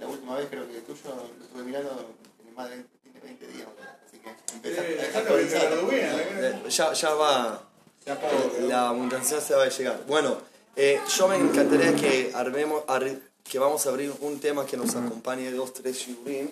La 0.00 0.06
última 0.06 0.36
vez 0.36 0.48
creo 0.50 0.66
que 0.68 0.76
el 0.76 0.82
tuyo 0.82 1.00
lo 1.06 1.44
estuve 1.44 1.62
mirando, 1.62 2.14
tiene 2.36 2.52
más 2.56 2.68
de 2.68 2.76
20, 2.76 2.90
tiene 3.02 3.20
20 3.20 3.46
días. 3.48 3.68
Así 4.06 4.18
que 4.18 4.28
empieza 4.54 4.82
Eh, 4.86 5.10
a 5.14 5.18
actualizar. 5.18 5.72
Eh, 5.90 6.62
Ya, 6.68 6.92
ya 6.92 7.14
va, 7.14 7.68
Ya 8.06 8.20
pago. 8.20 8.52
la 8.68 8.88
abundancia 8.88 9.40
se 9.40 9.54
va 9.54 9.64
a 9.64 9.68
llegar. 9.68 10.04
Bueno, 10.06 10.38
eh, 10.76 11.00
yo 11.16 11.28
me 11.28 11.36
encantaría 11.36 11.94
que 11.96 12.32
armemos, 12.34 12.84
arri- 12.86 13.20
que 13.44 13.58
vamos 13.58 13.86
a 13.86 13.90
abrir 13.90 14.12
un 14.20 14.38
tema 14.40 14.66
que 14.66 14.76
nos 14.76 14.94
acompañe 14.94 15.50
dos, 15.52 15.72
tres 15.72 15.96
shiurim, 15.98 16.50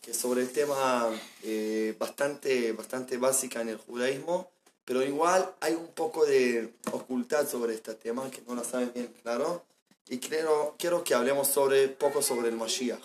que 0.00 0.12
sobre 0.14 0.42
el 0.42 0.50
tema 0.50 1.08
eh, 1.42 1.94
bastante, 1.98 2.72
bastante 2.72 3.18
básica 3.18 3.60
en 3.60 3.68
el 3.70 3.76
judaísmo, 3.78 4.50
pero 4.84 5.02
igual 5.02 5.54
hay 5.60 5.74
un 5.74 5.88
poco 5.88 6.24
de 6.26 6.72
ocultad 6.92 7.46
sobre 7.48 7.74
este 7.74 7.94
tema 7.94 8.28
que 8.30 8.42
no 8.48 8.54
lo 8.54 8.64
saben 8.64 8.90
bien 8.94 9.12
claro, 9.22 9.62
y 10.10 10.18
quiero, 10.18 10.74
quiero 10.78 11.04
que 11.04 11.14
hablemos 11.14 11.48
sobre, 11.48 11.88
poco 11.88 12.22
sobre 12.22 12.48
el 12.48 12.56
Mashiach, 12.56 13.02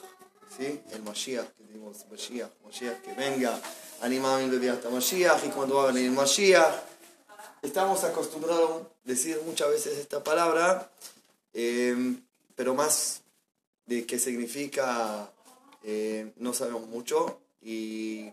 ¿sí? 0.57 0.81
El 0.91 1.03
Mashiach, 1.03 1.47
que 1.51 1.63
decimos 1.63 2.05
Mashiach, 2.09 2.51
Mashiach, 2.63 3.01
que 3.01 3.13
venga, 3.13 3.59
animadamente 4.01 4.69
hasta 4.69 4.89
Mashiach, 4.89 5.45
y 5.45 5.49
cuando 5.49 5.75
va 5.75 5.89
a 5.89 5.91
venir 5.91 6.11
Mashiach, 6.11 6.73
estamos 7.61 8.03
acostumbrados 8.03 8.83
a 8.83 8.87
decir 9.03 9.41
muchas 9.45 9.69
veces 9.69 9.97
esta 9.97 10.23
palabra, 10.23 10.89
eh, 11.53 12.15
pero 12.55 12.73
más 12.73 13.21
de 13.85 14.05
qué 14.05 14.17
significa 14.17 15.29
eh, 15.83 16.31
no 16.37 16.53
sabemos 16.53 16.87
mucho 16.87 17.41
y, 17.61 18.31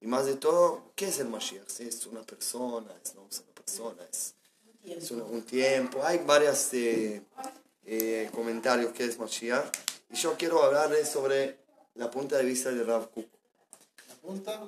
y 0.00 0.06
más 0.06 0.26
de 0.26 0.34
todo, 0.34 0.92
¿qué 0.96 1.06
es 1.06 1.20
el 1.20 1.28
Mashiach? 1.28 1.68
¿Sí? 1.68 1.84
¿Es 1.84 2.04
una 2.06 2.22
persona? 2.22 2.90
¿Es 3.04 3.14
no 3.14 3.26
es 3.30 3.40
una 3.40 3.54
persona? 3.54 4.02
¿Es, 4.10 4.34
es 4.84 5.10
un 5.12 5.42
tiempo? 5.42 6.02
Hay 6.04 6.18
varios 7.84 8.30
comentarios 8.32 8.92
que 8.92 9.04
es 9.04 9.18
Mashiach 9.18 9.64
y 10.10 10.16
yo 10.16 10.34
quiero 10.36 10.62
hablarles 10.62 11.08
sobre 11.08 11.56
la 11.94 12.10
punta 12.10 12.36
de 12.36 12.44
vista 12.44 12.70
de 12.70 12.84
Rav 12.84 13.10
Kook. 13.10 13.26
La 14.08 14.14
punta 14.16 14.60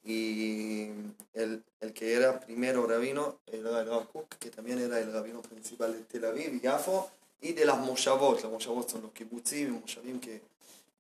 Y 0.04 0.90
el, 1.34 1.64
el 1.82 1.94
que 1.94 2.14
era 2.14 2.40
primero 2.40 2.88
rabino 2.88 3.40
era 3.46 3.82
el 3.82 3.88
Rav 3.88 4.08
Kook, 4.08 4.36
que 4.40 4.50
también 4.50 4.80
era 4.80 5.00
el 5.00 5.12
rabino 5.12 5.42
principal 5.42 5.94
de 5.94 6.00
Tel 6.00 6.26
Aviv 6.26 6.56
y 6.56 6.62
Yafo, 6.62 7.10
y 7.42 7.54
de 7.54 7.66
las 7.66 7.78
Moshavot. 7.78 8.42
Los 8.42 8.52
Moshavot 8.52 8.90
son 8.90 9.02
los 9.04 9.12
kibbutzim 9.12 9.68
y 9.68 9.80
Moshavim 9.80 10.20
que 10.20 10.42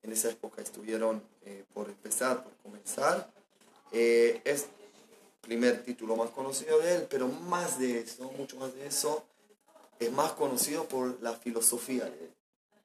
en 0.03 0.11
esa 0.11 0.29
época 0.29 0.61
estuvieron 0.61 1.21
eh, 1.45 1.63
por 1.73 1.89
empezar, 1.89 2.43
por 2.43 2.53
comenzar. 2.63 3.29
Eh, 3.91 4.41
es 4.43 4.67
primer 5.47 5.81
título 5.81 6.17
más 6.17 6.29
conocido 6.31 6.77
de 6.79 6.95
él, 6.95 7.07
pero 7.09 7.29
más 7.29 7.79
de 7.79 8.01
eso, 8.01 8.29
mucho 8.37 8.57
más 8.57 8.75
de 8.75 8.85
eso, 8.85 9.23
es 9.97 10.11
más 10.11 10.33
conocido 10.33 10.83
por 10.89 11.21
la 11.23 11.33
filosofía 11.33 12.03
de 12.03 12.25
él. 12.25 12.31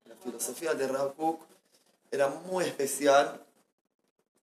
La 0.04 0.14
filosofía 0.14 0.72
de 0.72 0.86
Rav 0.86 1.14
Kook 1.16 1.40
era 2.12 2.28
muy 2.28 2.64
especial 2.64 3.44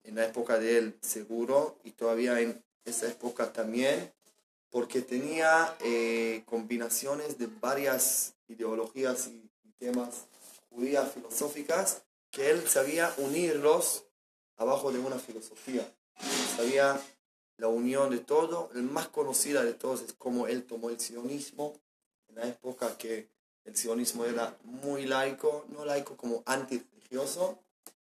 en 0.04 0.16
la 0.16 0.26
época 0.26 0.60
de 0.60 0.78
él, 0.78 0.98
seguro, 1.00 1.78
y 1.86 1.92
todavía 1.92 2.38
en 2.42 2.62
esa 2.84 3.08
época 3.08 3.54
también, 3.54 4.12
porque 4.70 5.02
tenía 5.02 5.78
eh, 5.80 6.44
combinaciones 6.46 7.38
de 7.38 7.48
varias 7.48 8.34
ideologías 8.50 9.28
y, 9.28 9.50
y 9.64 9.72
temas 9.80 10.26
judías 10.70 11.10
filosóficas 11.14 12.02
que 12.32 12.52
él 12.52 12.68
sabía 12.68 13.14
unirlos 13.18 14.04
abajo 14.58 14.92
de 14.92 15.00
una 15.00 15.18
filosofía. 15.18 15.90
Sabía 16.58 17.00
la 17.60 17.68
unión 17.68 18.10
de 18.10 18.20
todo. 18.20 18.70
El 18.74 18.84
más 18.84 19.10
conocida 19.10 19.64
de 19.64 19.74
todos 19.74 20.02
es 20.02 20.14
cómo 20.14 20.48
él 20.48 20.64
tomó 20.64 20.90
el 20.90 21.00
sionismo 21.00 21.74
en 22.30 22.36
la 22.36 22.48
época 22.48 22.98
que 22.98 23.28
el 23.66 23.76
sionismo 23.76 24.26
era 24.26 24.58
muy 24.64 25.06
laico, 25.06 25.66
no 25.70 25.86
laico 25.86 26.18
como 26.18 26.42
antirreligioso, 26.46 27.60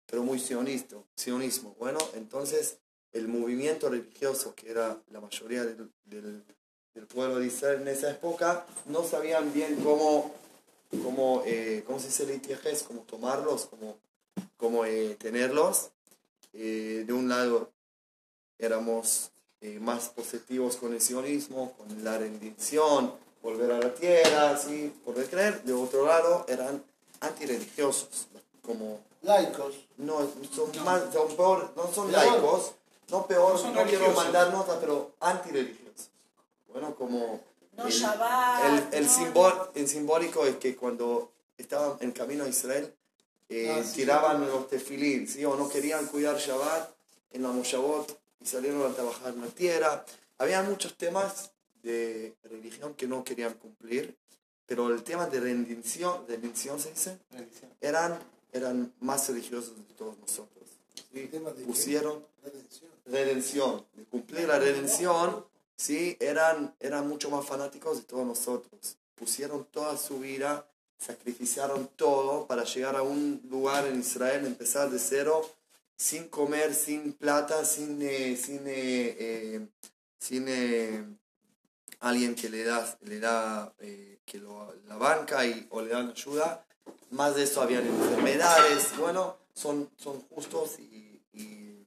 pero 0.06 0.22
muy 0.22 0.38
sionista, 0.38 0.96
sionismo. 1.16 1.74
Bueno, 1.78 1.98
entonces 2.14 2.78
el 3.12 3.26
movimiento 3.28 3.88
religioso, 3.88 4.54
que 4.54 4.70
era 4.70 5.00
la 5.10 5.20
mayoría 5.20 5.64
del, 5.64 5.90
del, 6.04 6.44
pueblo 7.08 7.40
de 7.40 7.46
Israel 7.46 7.80
en 7.80 7.88
esa 7.88 8.10
época, 8.10 8.66
no 8.86 9.02
sabían 9.02 9.52
bien 9.52 9.76
cómo, 9.82 10.32
cómo, 11.02 11.42
eh, 11.46 11.82
cómo 11.86 11.98
se 11.98 12.06
dice 12.06 12.26
litiajes, 12.26 12.82
cómo 12.82 13.00
tomarlos, 13.02 13.66
cómo, 13.66 13.98
cómo 14.56 14.84
eh, 14.84 15.16
tenerlos. 15.18 15.90
Eh, 16.52 17.04
de 17.06 17.12
un 17.12 17.28
lado 17.28 17.72
éramos 18.60 19.30
eh, 19.60 19.78
más 19.80 20.08
positivos 20.10 20.76
con 20.76 20.92
el 20.94 21.00
sionismo, 21.00 21.72
con 21.76 22.04
la 22.04 22.18
rendición, 22.18 23.12
volver 23.42 23.72
a 23.72 23.78
la 23.78 23.94
tierra, 23.94 24.50
así, 24.50 24.92
por 25.04 25.14
creer. 25.26 25.62
De 25.64 25.72
otro 25.72 26.06
lado 26.06 26.44
eran 26.48 26.82
antirreligiosos, 27.20 28.28
como 28.62 29.00
Laicos. 29.22 29.74
no 29.98 30.20
son 30.54 30.84
más 30.84 31.02
son 31.12 31.36
peor 31.36 31.72
no 31.76 31.92
son 31.92 32.10
Peor. 32.10 32.24
laicos 32.26 32.72
no 33.10 33.26
peor 33.26 33.62
No 33.62 33.72
no, 33.74 33.84
quiero 33.84 34.10
mandar 34.12 34.50
nota 34.50 34.78
pero 34.80 35.12
antirreligiosos 35.20 36.08
bueno 36.72 36.94
como 36.94 37.40
No 37.76 37.86
el, 37.86 37.92
Shabbat, 37.92 38.64
el, 38.92 38.98
el, 38.98 39.04
no- 39.06 39.10
simbol- 39.12 39.68
el 39.74 39.88
simbólico 39.88 40.46
es 40.46 40.56
que 40.56 40.74
cuando 40.74 41.30
estaban 41.58 41.98
en 42.00 42.12
camino 42.12 42.44
a 42.44 42.48
Israel 42.48 42.94
eh, 43.50 43.70
Ah, 43.78 43.82
sí. 43.84 43.96
tiraban 43.96 44.46
los 44.46 44.68
tefilín 44.68 45.28
¿sí? 45.28 45.44
o 45.44 45.54
no 45.56 45.68
querían 45.68 46.06
cuidar 46.06 46.38
Shabbat 46.38 46.88
en 47.32 47.42
la 47.42 47.48
Moshavot 47.50 48.18
y 48.40 48.46
salieron 48.46 48.90
a 48.90 48.94
trabajar 48.94 49.34
en 49.34 49.40
la 49.42 49.48
tierra 49.48 50.04
había 50.38 50.62
muchos 50.62 50.96
temas 50.96 51.50
de 51.82 52.34
religión 52.44 52.94
que 52.94 53.06
no 53.06 53.24
querían 53.24 53.54
cumplir 53.54 54.16
pero 54.66 54.88
el 54.88 55.02
tema 55.02 55.26
de 55.26 55.40
rendición 55.40 56.24
rendición 56.28 56.78
se 56.78 56.90
dice 56.90 57.18
eran, 57.80 58.18
eran 58.52 58.92
más 59.00 59.28
religiosos 59.28 59.76
de 59.76 59.94
todos 59.94 60.18
nosotros. 60.18 60.64
¿sí? 60.94 61.20
¿El 61.20 61.30
tema 61.30 61.50
de? 61.50 61.64
Pusieron 61.64 62.24
Redención. 62.42 62.90
redención, 63.04 63.84
de 63.94 64.04
cumplir 64.04 64.48
la 64.48 64.58
redención, 64.58 65.44
¿sí? 65.76 66.16
eran, 66.20 66.74
eran 66.80 67.08
mucho 67.08 67.30
más 67.30 67.44
fanáticos 67.44 67.98
de 67.98 68.02
todos 68.04 68.26
nosotros. 68.26 68.96
Pusieron 69.14 69.66
toda 69.70 69.96
su 69.98 70.20
vida, 70.20 70.66
sacrificaron 70.98 71.90
todo 71.96 72.46
para 72.46 72.64
llegar 72.64 72.96
a 72.96 73.02
un 73.02 73.42
lugar 73.50 73.86
en 73.86 74.00
Israel, 74.00 74.46
empezar 74.46 74.88
de 74.88 74.98
cero, 74.98 75.50
sin 76.00 76.28
comer, 76.28 76.74
sin 76.74 77.12
plata, 77.12 77.62
sin, 77.66 78.00
eh, 78.00 78.34
sin, 78.34 78.66
eh, 78.66 79.16
eh, 79.20 79.68
sin 80.18 80.46
eh, 80.48 81.04
alguien 82.00 82.34
que 82.34 82.48
le 82.48 82.64
da, 82.64 82.98
le 83.02 83.20
da 83.20 83.74
eh, 83.80 84.18
que 84.24 84.38
lo, 84.38 84.74
la 84.88 84.96
banca 84.96 85.44
y, 85.44 85.66
o 85.70 85.82
le 85.82 85.90
dan 85.90 86.08
ayuda. 86.10 86.64
Más 87.10 87.34
de 87.34 87.42
eso 87.42 87.60
habían 87.60 87.86
enfermedades. 87.86 88.96
Bueno, 88.96 89.36
son, 89.52 89.90
son 89.98 90.22
justos 90.30 90.78
y, 90.78 91.20
y, 91.34 91.86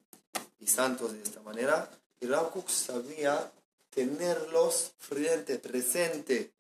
y 0.60 0.68
santos 0.68 1.14
de 1.14 1.24
esta 1.24 1.42
manera. 1.42 1.90
Y 2.22 2.28
Rav 2.28 2.52
sabía 2.70 3.52
tenerlos 3.90 4.94
frente, 5.00 5.58
presente 5.58 6.52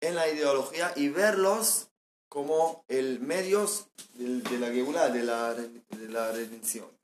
en 0.00 0.14
la 0.14 0.28
ideología 0.28 0.92
y 0.94 1.08
verlos 1.08 1.88
como 2.28 2.84
el 2.86 3.18
medios 3.18 3.86
del- 4.14 4.44
de, 4.44 4.58
la 4.60 4.68
geulá, 4.70 5.08
de 5.10 5.24
la, 5.24 5.54
de 5.54 6.08
la 6.08 6.30
redención. 6.30 6.99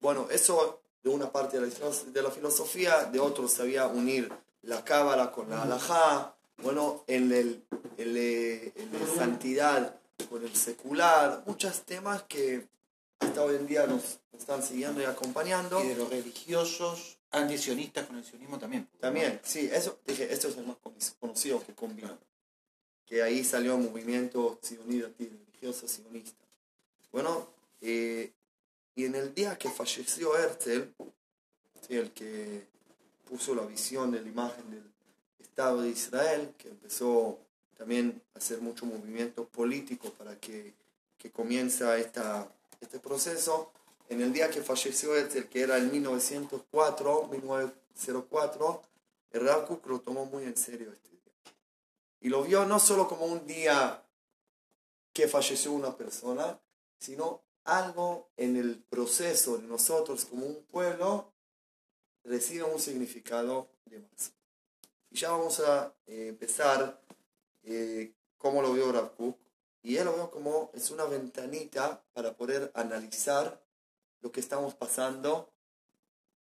Bueno, 0.00 0.28
eso 0.30 0.82
de 1.02 1.10
una 1.10 1.30
parte 1.30 1.58
de 1.60 1.66
la, 1.66 1.90
de 2.12 2.22
la 2.22 2.30
filosofía, 2.30 3.04
de 3.04 3.20
otro 3.20 3.48
sabía 3.48 3.86
unir 3.86 4.32
la 4.62 4.84
cábala 4.84 5.30
con 5.32 5.48
la 5.50 5.62
halajá, 5.62 6.34
bueno, 6.58 7.04
en 7.06 7.32
el, 7.32 7.64
en 7.96 8.08
el- 8.16 8.72
en 8.76 8.92
la 8.92 9.14
santidad 9.14 9.96
con 10.28 10.42
el 10.44 10.54
secular, 10.54 11.42
muchos 11.46 11.82
temas 11.82 12.22
que 12.24 12.68
hasta 13.20 13.42
hoy 13.42 13.56
en 13.56 13.66
día 13.66 13.86
nos 13.86 14.18
están 14.38 14.62
siguiendo 14.62 15.00
y 15.00 15.04
acompañando. 15.04 15.82
Y 15.82 15.88
de 15.88 15.96
los 15.96 16.10
religiosos 16.10 17.18
antisionistas 17.30 18.06
con 18.06 18.16
el 18.16 18.24
sionismo 18.24 18.58
también. 18.58 18.88
También, 19.00 19.40
sí, 19.42 19.70
eso, 19.72 19.98
dije, 20.06 20.30
esto 20.32 20.48
es 20.48 20.56
el 20.58 20.66
más 20.66 20.76
conocido 21.18 21.64
que 21.64 21.74
combina. 21.74 22.18
Que 23.06 23.22
ahí 23.22 23.42
salió 23.44 23.74
el 23.76 23.82
movimiento 23.82 24.58
sionista, 24.62 25.08
religioso 25.18 25.88
sionista. 25.88 26.44
Bueno, 27.12 27.48
eh, 27.80 28.32
y 28.94 29.04
en 29.04 29.14
el 29.14 29.34
día 29.34 29.56
que 29.56 29.70
falleció 29.70 30.36
Herzl, 30.36 30.92
el 31.88 32.12
que 32.12 32.66
puso 33.28 33.54
la 33.54 33.62
visión 33.62 34.10
de 34.10 34.22
la 34.22 34.28
imagen 34.28 34.70
del 34.70 34.84
Estado 35.38 35.82
de 35.82 35.90
Israel, 35.90 36.54
que 36.56 36.68
empezó 36.68 37.38
también 37.76 38.22
a 38.34 38.38
hacer 38.38 38.60
mucho 38.60 38.86
movimiento 38.86 39.46
político 39.46 40.10
para 40.10 40.38
que, 40.38 40.74
que 41.18 41.30
comienza 41.30 41.98
esta, 41.98 42.48
este 42.80 42.98
proceso. 42.98 43.72
En 44.08 44.20
el 44.20 44.32
día 44.32 44.50
que 44.50 44.62
falleció 44.62 45.16
Herzl, 45.16 45.48
que 45.48 45.62
era 45.62 45.78
en 45.78 45.90
1904, 45.90 47.28
1904, 47.30 48.82
el 49.32 49.46
Rav 49.46 49.80
lo 49.86 50.00
tomó 50.00 50.26
muy 50.26 50.44
en 50.44 50.56
serio 50.56 50.92
este 50.92 51.10
día. 51.10 51.54
Y 52.20 52.28
lo 52.28 52.42
vio 52.42 52.64
no 52.66 52.78
solo 52.78 53.08
como 53.08 53.26
un 53.26 53.46
día 53.46 54.02
que 55.12 55.28
falleció 55.28 55.72
una 55.72 55.96
persona, 55.96 56.58
sino 56.98 57.42
algo 57.64 58.28
en 58.36 58.56
el 58.56 58.78
proceso 58.78 59.58
de 59.58 59.66
nosotros 59.66 60.24
como 60.24 60.46
un 60.46 60.64
pueblo 60.64 61.32
recibe 62.24 62.64
un 62.64 62.78
significado 62.78 63.68
de 63.86 64.00
más. 64.00 64.32
Y 65.10 65.16
ya 65.16 65.30
vamos 65.30 65.60
a 65.60 65.94
eh, 66.06 66.28
empezar 66.28 67.00
eh, 67.62 68.12
cómo 68.38 68.62
lo 68.62 68.72
vio 68.72 68.92
Rav 68.92 69.12
Y 69.82 69.96
él 69.96 70.04
lo 70.04 70.14
veo 70.14 70.30
como 70.30 70.70
es 70.74 70.90
una 70.90 71.04
ventanita 71.04 72.02
para 72.12 72.36
poder 72.36 72.70
analizar 72.74 73.60
lo 74.20 74.30
que 74.30 74.40
estamos 74.40 74.74
pasando 74.74 75.50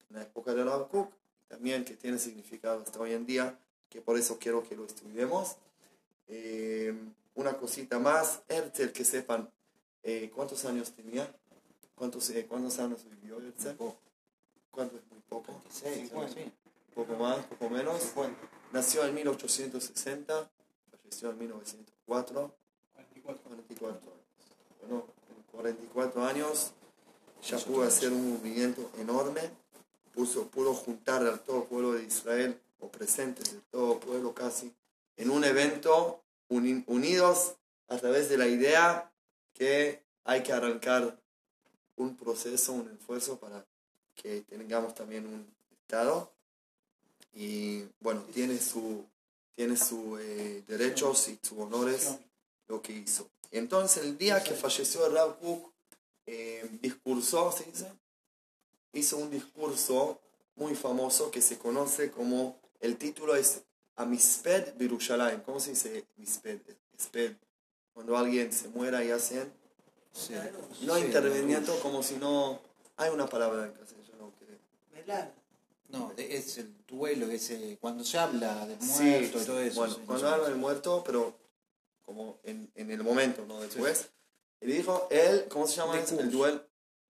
en 0.09 0.17
la 0.17 0.23
época 0.23 0.55
de 0.55 0.65
Rav 0.65 0.89
también 1.49 1.85
que 1.85 1.95
tiene 1.95 2.19
significado 2.19 2.83
hasta 2.83 2.99
hoy 2.99 3.13
en 3.13 3.27
día, 3.27 3.59
que 3.89 4.01
por 4.01 4.19
eso 4.19 4.39
quiero 4.39 4.63
que 4.63 4.77
lo 4.77 4.85
estudiemos. 4.85 5.57
Eh, 6.27 6.95
una 7.35 7.57
cosita 7.57 7.99
más, 7.99 8.43
Herzl, 8.49 8.93
que 8.93 9.05
sepan, 9.05 9.51
eh, 10.07 10.31
¿cuántos 10.33 10.65
años 10.65 10.93
tenía? 10.93 11.29
¿Cuántos, 11.97 12.31
eh, 12.31 12.47
¿Cuántos 12.47 12.79
años 12.79 13.05
vivió 13.11 13.39
Herzl? 13.39 13.77
¿Cuánto 14.71 14.97
es 14.97 15.03
muy 15.11 15.21
poco? 15.29 15.53
26, 15.65 16.13
bueno, 16.13 16.33
sí. 16.33 16.53
Poco 16.95 17.15
más, 17.17 17.45
poco 17.47 17.69
menos. 17.69 18.13
Nació 18.73 19.05
en 19.05 19.15
1860, 19.17 20.49
falleció 20.91 21.31
en 21.31 21.39
1904. 21.39 22.55
44. 23.25 23.43
44 23.49 23.89
años. 23.89 24.01
Bueno, 24.81 25.07
en 25.29 25.43
44 25.51 26.25
años 26.25 26.71
ya 27.43 27.59
pudo 27.59 27.83
hacer 27.83 28.13
un 28.13 28.35
movimiento 28.35 28.89
enorme, 28.99 29.41
puso, 30.15 30.47
pudo 30.47 30.73
juntar 30.73 31.27
a 31.27 31.37
todo 31.37 31.63
el 31.63 31.65
pueblo 31.65 31.93
de 31.93 32.05
Israel, 32.05 32.61
o 32.79 32.89
presentes 32.89 33.55
de 33.55 33.61
todo 33.73 33.95
el 33.95 33.99
pueblo 33.99 34.35
casi, 34.35 34.73
en 35.17 35.31
un 35.31 35.43
evento 35.43 36.23
unidos 36.49 37.57
a 37.89 37.97
través 37.97 38.29
de 38.29 38.39
la 38.39 38.47
idea 38.47 39.11
que 39.57 40.03
hay 40.25 40.43
que 40.43 40.53
arrancar 40.53 41.19
un 41.97 42.17
proceso, 42.17 42.73
un 42.73 42.91
esfuerzo 42.93 43.39
para 43.39 43.65
que 44.15 44.43
tengamos 44.43 44.95
también 44.95 45.27
un 45.27 45.47
Estado. 45.83 46.33
Y 47.35 47.85
bueno, 48.01 48.23
tiene 48.33 48.59
su 48.59 49.05
tiene 49.55 49.77
sus 49.77 50.21
eh, 50.21 50.63
derechos 50.67 51.29
y 51.29 51.39
sus 51.43 51.59
honores 51.59 52.17
lo 52.69 52.83
que 52.83 52.93
hizo. 52.93 53.31
Entonces, 53.51 54.05
el 54.05 54.19
día 54.19 54.43
que 54.43 54.53
falleció 54.53 55.07
el 55.07 55.15
Rav 55.15 55.39
Kook, 55.39 55.73
eh, 56.27 56.69
discursó, 56.83 57.51
¿se 57.53 57.65
dice? 57.65 57.91
Hizo 58.93 59.17
un 59.17 59.31
discurso 59.31 60.21
muy 60.57 60.75
famoso 60.75 61.31
que 61.31 61.41
se 61.41 61.57
conoce 61.57 62.11
como, 62.11 62.59
el 62.81 62.99
título 62.99 63.35
es 63.35 63.63
Amisped 63.95 64.75
Birushalayim. 64.77 65.41
¿Cómo 65.41 65.59
se 65.59 65.71
dice 65.71 66.05
Misped? 66.17 66.61
Cuando 67.97 68.15
alguien 68.19 68.53
se 68.53 68.69
muera 68.69 69.03
y 69.03 69.11
hacen... 69.11 69.51
No 70.83 70.93
hay 70.93 71.05
interveniendo 71.05 71.81
como 71.81 72.03
si 72.03 72.17
no... 72.17 72.61
Hay 72.99 73.09
una 73.09 73.27
palabra 73.27 73.65
en 73.65 73.73
castellano 73.73 74.35
que... 74.39 75.15
No, 75.89 76.13
es 76.19 76.59
el 76.59 76.75
duelo, 76.87 77.31
ese, 77.31 77.79
cuando 77.81 78.05
se 78.05 78.19
habla 78.19 78.67
del 78.67 78.79
muerto 78.81 79.41
y 79.41 79.45
todo 79.47 79.61
eso. 79.61 79.81
Bueno, 79.81 79.97
cuando 80.05 80.29
habla 80.29 80.49
del 80.49 80.59
muerto, 80.59 81.03
pero 81.07 81.35
como 82.05 82.37
en, 82.45 82.71
en 82.75 82.91
el 82.91 83.03
momento, 83.03 83.47
no 83.49 83.63
después. 83.63 84.09
Y 84.61 84.67
dijo, 84.67 85.09
él, 85.11 85.47
¿cómo 85.49 85.67
se 85.67 85.77
llama 85.77 85.99
el 85.99 86.31
duelo? 86.31 86.63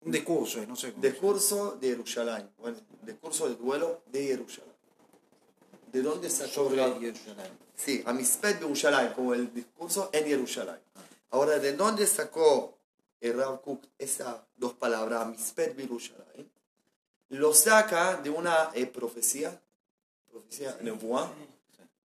Un 0.03 0.13
discurso, 0.13 0.65
no 0.67 0.77
sé 0.77 0.93
cómo. 0.93 1.03
Discurso 1.03 1.79
de 1.81 1.89
Jerusalén. 1.89 2.49
Bueno, 2.59 2.79
discurso 3.03 3.49
de 3.49 3.57
duelo 3.57 4.03
de 4.07 4.25
Jerusalén. 4.25 4.76
¿De 5.93 6.03
dónde 6.03 6.29
sacó? 6.31 6.51
Sobre 6.53 6.83
Jerusalén. 7.01 7.53
Sí, 7.77 8.03
a 8.07 8.13
Mispet 8.13 8.59
Jerusalén, 8.59 9.13
como 9.15 9.35
el 9.35 9.53
discurso 9.53 10.11
en 10.13 10.25
Jerusalén. 10.27 10.79
Ahora, 11.31 11.59
¿de 11.59 11.75
dónde 11.75 12.07
sacó 12.07 12.79
el 13.21 13.37
Rav 13.37 13.61
Kook 13.61 13.83
esas 13.99 14.37
dos 14.57 14.75
palabras, 14.75 15.29
Mispet 15.29 15.77
Jerusalén? 15.77 16.51
Lo 17.31 17.53
saca 17.53 18.17
de 18.17 18.31
una 18.31 18.71
eh, 18.75 18.87
profecía, 18.87 19.61
profecía 20.31 20.77
Nebuá, 20.83 21.33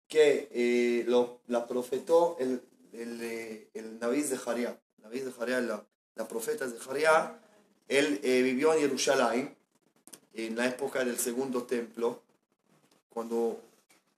que 0.08 0.48
eh, 0.50 1.04
lo, 1.06 1.40
la 1.48 1.66
profetó 1.66 2.36
el, 2.38 2.62
el, 2.92 3.20
eh, 3.22 3.68
el 3.74 3.98
Naví 3.98 4.22
de 4.22 4.38
Jariá. 4.38 4.78
Naví 4.98 5.20
de 5.20 5.32
Jariá, 5.32 5.60
la, 5.60 5.84
la 6.14 6.28
profeta 6.28 6.66
de 6.66 6.78
Jariá, 6.78 7.38
él 7.88 8.20
vivió 8.22 8.72
en 8.74 8.80
Jerusalén 8.80 9.56
en 10.34 10.56
la 10.56 10.66
época 10.66 11.04
del 11.04 11.18
segundo 11.18 11.64
templo, 11.64 12.22
cuando 13.12 13.60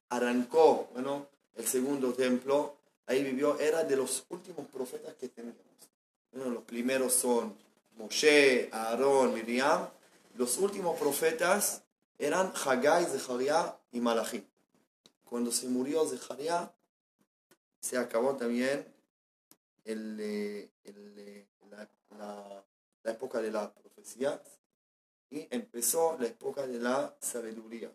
arrancó 0.08 0.88
bueno, 0.92 1.26
el 1.56 1.66
segundo 1.66 2.12
templo, 2.12 2.76
ahí 3.06 3.22
vivió, 3.22 3.58
era 3.58 3.84
de 3.84 3.96
los 3.96 4.24
últimos 4.28 4.66
profetas 4.66 5.14
que 5.14 5.28
teníamos. 5.28 5.60
Bueno, 6.32 6.50
los 6.50 6.64
primeros 6.64 7.12
son 7.12 7.54
Moshe, 7.96 8.68
Aarón, 8.72 9.34
Miriam, 9.34 9.88
los 10.36 10.58
últimos 10.58 10.98
profetas 10.98 11.82
eran 12.18 12.52
Haggai, 12.64 13.04
Zechariah 13.06 13.76
y 13.92 14.00
Malachi. 14.00 14.44
Cuando 15.24 15.52
se 15.52 15.68
murió 15.68 16.06
Zechariah, 16.06 16.72
se 17.80 17.96
acabó 17.96 18.34
también 18.34 18.84
el, 19.84 20.18
eh, 20.20 20.70
eh, 20.84 21.46
la, 21.70 22.64
época 23.04 23.42
de 23.42 23.50
la 23.50 23.70
profecía 23.70 24.40
y 25.30 25.46
empezó 25.50 26.16
la 26.18 26.26
época 26.26 26.66
de 26.66 26.78
la 26.78 27.14
sabiduría. 27.20 27.92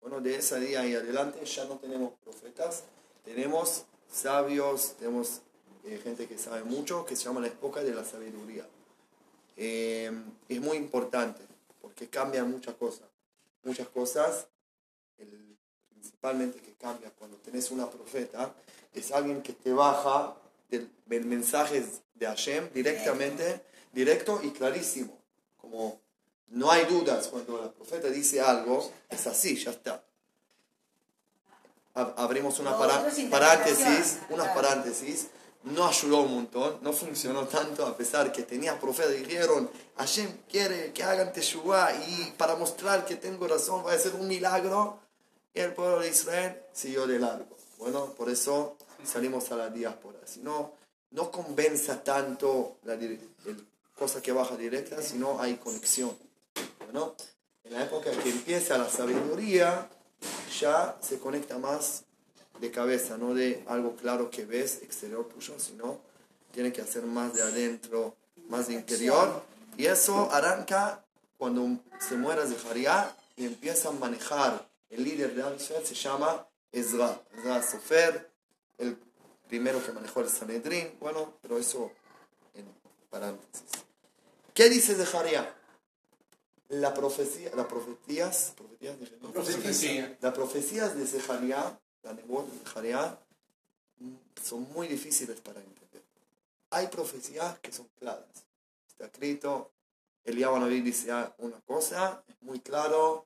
Bueno, 0.00 0.20
de 0.20 0.36
ese 0.36 0.60
día 0.60 0.86
y 0.86 0.94
adelante 0.94 1.44
ya 1.44 1.64
no 1.64 1.76
tenemos 1.78 2.12
profetas, 2.24 2.84
tenemos 3.24 3.84
sabios, 4.10 4.94
tenemos 4.98 5.42
eh, 5.84 6.00
gente 6.02 6.26
que 6.26 6.38
sabe 6.38 6.64
mucho, 6.64 7.04
que 7.04 7.16
se 7.16 7.24
llama 7.24 7.40
la 7.40 7.48
época 7.48 7.82
de 7.82 7.94
la 7.94 8.04
sabiduría. 8.04 8.66
es 9.56 10.60
muy 10.60 10.76
importante 10.76 11.42
porque 11.80 12.08
cambian 12.08 12.50
muchas 12.50 12.74
cosas. 12.74 13.08
Muchas 13.64 13.88
cosas, 13.88 14.46
principalmente 15.88 16.60
que 16.60 16.74
cambia 16.74 17.10
cuando 17.10 17.36
tenés 17.38 17.70
una 17.70 17.90
profeta, 17.90 18.54
es 18.94 19.10
alguien 19.12 19.42
que 19.42 19.52
te 19.52 19.72
baja 19.72 20.36
del, 20.70 20.90
mensaje 21.24 21.84
de 22.14 22.26
Hashem 22.26 22.70
directamente, 22.72 23.62
directo 23.92 24.40
y 24.42 24.50
clarísimo. 24.50 25.18
Como 25.56 26.00
no 26.50 26.70
hay 26.70 26.84
dudas 26.86 27.28
cuando 27.28 27.60
la 27.60 27.70
profeta 27.70 28.08
dice 28.08 28.40
algo, 28.40 28.90
es 29.08 29.26
así, 29.26 29.56
ya 29.56 29.70
está. 29.70 30.02
Abrimos 31.94 32.58
una 32.60 32.78
paréntesis, 32.78 34.18
unas 34.30 34.48
paréntesis 34.48 35.28
no 35.64 35.86
ayudó 35.86 36.22
un 36.22 36.34
montón, 36.34 36.78
no 36.82 36.92
funcionó 36.92 37.46
tanto 37.46 37.86
a 37.86 37.96
pesar 37.96 38.32
que 38.32 38.42
tenía 38.42 38.78
profetas 38.78 39.14
y 39.14 39.24
dijeron, 39.24 39.70
Hashem 39.96 40.42
quiere 40.48 40.92
que 40.92 41.02
hagan 41.02 41.32
Teshuvah 41.32 41.92
y 42.06 42.34
para 42.36 42.56
mostrar 42.56 43.04
que 43.04 43.16
tengo 43.16 43.46
razón 43.46 43.84
va 43.84 43.92
a 43.92 43.98
ser 43.98 44.14
un 44.14 44.28
milagro. 44.28 45.00
Y 45.52 45.60
el 45.60 45.72
pueblo 45.72 46.00
de 46.00 46.08
Israel 46.08 46.62
siguió 46.72 47.06
de 47.06 47.18
largo. 47.18 47.56
Bueno, 47.78 48.12
por 48.12 48.30
eso 48.30 48.76
salimos 49.04 49.50
a 49.50 49.56
la 49.56 49.70
diáspora. 49.70 50.18
Si 50.24 50.40
no, 50.40 50.72
no 51.10 51.30
convenza 51.30 52.02
tanto 52.02 52.78
la 52.84 52.96
cosa 53.96 54.22
que 54.22 54.30
baja 54.30 54.56
directa, 54.56 55.02
sino 55.02 55.40
hay 55.40 55.56
conexión. 55.56 56.16
Bueno, 56.90 57.14
en 57.64 57.74
la 57.74 57.82
época 57.82 58.10
que 58.12 58.30
empieza 58.30 58.78
la 58.78 58.88
sabiduría, 58.88 59.90
ya 60.58 60.96
se 61.02 61.18
conecta 61.18 61.58
más 61.58 62.04
de 62.60 62.70
cabeza, 62.70 63.18
no 63.18 63.34
de 63.34 63.62
algo 63.68 63.94
claro 63.94 64.30
que 64.30 64.46
ves 64.46 64.80
exterior 64.80 65.28
tuyo, 65.28 65.58
sino 65.58 66.00
tiene 66.50 66.72
que 66.72 66.80
hacer 66.80 67.02
más 67.02 67.34
de 67.34 67.42
adentro, 67.42 68.16
más 68.48 68.68
de 68.68 68.72
interior. 68.72 69.42
Y 69.76 69.84
eso 69.84 70.30
arranca 70.32 71.04
cuando 71.36 71.78
se 72.00 72.16
muera 72.16 72.46
Zeharia 72.46 73.14
y 73.36 73.44
empieza 73.44 73.90
a 73.90 73.92
manejar 73.92 74.66
el 74.88 75.04
líder 75.04 75.34
de 75.34 75.56
Israel, 75.56 75.84
se 75.84 75.94
llama 75.94 76.46
Ezra, 76.72 77.20
Ezra 77.36 77.62
Sofer, 77.62 78.30
el 78.78 78.96
primero 79.46 79.84
que 79.84 79.92
manejó 79.92 80.20
el 80.20 80.30
Sanedrín, 80.30 80.96
bueno, 81.00 81.34
pero 81.42 81.58
eso 81.58 81.92
en 82.54 82.64
paréntesis. 83.10 83.84
¿Qué 84.54 84.70
dice 84.70 84.94
Zeharia? 84.94 85.54
La 86.68 86.92
profecía, 86.92 87.50
las 87.56 87.66
profecías, 87.66 88.52
profecías, 88.56 89.00
dije, 89.00 89.16
¿no? 89.22 89.30
Profecía. 89.32 90.18
Las 90.20 90.34
profecías 90.34 90.96
de 90.96 91.06
Zeharia, 91.06 91.80
la 92.02 92.12
nebot 92.12 92.46
de 92.46 92.58
Zeharia, 92.68 93.18
mm, 94.00 94.14
son 94.44 94.70
muy 94.72 94.86
difíciles 94.86 95.40
para 95.40 95.60
entender. 95.60 96.02
Hay 96.70 96.88
profecías 96.88 97.58
que 97.60 97.72
son 97.72 97.88
claras. 97.98 98.44
Está 98.86 99.06
escrito, 99.06 99.70
Eliyahu 100.24 100.58
Naví 100.58 100.82
dice 100.82 101.10
una 101.38 101.58
cosa, 101.66 102.22
es 102.28 102.34
muy 102.42 102.60
claro. 102.60 103.24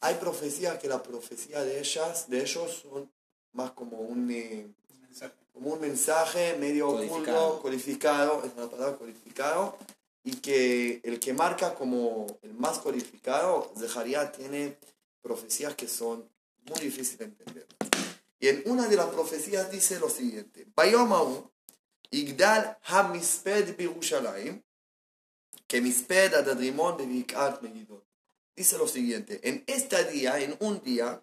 Hay 0.00 0.14
profecías 0.14 0.78
que 0.78 0.88
la 0.88 1.02
profecía 1.02 1.62
de 1.62 1.78
ellas, 1.78 2.28
de 2.30 2.40
ellos, 2.40 2.82
son 2.90 3.10
más 3.52 3.72
como 3.72 3.98
un, 3.98 4.30
eh, 4.30 4.66
Mensaje. 5.02 5.34
como 5.52 5.74
un 5.74 5.80
mensaje 5.80 6.56
medio 6.58 6.86
Codificado. 6.86 7.46
oculto, 7.48 7.62
codificado, 7.62 8.42
es 8.44 8.52
una 8.56 8.68
palabra 8.70 8.96
codificado, 8.96 9.76
y 10.24 10.36
que 10.36 11.00
el 11.04 11.18
que 11.18 11.32
marca 11.32 11.74
como 11.74 12.26
el 12.42 12.54
más 12.54 12.78
codificado, 12.78 13.72
Zeharia 13.78 14.30
tiene 14.30 14.76
profecías 15.20 15.74
que 15.74 15.88
son 15.88 16.28
muy 16.68 16.80
difíciles 16.80 17.18
de 17.18 17.24
entender. 17.24 17.66
Y 18.38 18.48
en 18.48 18.62
una 18.66 18.88
de 18.88 18.96
las 18.96 19.06
profecías 19.06 19.70
dice 19.70 19.98
lo 19.98 20.08
siguiente, 20.08 20.66
Igdal 22.12 22.78
HaMisped 22.82 23.76
Birushalayim, 23.76 24.62
que 25.66 25.80
Misped 25.80 26.34
Adadrimon 26.34 26.98
Bebikat 26.98 27.62
Megidon. 27.62 28.02
Dice 28.54 28.76
lo 28.76 28.86
siguiente, 28.86 29.40
en 29.42 29.64
este 29.66 30.04
día, 30.04 30.38
en 30.38 30.54
un 30.60 30.82
día, 30.82 31.22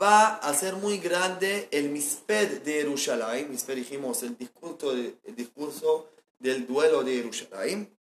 va 0.00 0.36
a 0.36 0.52
ser 0.52 0.76
muy 0.76 0.98
grande 0.98 1.66
el 1.70 1.88
Misped 1.88 2.60
de 2.60 2.72
Jerusalén. 2.72 3.50
Misped 3.50 3.76
dijimos 3.76 4.22
el 4.22 4.36
discurso, 4.36 4.92
el 4.92 5.34
discurso 5.34 6.10
del 6.40 6.66
duelo 6.66 7.04
de 7.04 7.14
Jerusalén. 7.14 7.96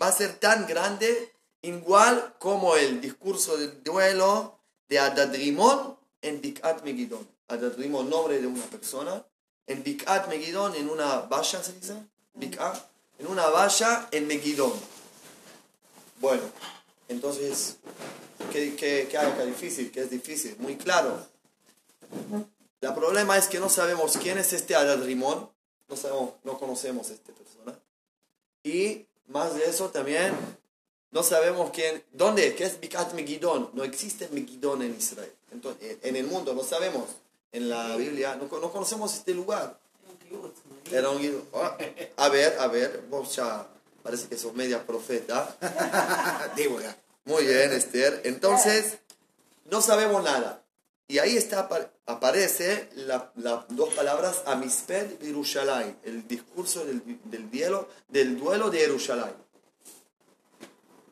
Va 0.00 0.08
a 0.08 0.12
ser 0.12 0.34
tan 0.40 0.66
grande 0.66 1.32
igual 1.62 2.34
como 2.38 2.74
el 2.76 3.00
discurso 3.00 3.56
del 3.56 3.82
duelo 3.82 4.58
de 4.88 4.98
Adadrimón 4.98 5.96
en 6.20 6.40
Bikat 6.40 6.82
Megidón. 6.82 7.28
Adadrimón, 7.48 8.10
nombre 8.10 8.40
de 8.40 8.46
una 8.46 8.64
persona. 8.64 9.24
En 9.66 9.82
Bikat 9.82 10.28
Megidón, 10.28 10.74
en 10.74 10.90
una 10.90 11.20
valla, 11.20 11.62
¿se 11.62 11.72
dice? 11.74 11.94
Bikat, 12.34 12.76
en 13.18 13.28
una 13.28 13.46
valla 13.46 14.08
en 14.10 14.26
Megidón. 14.26 14.72
Bueno, 16.20 16.42
entonces, 17.08 17.76
¿qué, 18.52 18.74
qué, 18.74 19.08
qué 19.10 19.18
hay 19.18 19.30
acá 19.30 19.44
difícil? 19.44 19.90
¿Qué 19.90 20.00
es 20.00 20.10
difícil? 20.10 20.56
Muy 20.58 20.76
claro. 20.76 21.26
El 22.80 22.94
problema 22.94 23.38
es 23.38 23.46
que 23.46 23.60
no 23.60 23.68
sabemos 23.68 24.18
quién 24.18 24.38
es 24.38 24.52
este 24.52 24.74
Adadrimón, 24.74 25.50
no 25.88 25.96
sabemos, 25.96 26.30
no 26.44 26.58
conocemos 26.58 27.10
a 27.10 27.14
esta 27.14 27.32
persona. 27.32 27.78
Y 28.62 29.06
más 29.28 29.54
de 29.54 29.66
eso 29.66 29.90
también, 29.90 30.34
no 31.10 31.22
sabemos 31.22 31.70
quién, 31.70 32.02
dónde, 32.12 32.54
qué 32.54 32.64
es 32.64 32.80
Bikat 32.80 33.12
Megidón. 33.14 33.70
No 33.74 33.84
existe 33.84 34.28
Megidón 34.32 34.82
en 34.82 34.96
Israel. 34.96 35.32
Entonces, 35.52 35.98
en 36.02 36.16
el 36.16 36.26
mundo, 36.26 36.54
no 36.54 36.64
sabemos. 36.64 37.04
En 37.52 37.68
la 37.68 37.94
Biblia, 37.96 38.34
no, 38.34 38.46
no 38.58 38.72
conocemos 38.72 39.14
este 39.14 39.32
lugar. 39.32 39.78
Era 40.90 41.10
un 41.10 41.20
guido. 41.20 41.42
Ah, 41.54 41.76
A 42.16 42.28
ver, 42.28 42.58
a 42.58 42.66
ver, 42.66 43.04
vos 43.08 43.38
parece 44.02 44.26
que 44.28 44.36
sos 44.36 44.54
media 44.54 44.84
profeta. 44.84 45.56
Muy 47.24 47.44
bien, 47.44 47.72
Esther. 47.72 48.22
Entonces, 48.24 48.98
no 49.70 49.80
sabemos 49.80 50.24
nada. 50.24 50.63
Y 51.06 51.18
ahí 51.18 51.36
está, 51.36 51.60
apa- 51.60 51.90
aparece 52.06 52.88
las 52.94 53.24
dos 53.68 53.92
palabras 53.94 54.42
Amisped 54.46 55.20
Yerushalayim, 55.20 55.94
el 56.04 56.26
discurso 56.26 56.84
del, 56.84 57.02
del, 57.24 57.50
duelo, 57.50 57.88
del 58.08 58.38
duelo 58.38 58.70
de 58.70 58.78
Yerushalayim. 58.80 59.36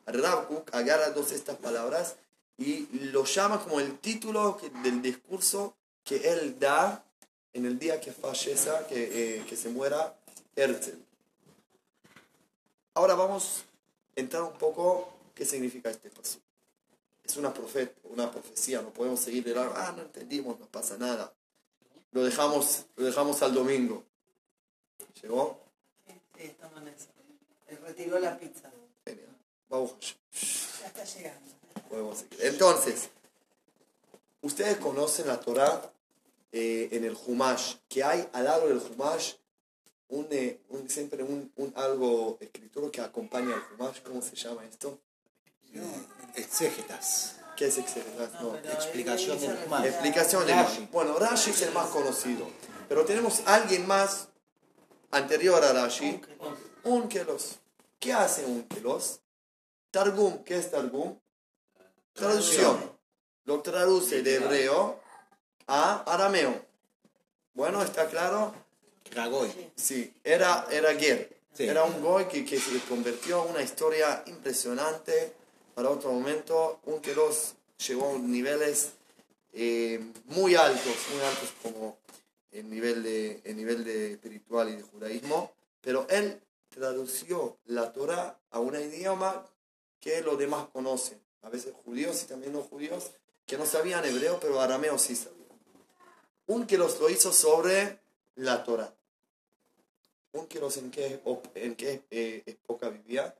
Rav 0.05 0.47
Kook 0.47 0.73
agarra 0.73 1.11
dos 1.11 1.31
estas 1.31 1.57
palabras 1.57 2.15
y 2.57 2.87
lo 3.11 3.23
llama 3.25 3.63
como 3.63 3.79
el 3.79 3.97
título 3.99 4.59
del 4.83 5.01
discurso 5.01 5.75
que 6.03 6.27
él 6.33 6.59
da 6.59 7.03
en 7.53 7.65
el 7.65 7.77
día 7.79 8.01
que 8.01 8.11
fallece, 8.11 8.71
que, 8.89 9.37
eh, 9.37 9.45
que 9.47 9.55
se 9.55 9.69
muera 9.69 10.15
Herzl. 10.55 10.97
Ahora 12.95 13.13
vamos 13.15 13.63
a 14.17 14.19
entrar 14.19 14.43
un 14.43 14.53
poco 14.53 15.13
qué 15.35 15.45
significa 15.45 15.89
este 15.89 16.09
paso. 16.09 16.39
Es 17.23 17.37
una, 17.37 17.53
profeta, 17.53 17.93
una 18.09 18.29
profecía, 18.31 18.81
no 18.81 18.89
podemos 18.91 19.19
seguir 19.19 19.43
de 19.43 19.55
largo, 19.55 19.73
ah, 19.77 19.93
no 19.95 20.03
entendimos, 20.03 20.59
no 20.59 20.65
pasa 20.67 20.97
nada. 20.97 21.33
Lo 22.11 22.23
dejamos, 22.23 22.85
lo 22.95 23.05
dejamos 23.05 23.41
al 23.41 23.53
domingo. 23.53 24.03
¿Llegó? 25.21 25.59
Sí, 26.37 26.43
estamos 26.43 26.81
en 26.81 26.87
eso. 26.89 27.07
Retiró 27.81 28.19
la 28.19 28.37
pizza. 28.37 28.69
Genial. 29.05 29.29
Vamos. 29.69 29.95
Ya 30.81 30.87
está 30.87 31.03
llegando. 31.05 31.49
Podemos 31.89 32.17
seguir. 32.19 32.39
Entonces, 32.45 33.09
ustedes 34.41 34.77
conocen 34.77 35.27
la 35.27 35.39
Torah 35.39 35.89
eh, 36.51 36.89
en 36.91 37.05
el 37.05 37.17
Humash, 37.25 37.75
que 37.87 38.03
hay 38.03 38.27
al 38.33 38.43
lado 38.43 38.67
del 38.67 38.77
Humash 38.77 39.33
un, 40.09 40.27
eh, 40.29 40.59
un- 40.69 40.87
siempre 40.89 41.23
un, 41.23 41.51
un 41.55 41.73
algo 41.75 42.37
escritor 42.41 42.91
que 42.91 43.01
acompaña 43.01 43.55
al 43.55 43.63
Humash. 43.73 44.01
¿Cómo 44.03 44.21
se 44.21 44.35
llama 44.35 44.63
esto? 44.65 44.99
Exégetas. 46.35 47.35
¿Qué 47.55 47.67
es 47.67 47.77
exégetas? 47.77 48.41
No. 48.41 48.55
explicación 48.57 49.39
del 49.39 49.57
Humash. 49.65 49.85
Explicación 49.85 50.47
de 50.47 50.53
Rashi. 50.53 50.89
Bueno, 50.91 51.17
Rashi 51.17 51.51
es 51.51 51.61
el 51.61 51.71
más 51.71 51.87
conocido. 51.87 52.47
Pero 52.89 53.05
tenemos 53.05 53.41
alguien 53.45 53.85
más 53.87 54.27
anterior 55.11 55.63
a 55.63 55.73
Rashi. 55.73 56.19
Unkelos. 56.83 57.59
¿Qué 57.99 58.11
hace 58.13 58.45
Unkelos? 58.45 59.19
Targum. 59.91 60.43
¿Qué 60.43 60.57
es 60.57 60.71
Targum? 60.71 61.17
Traducción. 62.13 62.91
Lo 63.45 63.61
traduce 63.61 64.23
de 64.23 64.35
hebreo 64.35 64.99
a 65.67 66.03
arameo. 66.11 66.65
Bueno, 67.53 67.83
¿está 67.83 68.07
claro? 68.07 68.53
Ragoy. 69.11 69.71
Sí, 69.75 70.13
era, 70.23 70.65
era 70.71 70.95
Ger. 70.95 71.37
Sí. 71.53 71.65
Era 71.67 71.83
un 71.83 72.01
goy 72.01 72.25
que, 72.25 72.43
que 72.43 72.59
se 72.59 72.79
convirtió 72.89 73.43
en 73.45 73.51
una 73.51 73.61
historia 73.61 74.23
impresionante. 74.25 75.35
Para 75.73 75.89
otro 75.89 76.11
momento, 76.11 76.79
Unkelos 76.85 77.55
llegó 77.87 78.15
a 78.15 78.17
niveles 78.19 78.93
eh, 79.53 79.99
muy 80.25 80.55
altos, 80.55 80.95
muy 81.11 81.21
altos 81.21 81.53
como 81.63 81.97
el 82.51 82.69
nivel, 82.69 83.01
de, 83.01 83.41
el 83.43 83.55
nivel 83.55 83.83
de 83.83 84.13
espiritual 84.13 84.69
y 84.69 84.75
de 84.75 84.83
judaísmo. 84.83 85.51
Pero 85.81 86.05
él 86.09 86.39
tradució 86.69 87.57
la 87.65 87.91
Torah 87.91 88.39
a 88.51 88.59
un 88.59 88.75
idioma 88.75 89.45
que 89.99 90.21
los 90.21 90.37
demás 90.37 90.67
conocen. 90.71 91.19
A 91.41 91.49
veces 91.49 91.73
judíos 91.83 92.21
y 92.23 92.27
también 92.27 92.53
no 92.53 92.61
judíos 92.61 93.11
que 93.45 93.57
no 93.57 93.65
sabían 93.65 94.05
hebreo, 94.05 94.39
pero 94.39 94.61
arameo 94.61 94.97
sí 94.97 95.15
sabían. 95.15 95.43
Unkelos 96.45 96.99
lo 96.99 97.09
hizo 97.09 97.33
sobre 97.33 97.99
la 98.35 98.63
Torah. 98.63 98.93
Unkelos 100.33 100.77
en 100.77 100.91
qué, 100.91 101.21
en 101.55 101.75
qué 101.75 102.03
eh, 102.11 102.43
época 102.45 102.89
vivía. 102.89 103.35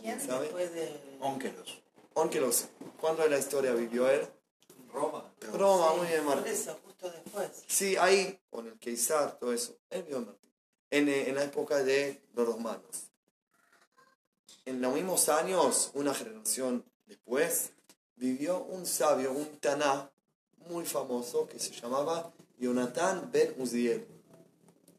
¿Quién 0.00 0.20
¿Sabe? 0.20 0.44
después 0.44 0.72
de...? 0.74 1.00
Ónkelos. 1.20 1.82
Unkelos, 2.14 2.66
¿cuándo 3.00 3.24
en 3.24 3.30
la 3.30 3.38
historia 3.38 3.72
vivió 3.74 4.08
él? 4.08 4.26
Roma. 4.92 5.32
Roma, 5.52 5.90
Sí, 5.92 5.98
muy 5.98 6.06
bien, 6.08 6.24
Por 6.24 6.34
Martín. 6.36 6.52
eso, 6.52 6.78
justo 6.84 7.10
después. 7.10 7.50
Sí, 7.66 7.96
ahí, 7.96 8.40
con 8.50 8.66
el 8.66 8.78
Keisar, 8.78 9.38
todo 9.38 9.52
eso. 9.52 9.76
Él 9.90 10.02
vivió 10.02 10.18
en 10.18 10.26
Martín. 10.26 10.50
En, 10.90 11.08
eh, 11.08 11.28
en 11.28 11.34
la 11.36 11.44
época 11.44 11.82
de 11.82 12.22
los 12.34 12.46
romanos. 12.46 13.10
En 14.64 14.80
los 14.80 14.92
mismos 14.94 15.28
años, 15.28 15.90
una 15.94 16.12
generación 16.14 16.84
después, 17.06 17.70
vivió 18.16 18.62
un 18.64 18.84
sabio, 18.86 19.32
un 19.32 19.58
taná 19.60 20.10
muy 20.68 20.84
famoso 20.84 21.46
que 21.46 21.58
se 21.58 21.70
llamaba 21.72 22.32
Jonathan 22.58 23.30
Ben 23.30 23.54
Uziel. 23.58 24.06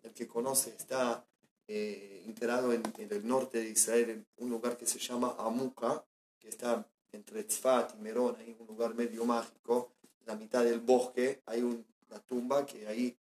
El 0.04 0.14
que 0.14 0.28
conoce 0.28 0.70
está 0.78 1.26
eh, 1.70 2.24
enterado 2.26 2.74
en, 2.74 2.82
en 2.98 3.14
el 3.14 3.26
norte 3.28 3.60
de 3.60 3.70
Israel, 3.70 4.10
en 4.10 4.26
un 4.38 4.50
lugar 4.50 4.76
que 4.76 4.86
se 4.88 4.98
llama 5.00 5.36
Amuka, 5.38 6.04
que 6.40 6.50
está 6.50 6.84
entre 7.12 7.44
Tzfat 7.44 7.96
y 7.96 8.02
Merón, 8.02 8.36
hay 8.40 8.56
un 8.60 8.66
lugar 8.68 8.94
medio 8.96 9.24
mágico, 9.24 9.92
en 10.22 10.26
la 10.28 10.36
mitad 10.36 10.64
del 10.64 10.80
bosque, 10.80 11.42
hay 11.46 11.62
un- 11.62 11.86
una 12.10 12.20
tumba 12.22 12.66
que 12.66 12.88
ahí, 12.88 13.16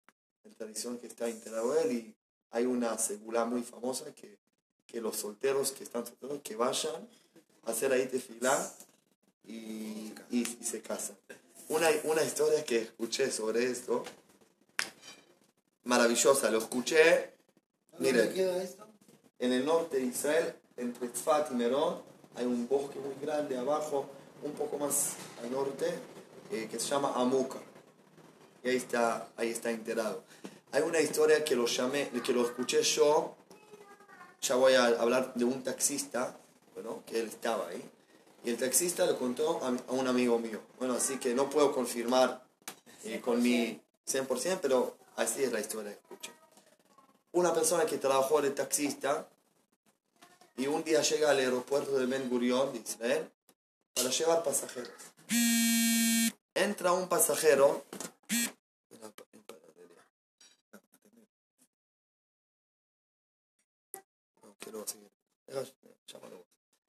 en 0.43 0.53
tradición 0.53 0.99
que 0.99 1.07
está 1.07 1.27
enterrado 1.27 1.75
él, 1.81 1.91
y 1.91 2.15
hay 2.51 2.65
una 2.67 2.97
segula 2.99 3.45
muy 3.45 3.63
famosa 3.63 4.13
que, 4.13 4.37
que 4.85 5.01
los 5.01 5.15
solteros 5.15 5.71
que 5.71 5.83
están 5.83 6.05
solteros, 6.05 6.39
que 6.43 6.55
vayan 6.55 7.07
a 7.65 7.71
hacer 7.71 7.91
ahí 7.91 8.05
tefilá 8.07 8.55
y, 9.43 10.13
y, 10.29 10.41
y 10.61 10.63
se 10.63 10.81
casan. 10.81 11.17
Una, 11.69 11.87
una 12.03 12.23
historia 12.23 12.63
que 12.63 12.77
escuché 12.77 13.31
sobre 13.31 13.65
esto, 13.71 14.03
maravillosa, 15.83 16.49
lo 16.51 16.59
escuché, 16.59 17.34
¿Dónde 17.97 18.11
miren, 18.11 18.33
queda 18.33 18.61
esto? 18.61 18.85
en 19.39 19.53
el 19.53 19.65
norte 19.65 19.97
de 19.97 20.05
Israel, 20.05 20.55
entre 20.77 21.07
Tzfat 21.09 21.51
y 21.51 21.55
Merón, 21.55 22.01
hay 22.35 22.45
un 22.45 22.67
bosque 22.67 22.99
muy 22.99 23.15
grande 23.21 23.57
abajo, 23.57 24.05
un 24.43 24.51
poco 24.51 24.77
más 24.77 25.13
al 25.41 25.51
norte, 25.51 25.85
eh, 26.51 26.67
que 26.69 26.79
se 26.79 26.89
llama 26.89 27.13
Amuka. 27.15 27.59
Y 28.63 28.69
ahí 28.69 28.75
está, 28.75 29.29
ahí 29.37 29.49
está 29.49 29.71
enterrado. 29.71 30.23
Hay 30.71 30.81
una 30.81 30.99
historia 30.99 31.43
que 31.45 31.55
lo 31.55 31.67
llamé, 31.67 32.09
que 32.23 32.33
lo 32.33 32.45
escuché 32.45 32.81
yo. 32.83 33.35
Ya 34.41 34.55
voy 34.55 34.73
a 34.73 34.85
hablar 34.85 35.33
de 35.33 35.45
un 35.45 35.63
taxista, 35.63 36.37
bueno, 36.73 37.03
que 37.05 37.19
él 37.19 37.27
estaba 37.27 37.69
ahí. 37.69 37.83
Y 38.43 38.49
el 38.49 38.57
taxista 38.57 39.05
le 39.05 39.15
contó 39.15 39.63
a, 39.63 39.67
a 39.67 39.93
un 39.93 40.07
amigo 40.07 40.37
mío. 40.37 40.59
Bueno, 40.77 40.95
así 40.95 41.17
que 41.17 41.33
no 41.33 41.49
puedo 41.49 41.71
confirmar 41.71 42.43
eh, 43.05 43.21
con 43.21 43.41
mi 43.41 43.79
100%, 44.07 44.59
pero 44.61 44.97
así 45.15 45.43
es 45.43 45.51
la 45.51 45.61
historia 45.61 45.91
que 45.93 45.99
escuché. 45.99 46.31
Una 47.35 47.53
persona 47.53 47.85
que 47.85 47.97
trabajó 47.97 48.41
de 48.41 48.51
taxista 48.51 49.27
y 50.55 50.67
un 50.67 50.85
día 50.85 51.01
llega 51.01 51.31
al 51.31 51.39
aeropuerto 51.39 51.99
de 51.99 52.05
Ben 52.05 52.29
Gurion 52.29 52.71
de 52.71 52.79
Israel 52.79 53.29
para 53.93 54.09
llevar 54.09 54.41
pasajeros. 54.41 54.93
Entra 56.53 56.93
un 56.93 57.09
pasajero. 57.09 57.83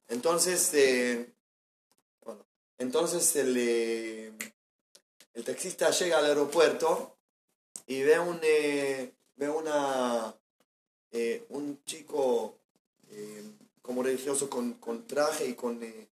Entonces, 0.06 0.74
eh, 0.74 1.28
entonces 2.78 3.34
el, 3.34 3.56
eh, 3.58 4.32
el 5.34 5.42
taxista 5.42 5.90
llega 5.90 6.18
al 6.18 6.26
aeropuerto 6.26 7.16
y 7.88 8.02
ve 8.02 8.20
un, 8.20 8.38
eh, 8.44 9.12
ve 9.36 9.48
una, 9.48 10.34
eh, 11.12 11.46
un 11.50 11.82
chico 11.84 12.58
eh, 13.10 13.44
como 13.82 14.02
religioso 14.02 14.50
con, 14.50 14.74
con 14.74 15.06
traje 15.06 15.46
y 15.46 15.54
con, 15.54 15.82
eh, 15.82 16.08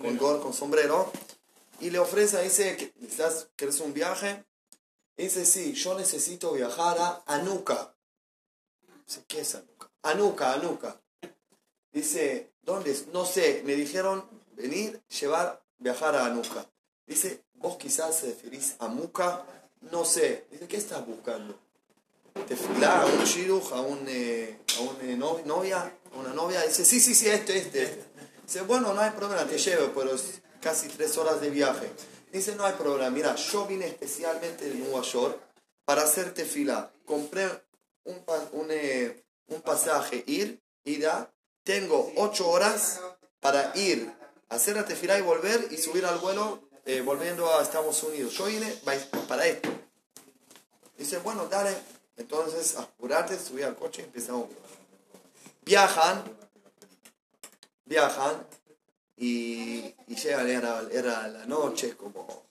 con 0.00 0.16
gorro, 0.18 0.42
con 0.42 0.52
sombrero, 0.52 1.10
y 1.80 1.90
le 1.90 1.98
ofrece, 1.98 2.42
dice, 2.42 2.76
que 2.76 2.92
¿estás, 3.06 3.48
¿quieres 3.56 3.80
un 3.80 3.92
viaje? 3.92 4.44
Y 5.16 5.24
dice, 5.24 5.44
sí, 5.46 5.72
yo 5.74 5.96
necesito 5.98 6.52
viajar 6.52 6.98
a 6.98 7.22
Anuca. 7.26 7.94
Dice, 9.06 9.24
¿qué 9.26 9.40
es 9.40 9.54
Anuca? 9.54 9.90
Anuca, 10.02 10.52
Anuca. 10.52 11.00
Dice, 11.92 12.52
¿dónde 12.62 12.90
es? 12.90 13.06
No 13.08 13.24
sé, 13.24 13.62
me 13.64 13.74
dijeron 13.74 14.24
venir, 14.56 15.00
llevar, 15.20 15.62
viajar 15.78 16.16
a 16.16 16.26
Anuca. 16.26 16.68
Dice, 17.06 17.44
vos 17.54 17.76
quizás 17.76 18.16
se 18.18 18.26
referís 18.26 18.74
a 18.78 18.88
Muca, 18.88 19.44
no 19.80 20.04
sé. 20.04 20.46
Dice, 20.50 20.66
¿qué 20.66 20.76
estás 20.76 21.06
buscando? 21.06 21.58
¿Tefilá, 22.48 23.02
a 23.02 23.06
un 23.06 23.24
shiruj, 23.24 23.72
a, 23.72 23.80
un, 23.80 24.04
eh, 24.08 24.58
a 24.76 24.80
una 24.80 25.02
eh, 25.04 25.16
no- 25.16 25.40
novia? 25.44 25.92
¿A 26.12 26.18
una 26.18 26.32
novia? 26.34 26.60
Dice, 26.62 26.84
sí, 26.84 27.00
sí, 27.00 27.14
sí, 27.14 27.28
este, 27.28 27.56
este, 27.56 27.82
este. 27.84 28.04
Dice, 28.44 28.60
bueno, 28.62 28.92
no 28.92 29.00
hay 29.00 29.12
problema, 29.12 29.44
te 29.46 29.56
llevo, 29.56 29.92
pero 29.94 30.14
es 30.14 30.40
casi 30.60 30.88
tres 30.88 31.16
horas 31.16 31.40
de 31.40 31.48
viaje. 31.50 31.90
Dice, 32.32 32.54
no 32.56 32.64
hay 32.64 32.74
problema, 32.74 33.08
mira, 33.10 33.34
yo 33.36 33.66
vine 33.66 33.86
especialmente 33.86 34.68
de 34.68 34.74
Nueva 34.74 35.02
York 35.02 35.38
para 35.84 36.02
hacer 36.02 36.34
tefilá. 36.34 36.92
Compré 37.06 37.48
un, 38.04 38.22
un, 38.52 38.66
eh, 38.70 39.24
un 39.46 39.62
pasaje, 39.62 40.24
ir, 40.26 40.60
ida, 40.84 41.32
tengo 41.62 42.12
ocho 42.16 42.48
horas 42.50 43.00
para 43.40 43.72
ir, 43.76 44.12
hacer 44.48 44.74
la 44.76 44.84
tefilá 44.84 45.18
y 45.18 45.22
volver 45.22 45.68
y 45.70 45.78
subir 45.78 46.04
al 46.04 46.18
vuelo 46.18 46.68
eh, 46.84 47.00
volviendo 47.00 47.48
a 47.56 47.62
Estados 47.62 48.02
Unidos. 48.02 48.34
Yo 48.34 48.46
vine 48.46 48.66
pa- 48.84 49.22
para 49.28 49.46
esto. 49.46 49.70
Dice, 50.98 51.18
bueno, 51.18 51.46
dale. 51.46 51.93
Entonces, 52.16 52.76
apurate, 52.76 53.38
subí 53.38 53.62
al 53.62 53.76
coche 53.76 54.02
y 54.02 54.04
empezamos. 54.04 54.48
Viajan, 55.62 56.22
viajan 57.84 58.46
y, 59.16 59.94
y 60.06 60.14
llegan, 60.16 60.48
era, 60.48 60.82
era 60.90 61.28
la 61.28 61.46
noche, 61.46 61.96
como 61.96 62.46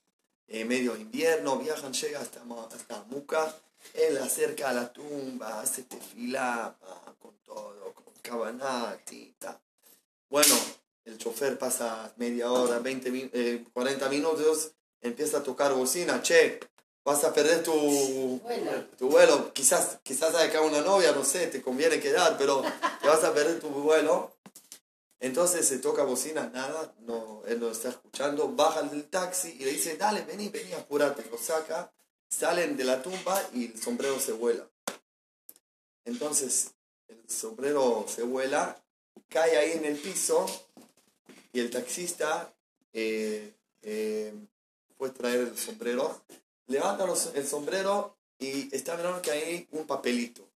eh, 0.48 0.66
medio 0.66 0.96
invierno, 0.96 1.58
viajan, 1.58 1.94
llega 1.94 2.20
hasta, 2.20 2.42
hasta 2.74 3.04
Muca, 3.06 3.56
él 3.94 4.18
acerca 4.18 4.70
a 4.70 4.74
la 4.74 4.92
tumba, 4.92 5.62
hace 5.62 5.84
tefilá, 5.84 6.76
con 7.20 7.38
todo, 7.44 7.94
con 7.94 8.14
cabaná, 8.22 8.98
tita. 9.06 9.62
Bueno, 10.30 10.56
el 11.06 11.18
chofer 11.18 11.58
pasa 11.60 12.12
media 12.18 12.52
hora, 12.52 12.80
20, 12.80 13.12
mi- 13.12 13.30
eh, 13.34 13.64
40 13.74 14.10
minutos, 14.10 14.72
empieza 15.02 15.40
a 15.40 15.44
tocar 15.44 15.74
bocina, 15.74 16.22
che, 16.22 16.60
vas 17.04 17.24
a 17.24 17.34
perder 17.34 17.64
tu, 17.64 18.42
tu 18.98 19.10
vuelo, 19.10 19.54
quizás, 19.54 20.00
quizás 20.04 20.34
hay 20.36 20.50
acá 20.50 20.62
una 20.62 20.82
novia, 20.82 21.12
no 21.12 21.26
sé, 21.26 21.48
te 21.48 21.62
conviene 21.62 22.00
quedar, 22.00 22.38
pero 22.38 22.62
te 23.02 23.08
vas 23.08 23.24
a 23.24 23.34
perder 23.34 23.60
tu 23.60 23.70
vuelo. 23.70 24.32
Entonces 25.20 25.66
se 25.66 25.80
toca 25.80 26.04
bocina, 26.04 26.50
nada, 26.54 26.94
no, 27.00 27.44
él 27.48 27.60
no 27.60 27.70
está 27.72 27.90
escuchando, 27.90 28.50
baja 28.50 28.84
del 28.84 29.06
taxi 29.06 29.56
y 29.58 29.64
le 29.64 29.72
dice, 29.72 29.96
dale, 29.96 30.22
vení, 30.22 30.50
vení, 30.50 30.74
apurate, 30.74 31.24
lo 31.32 31.38
saca, 31.38 31.92
salen 32.30 32.76
de 32.76 32.84
la 32.84 33.02
tumba 33.02 33.42
y 33.54 33.68
el 33.68 33.82
sombrero 33.82 34.20
se 34.20 34.34
vuela. 34.34 34.68
Entonces 36.04 36.72
el 37.08 37.24
sombrero 37.30 38.06
se 38.14 38.24
vuela, 38.24 38.78
cae 39.30 39.58
ahí 39.58 39.72
en 39.72 39.86
el 39.86 39.98
piso 39.98 40.46
y 41.54 41.62
el 41.62 41.70
taxista 41.70 42.54
eh, 42.92 43.54
eh, 43.82 44.34
fue 44.98 45.10
traer 45.12 45.40
el 45.40 45.58
sombrero, 45.58 46.22
levanta 46.68 47.06
los- 47.06 47.32
el 47.36 47.48
sombrero 47.48 48.16
y 48.40 48.74
está 48.76 48.96
mirando 48.98 49.22
que 49.22 49.32
hay 49.32 49.68
un 49.72 49.86
papelito. 49.86 50.48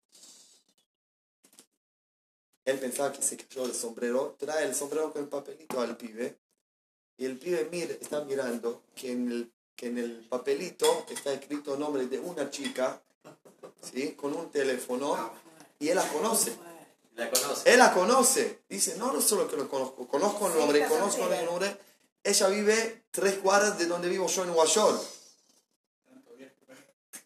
Él 2.65 2.79
pensaba 2.79 3.13
que 3.13 3.21
se 3.21 3.37
cayó 3.37 3.65
el 3.65 3.73
sombrero, 3.73 4.35
trae 4.37 4.65
el 4.65 4.75
sombrero 4.75 5.13
con 5.13 5.23
el 5.23 5.29
papelito 5.29 5.79
al 5.79 5.95
pibe 5.95 6.37
y 7.17 7.25
el 7.25 7.37
pibe 7.37 7.67
mire, 7.71 7.97
está 8.01 8.21
mirando 8.25 8.83
que 8.95 9.11
en 9.11 9.31
el, 9.31 9.51
que 9.75 9.87
en 9.87 9.97
el 9.97 10.25
papelito 10.27 11.05
está 11.09 11.31
escrito 11.33 11.75
el 11.75 11.79
nombre 11.79 12.07
de 12.07 12.19
una 12.19 12.49
chica, 12.49 13.01
¿sí? 13.89 14.11
con 14.13 14.33
un 14.35 14.51
teléfono 14.51 15.31
y 15.79 15.87
él 15.89 15.95
la 15.95 16.07
conoce. 16.11 16.57
La 17.15 17.31
conoce. 17.31 17.71
Él 17.73 17.79
la 17.79 17.93
conoce. 17.93 18.59
Dice, 18.69 18.95
no, 18.97 19.11
no 19.13 19.21
solo 19.21 19.47
que 19.47 19.55
lo 19.55 19.67
conozco, 19.69 20.07
conozco 20.07 20.47
el 20.47 20.57
nombre, 20.59 20.79
conozco 20.87 21.23
el 21.33 21.45
nombre. 21.45 21.77
Ella 22.23 22.47
vive 22.49 23.03
tres 23.11 23.35
cuadras 23.37 23.77
de 23.79 23.85
donde 23.85 24.09
vivo 24.09 24.27
yo 24.27 24.41
en 24.43 24.49
Nueva 24.49 24.65
York. 24.65 25.01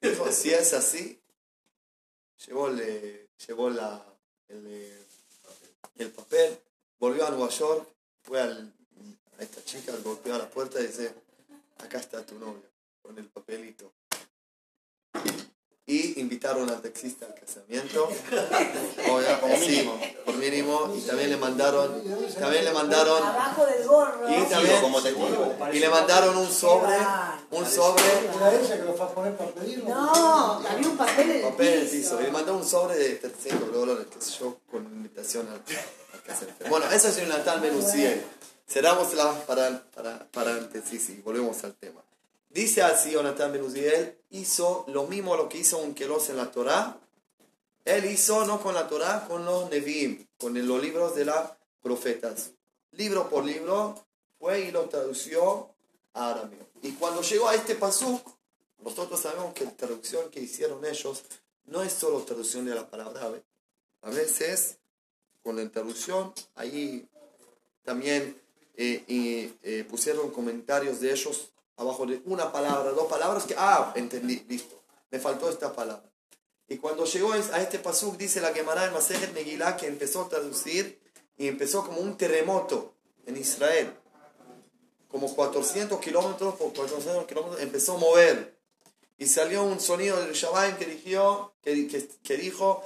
Si 0.32 0.50
es 0.52 0.74
así, 0.74 1.22
llevó, 2.48 2.68
el, 2.70 3.30
llevó 3.48 3.70
la, 3.70 4.04
el, 4.48 5.06
el 5.98 6.12
papel, 6.12 6.58
volvió 7.00 7.26
a 7.26 7.30
Nueva 7.30 7.50
York, 7.50 7.88
fue 8.24 8.42
al- 8.42 8.74
a 9.38 9.44
esta 9.44 9.64
chica, 9.64 9.94
golpeó 10.04 10.36
a 10.36 10.40
la 10.40 10.50
puerta 10.50 10.80
y 10.80 10.88
dice, 10.88 11.14
acá 11.78 12.00
está 12.00 12.26
tu 12.26 12.38
novia, 12.40 12.70
con 13.02 13.18
el 13.18 13.28
papelito. 13.30 13.94
Y 15.88 16.20
invitaron 16.22 16.70
al 16.70 16.82
taxista 16.82 17.26
al 17.26 17.34
casamiento. 17.34 18.08
Como 19.42 19.56
sí, 19.58 19.68
mínimo. 19.68 20.00
por 20.26 20.36
mínimo. 20.36 20.94
Y 20.96 21.02
también 21.02 21.30
le 21.32 21.38
mandaron, 21.38 22.04
también 22.40 22.66
le 22.66 22.72
mandaron, 22.72 23.22
Abajo 23.24 23.66
del 23.66 23.88
gorro. 23.88 24.30
y 24.30 24.44
también, 24.44 24.84
y 25.74 25.80
le 25.80 25.90
mandaron 25.90 26.38
un 26.38 26.52
sobre, 26.52 26.96
un 27.50 27.66
sobre, 27.66 28.04
que 28.04 28.94
para. 28.98 29.32
No, 29.88 30.68
había 30.68 30.88
un 30.88 30.98
papel 30.98 31.32
en 31.32 31.36
el 31.38 31.42
papel 31.50 31.68
en 31.68 31.80
el 31.82 31.88
piso. 31.88 32.22
Y 32.22 32.24
le 32.26 32.32
mandó 32.32 32.56
un 32.56 32.66
sobre 32.66 32.96
de 32.96 33.16
300 33.16 33.74
dólares, 33.74 34.06
sé 34.20 34.40
yo, 34.40 34.60
con 34.70 34.84
invitación 34.84 35.48
al, 35.48 35.56
al 36.14 36.24
casamiento. 36.24 36.66
Bueno, 36.70 36.86
eso 36.92 37.08
es 37.08 37.18
Jonathan 37.18 37.60
Menuciel. 37.60 38.24
Cerramos 38.72 39.14
la 39.16 39.34
para, 39.46 39.84
para, 39.94 40.26
paréntesis 40.32 41.10
y 41.10 41.16
volvemos 41.22 41.62
al 41.66 41.74
tema. 41.74 42.02
Dice 42.54 42.82
así 42.82 43.12
Jonathan 43.12 43.52
Menuciel, 43.52 44.18
hizo 44.30 44.84
lo 44.90 45.06
mismo 45.08 45.38
lo 45.38 45.48
que 45.48 45.60
hizo 45.60 45.78
un 45.78 45.94
Kelos 45.94 46.30
en 46.30 46.38
la 46.38 46.52
Torá. 46.52 47.00
Él 47.86 48.06
hizo 48.06 48.46
no 48.46 48.62
con 48.62 48.76
la 48.76 48.90
Torá, 48.90 49.26
con 49.26 49.46
los 49.46 49.70
Nevi'im, 49.70 50.28
con 50.38 50.54
los 50.68 50.82
libros 50.82 51.16
de 51.16 51.26
las 51.26 51.54
profetas. 51.82 52.52
Libro 52.92 53.30
por 53.30 53.46
libro 53.46 54.06
fue 54.38 54.62
y 54.62 54.72
lo 54.72 54.90
tradució 54.90 55.70
a 56.14 56.32
arameo. 56.32 56.68
Y 56.82 56.92
cuando 56.94 57.22
llegó 57.22 57.48
a 57.48 57.56
este 57.56 57.76
pasuk, 57.76 58.22
nosotros 58.80 59.22
sabemos 59.22 59.54
que 59.54 59.64
la 59.64 59.72
traducción 59.72 60.30
que 60.30 60.42
hicieron 60.42 60.84
ellos 60.86 61.24
no 61.66 61.82
es 61.84 61.94
solo 61.94 62.22
traducción 62.24 62.66
de 62.66 62.76
la 62.76 62.90
palabra. 62.90 63.32
A 64.02 64.10
veces, 64.10 64.78
con 65.42 65.56
la 65.56 65.70
traducción, 65.70 66.34
ahí 66.56 67.08
también 67.84 68.36
eh, 68.76 69.54
eh, 69.64 69.86
pusieron 69.90 70.32
comentarios 70.32 71.00
de 71.00 71.12
ellos 71.12 71.52
abajo 71.82 72.06
de 72.06 72.22
una 72.26 72.52
palabra, 72.52 72.92
dos 72.92 73.08
palabras 73.08 73.44
que, 73.46 73.56
ah, 73.58 73.92
entendí, 73.96 74.46
listo, 74.48 74.82
me 75.10 75.20
faltó 75.20 75.50
esta 75.50 75.74
palabra. 75.74 76.10
Y 76.68 76.78
cuando 76.78 77.06
llegó 77.06 77.34
a 77.34 77.62
este 77.62 77.80
pasuk, 77.80 78.16
dice 78.18 78.40
la 78.40 78.54
Gemara 78.54 78.86
en 78.86 78.94
Masejet 78.94 79.34
Megillah 79.34 79.76
que 79.76 79.88
empezó 79.88 80.22
a 80.22 80.30
traducir 80.30 81.02
y 81.38 81.48
empezó 81.48 81.86
como 81.86 82.00
un 82.00 82.16
terremoto 82.16 82.94
en 83.26 83.36
Israel. 83.36 83.94
Como 85.10 85.36
400 85.36 86.00
kilómetros 86.00 86.56
por 86.56 86.72
400 86.74 87.26
kilómetros 87.26 87.62
empezó 87.62 87.96
a 87.96 87.98
mover. 87.98 88.58
Y 89.18 89.28
salió 89.28 89.64
un 89.64 89.82
sonido 89.82 90.22
del 90.22 90.34
Shabbat 90.34 90.78
que, 90.78 90.86
dijo, 90.86 91.54
que, 91.62 91.88
que, 91.88 92.08
que 92.24 92.38
dijo. 92.38 92.84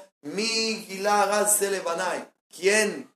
¿Quién, 2.50 3.12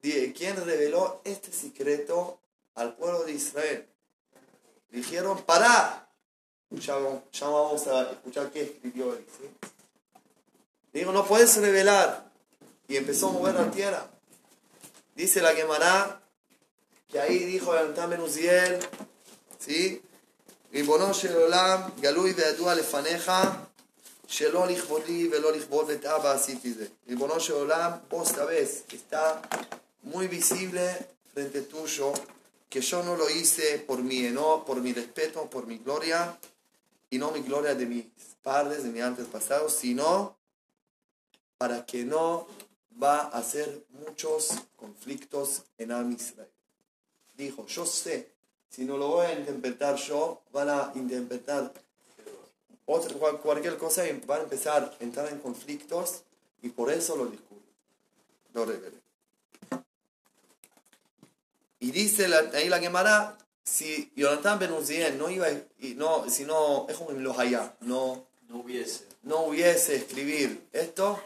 ¿Quién 0.00 0.64
reveló 0.64 1.20
este 1.24 1.52
secreto 1.52 2.40
al 2.74 2.96
pueblo 2.96 3.24
de 3.24 3.32
Israel? 3.32 3.93
Dijeron, 4.93 5.41
pará. 5.43 6.07
Ya, 6.71 6.95
vamos- 6.95 7.23
ya 7.31 7.47
vamos 7.47 7.87
a 7.87 8.11
escuchar 8.11 8.51
qué 8.51 8.61
escribió 8.63 9.13
él. 9.13 9.25
¿sí? 9.37 9.45
Dijo, 10.93 11.11
no 11.11 11.25
puedes 11.25 11.55
revelar. 11.57 12.29
Y 12.87 12.97
empezó 12.97 13.29
a 13.29 13.31
mover 13.31 13.55
la 13.55 13.69
tierra. 13.71 14.07
Dice 15.15 15.41
la 15.41 15.53
Gemara 15.53 16.21
que 17.07 17.19
ahí 17.19 17.39
dijo 17.45 17.73
Yonatan 17.75 18.09
Ben 18.11 18.21
Uziel, 18.21 18.79
¿sí? 19.59 20.01
ריבונו 20.73 21.13
של 21.13 21.35
עולם, 21.35 21.81
גלוי 21.99 22.31
וידוע 22.31 22.73
לפניך, 22.75 23.31
שלא 24.27 24.67
לכבוד 24.67 25.01
לי 25.07 25.29
ולא 25.31 25.51
לכבוד 25.51 25.89
את 25.89 26.05
אבא 26.05 26.31
עשיתי 26.31 26.73
זה. 26.73 26.85
ריבונו 27.07 27.39
של 27.39 27.53
עולם, 27.53 27.91
vos 28.11 28.25
sabés 28.27 28.83
que 28.87 28.95
está 28.95 29.41
muy 30.03 30.27
visible 30.27 30.87
frente 31.33 31.61
tuyo, 31.61 32.13
que 32.68 32.80
yo 32.80 33.02
no 33.02 33.16
lo 33.16 33.30
hice 33.30 33.78
por 33.78 34.02
mi 34.02 34.22
no 34.30 34.64
por 34.64 34.80
mi 34.80 34.92
respeto, 34.92 35.48
por 35.48 35.66
mi 35.66 35.78
gloria, 35.78 36.38
y 37.10 37.18
no 37.18 37.30
mi 37.30 37.40
gloria 37.40 37.74
de 37.74 37.86
mis 37.86 38.04
padres, 38.42 38.82
de 38.82 38.90
mis 38.90 39.02
antepasados, 39.02 39.72
sino 39.74 40.36
para 41.58 41.86
que 41.86 42.04
no 42.04 42.46
va 43.00 43.20
a 43.20 43.38
hacer 43.38 43.84
muchos 43.90 44.50
conflictos 44.76 45.62
en 45.78 45.92
Am 45.92 46.12
Israel. 46.12 46.50
Dijo, 47.36 47.66
yo 47.66 47.86
sé, 47.86 48.30
si 48.70 48.84
no 48.84 48.96
lo 48.98 49.08
voy 49.08 49.26
a 49.26 49.38
interpretar 49.38 49.96
yo, 49.96 50.42
van 50.52 50.68
a 50.68 50.92
interpretar 50.94 51.72
otra, 52.86 53.14
cual- 53.14 53.40
cualquier 53.40 53.78
cosa 53.78 54.06
y 54.08 54.12
van 54.26 54.40
a 54.40 54.44
empezar 54.44 54.96
a 55.00 55.04
entrar 55.04 55.28
en 55.32 55.38
conflictos 55.38 56.22
y 56.62 56.68
por 56.70 56.90
eso 56.90 57.16
lo 57.16 57.26
descubrí, 57.26 57.64
lo 58.52 58.64
revelé. 58.64 59.03
Y 61.84 61.90
dice 61.90 62.28
la- 62.28 62.50
ahí 62.54 62.70
la 62.70 62.78
Gemara, 62.80 63.36
si 63.62 64.10
Jonathan 64.16 64.58
Ben 64.58 64.70
no 65.18 65.28
iba, 65.28 65.48
no, 65.96 66.30
si 66.30 66.44
no, 66.44 66.86
es 66.88 66.96
como 66.96 67.10
en 67.10 67.22
los 67.22 67.38
allá, 67.38 67.74
no, 67.80 68.26
No 68.48 68.56
hubiese. 68.60 69.04
no 69.22 69.40
hubiese 69.42 69.96
escribir 69.96 70.66
esto, 70.72 71.22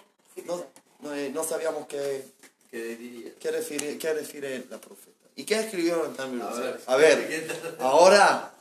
no, 0.47 0.66
no, 0.99 1.14
eh, 1.14 1.31
no 1.33 1.44
sabíamos 1.44 1.87
qué, 1.87 2.25
¿Qué 2.73 3.35
qué, 3.38 3.51
refiere, 3.53 3.97
qué 3.99 4.12
refiere 4.12 4.64
la 4.68 4.79
profeta. 4.81 5.29
¿Y 5.37 5.44
qué 5.44 5.61
escribió 5.61 6.03
Jonathan 6.03 6.33
Ben 6.33 6.42
A 6.42 6.53
ver. 6.55 6.81
A 6.87 6.97
ver, 6.97 7.77
ahora, 7.79 8.53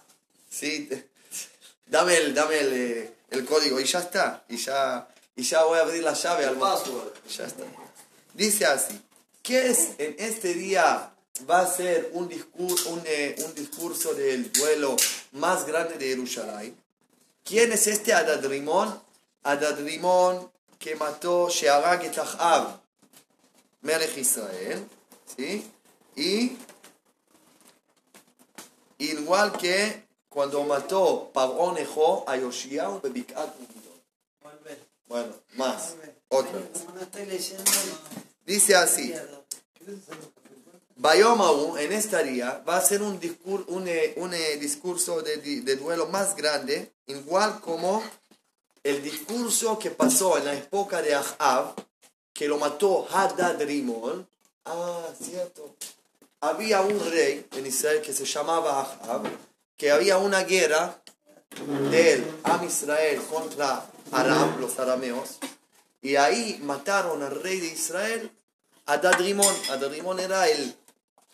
sí, 0.52 0.88
dame 1.88 2.16
el, 2.18 2.36
dame 2.36 2.60
el, 2.60 2.74
eh, 2.74 3.14
el 3.32 3.44
código 3.44 3.80
y 3.80 3.86
ya 3.86 4.00
está, 4.02 4.44
y 4.50 4.58
ya, 4.58 5.08
y 5.36 5.42
ya 5.42 5.64
voy 5.64 5.80
a 5.80 5.82
abrir 5.82 6.04
la 6.04 6.14
llave 6.14 6.46
al 6.46 6.58
Password. 6.58 7.12
ya 7.36 7.46
está. 7.46 7.64
Dice 8.36 8.66
así, 8.68 9.02
¿qué 9.42 9.70
es 9.72 9.90
en 9.98 10.16
este 10.20 10.54
día 10.54 11.12
va 11.50 11.62
a 11.62 11.68
ser 11.68 12.12
un 12.14 12.28
discurso, 12.28 12.90
un, 12.90 13.02
eh, 13.06 13.36
un 13.46 13.54
discurso 13.54 14.14
del 14.14 14.52
duelo 14.52 14.96
más 15.34 15.66
grande 15.66 15.98
de 15.98 16.08
Jerusalén? 16.08 16.76
¿Quién 17.44 17.72
es 17.72 17.88
este 17.88 18.14
Adadrimón? 18.14 19.02
Adadrimón 19.44 20.52
que 20.80 20.96
mató 20.96 21.50
Shearag 21.50 22.06
et 22.06 22.18
Achab, 22.18 22.80
Melech 23.82 24.18
Israel, 24.18 24.88
¿sí? 25.36 25.70
Y 26.16 26.58
igual 29.00 29.54
que 29.54 30.08
cuando 30.30 30.64
mató 30.64 31.32
Pagón 31.34 31.78
Ejo 31.78 32.24
a 32.28 32.36
Yoshiao 32.36 33.02
Bebikat. 33.02 33.56
Bueno, 35.08 35.34
más, 35.54 35.96
otra 36.28 36.60
vez. 36.60 37.56
Dice 38.46 38.76
así. 38.76 39.14
Bayomahu 40.98 41.78
en 41.78 41.94
esta 41.94 42.24
día 42.24 42.64
va 42.68 42.78
a 42.78 42.82
ser 42.82 43.02
un, 43.04 43.20
discur- 43.20 43.66
un, 43.68 43.88
eh, 43.88 44.14
un, 44.18 44.34
eh, 44.34 44.58
discurso 44.58 45.22
de, 45.22 45.38
de- 45.38 45.76
duelo 45.76 46.08
más 46.08 46.36
grande, 46.36 46.92
igual 47.06 47.60
como 47.62 48.04
el 48.84 49.04
discurso 49.04 49.78
que 49.78 49.92
pasó 49.92 50.38
en 50.38 50.46
la 50.46 50.54
época 50.56 51.02
de 51.02 51.14
Ahab, 51.14 51.76
que 52.34 52.48
lo 52.48 52.58
mató 52.58 53.08
Hadad 53.12 53.62
Rimon. 53.62 54.28
Ah, 54.66 55.06
cierto. 55.22 55.76
Había 56.42 56.82
un 56.82 57.00
rey 57.12 57.46
en 57.52 57.66
Israel 57.68 58.02
que 58.02 58.14
se 58.14 58.26
llamaba 58.26 58.82
Ahab, 59.04 59.24
que 59.78 59.92
había 59.92 60.18
una 60.18 60.44
guerra 60.44 61.00
del 61.92 62.26
Am 62.44 62.64
Israel 62.66 63.22
contra 63.32 63.86
Aram, 64.12 64.60
los 64.60 64.78
arameos, 64.80 65.38
y 66.02 66.16
ahí 66.16 66.60
mataron 66.64 67.22
al 67.24 67.42
rey 67.42 67.60
de 67.60 67.68
Israel, 67.68 68.32
Hadad 68.86 69.20
Rimon. 69.20 69.54
Hadad 69.70 69.92
Rimon 69.92 70.20
era 70.20 70.48
el, 70.48 70.76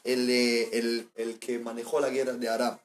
el, 0.04 0.30
el, 0.30 1.10
el 1.16 1.40
que 1.40 1.60
manejó 1.60 2.00
la 2.00 2.10
guerra 2.10 2.34
de 2.34 2.50
Aram. 2.50 2.78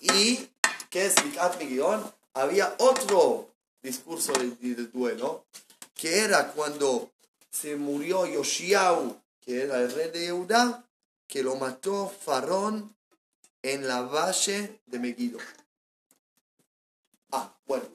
Y, 0.00 0.48
que 0.90 1.06
es 1.06 1.14
Migion, 1.58 2.12
había 2.34 2.74
otro 2.78 3.50
discurso 3.82 4.32
del, 4.32 4.90
duelo, 4.92 5.46
que 5.94 6.18
era 6.18 6.52
cuando 6.52 7.10
se 7.50 7.76
murió 7.76 8.26
Yoshiau, 8.26 9.20
que 9.40 9.62
era 9.62 9.80
el 9.80 9.92
rey 9.92 10.10
de 10.10 10.30
Judá, 10.30 10.84
que 11.26 11.42
lo 11.42 11.56
mató 11.56 12.08
Farón 12.08 12.94
en 13.62 13.88
la 13.88 14.02
valle 14.02 14.80
de 14.86 14.98
Megiddo. 14.98 15.38
Ah, 17.32 17.52
bueno, 17.66 17.86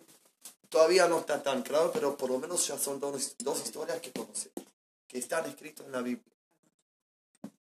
todavía 0.69 1.07
no 1.07 1.19
está 1.19 1.41
tan 1.43 1.61
claro, 1.61 1.91
pero 1.93 2.17
por 2.17 2.31
lo 2.31 2.39
menos 2.39 2.65
ya 2.67 2.77
son 2.77 2.99
dos, 2.99 3.35
dos 3.37 3.63
historias 3.63 3.99
que 4.01 4.11
conocemos, 4.11 4.65
que 5.07 5.19
están 5.19 5.45
escritas 5.45 5.85
en 5.85 5.91
la 5.91 6.01
Biblia. 6.01 6.38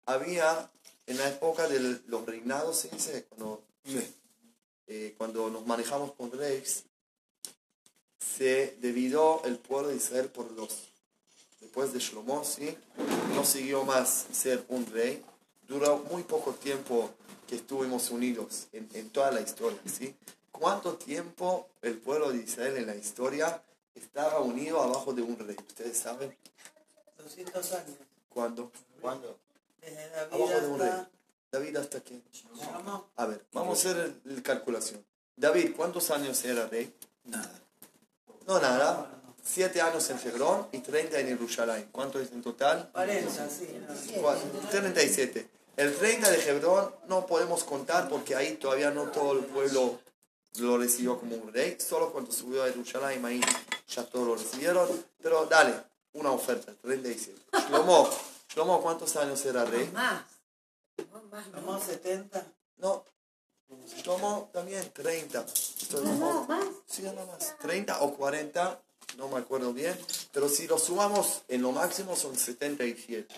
Había, 0.05 0.69
en 1.07 1.17
la 1.17 1.29
época 1.29 1.67
de 1.67 2.01
los 2.07 2.25
reinados, 2.25 2.77
se 2.77 2.89
dice, 2.89 3.25
cuando, 3.29 3.63
eh, 4.87 5.15
cuando 5.17 5.49
nos 5.49 5.65
manejamos 5.65 6.13
con 6.13 6.31
reyes, 6.31 6.83
se 8.19 8.77
dividió 8.81 9.43
el 9.45 9.57
pueblo 9.57 9.89
de 9.89 9.97
Israel 9.97 10.29
por 10.29 10.53
dos. 10.55 10.89
Después 11.59 11.93
de 11.93 11.99
Shlomo, 11.99 12.43
¿sí? 12.43 12.77
no 13.33 13.45
siguió 13.45 13.83
más 13.83 14.27
ser 14.31 14.63
un 14.69 14.85
rey. 14.87 15.23
Duró 15.67 15.99
muy 16.09 16.23
poco 16.23 16.53
tiempo 16.53 17.09
que 17.47 17.55
estuvimos 17.55 18.09
unidos 18.09 18.67
en, 18.73 18.89
en 18.93 19.09
toda 19.09 19.31
la 19.31 19.41
historia. 19.41 19.79
¿sí? 19.85 20.15
¿Cuánto 20.51 20.95
tiempo 20.95 21.67
el 21.81 21.97
pueblo 21.97 22.31
de 22.31 22.43
Israel 22.43 22.77
en 22.77 22.87
la 22.87 22.95
historia 22.95 23.63
estaba 23.95 24.39
unido 24.39 24.81
abajo 24.81 25.13
de 25.13 25.21
un 25.21 25.37
rey? 25.37 25.55
¿Ustedes 25.67 25.97
saben 25.97 26.35
200 27.23 27.71
años. 27.73 27.97
cuándo? 28.29 28.71
¿Cuándo? 29.01 29.37
Desde 29.85 30.09
David 30.09 30.33
Abajo 30.33 30.61
de 30.61 30.67
un 30.67 30.79
rey. 30.79 30.89
hasta 30.89 31.09
David 31.51 31.77
hasta 31.77 31.99
qué? 32.01 32.21
A 33.15 33.25
ver, 33.25 33.45
vamos 33.53 33.85
a 33.85 33.89
hacer 33.89 34.13
la 34.23 34.41
calculación. 34.43 35.05
David, 35.35 35.73
¿cuántos 35.75 36.09
años 36.11 36.43
era 36.45 36.67
rey? 36.67 36.93
Nada. 37.25 37.51
No, 38.47 38.59
nada. 38.59 39.09
Siete 39.43 39.81
años 39.81 40.09
en 40.09 40.19
Hebrón 40.19 40.67
y 40.71 40.79
30 40.79 41.19
en 41.19 41.27
Jerusalén. 41.27 41.89
¿Cuánto 41.91 42.19
es 42.19 42.31
en 42.31 42.41
total? 42.41 42.89
40, 42.93 43.49
sí. 43.49 43.67
no. 44.15 44.21
Cuatro- 44.21 44.49
37. 44.71 45.49
El 45.75 45.95
30 45.95 46.29
de 46.31 46.49
Hebrón 46.49 46.93
no 47.07 47.25
podemos 47.25 47.63
contar 47.63 48.07
porque 48.09 48.35
ahí 48.35 48.55
todavía 48.55 48.91
no 48.91 49.05
todo 49.11 49.33
el 49.33 49.45
pueblo 49.45 49.99
lo 50.59 50.77
recibió 50.77 51.19
como 51.19 51.35
un 51.35 51.51
rey. 51.51 51.77
Solo 51.79 52.11
cuando 52.11 52.31
subió 52.31 52.63
a 52.63 52.67
Jerusalén 52.67 53.25
ahí 53.25 53.41
ya 53.89 54.03
todos 54.05 54.27
lo 54.27 54.35
recibieron. 54.35 54.87
Pero 55.21 55.45
dale, 55.45 55.73
una 56.13 56.31
oferta, 56.31 56.71
37. 56.81 57.37
Shlomo, 57.69 58.09
Shlomo 58.53 58.83
¿cuántos 58.83 59.15
años 59.15 59.43
era 59.45 59.65
rey? 59.65 59.89
Más. 59.93 60.25
No, 61.11 61.23
más, 61.31 61.47
no. 61.47 61.59
Shlomo 61.59 61.81
70. 61.81 62.45
No. 62.77 63.03
Shlomo 63.97 64.49
también 64.53 64.91
30. 64.93 65.43
Estoy 65.43 66.05
No, 66.05 66.13
no, 66.13 66.45
más. 66.45 66.65
Sí, 66.85 67.01
nada 67.01 67.25
más. 67.25 67.57
30 67.59 68.01
o 68.03 68.13
40, 68.15 68.83
no 69.17 69.27
me 69.29 69.39
acuerdo 69.39 69.73
bien. 69.73 69.97
Pero 70.31 70.47
si 70.49 70.67
lo 70.67 70.77
sumamos 70.77 71.41
en 71.47 71.63
lo 71.63 71.71
máximo 71.71 72.15
son 72.15 72.35
77. 72.35 73.33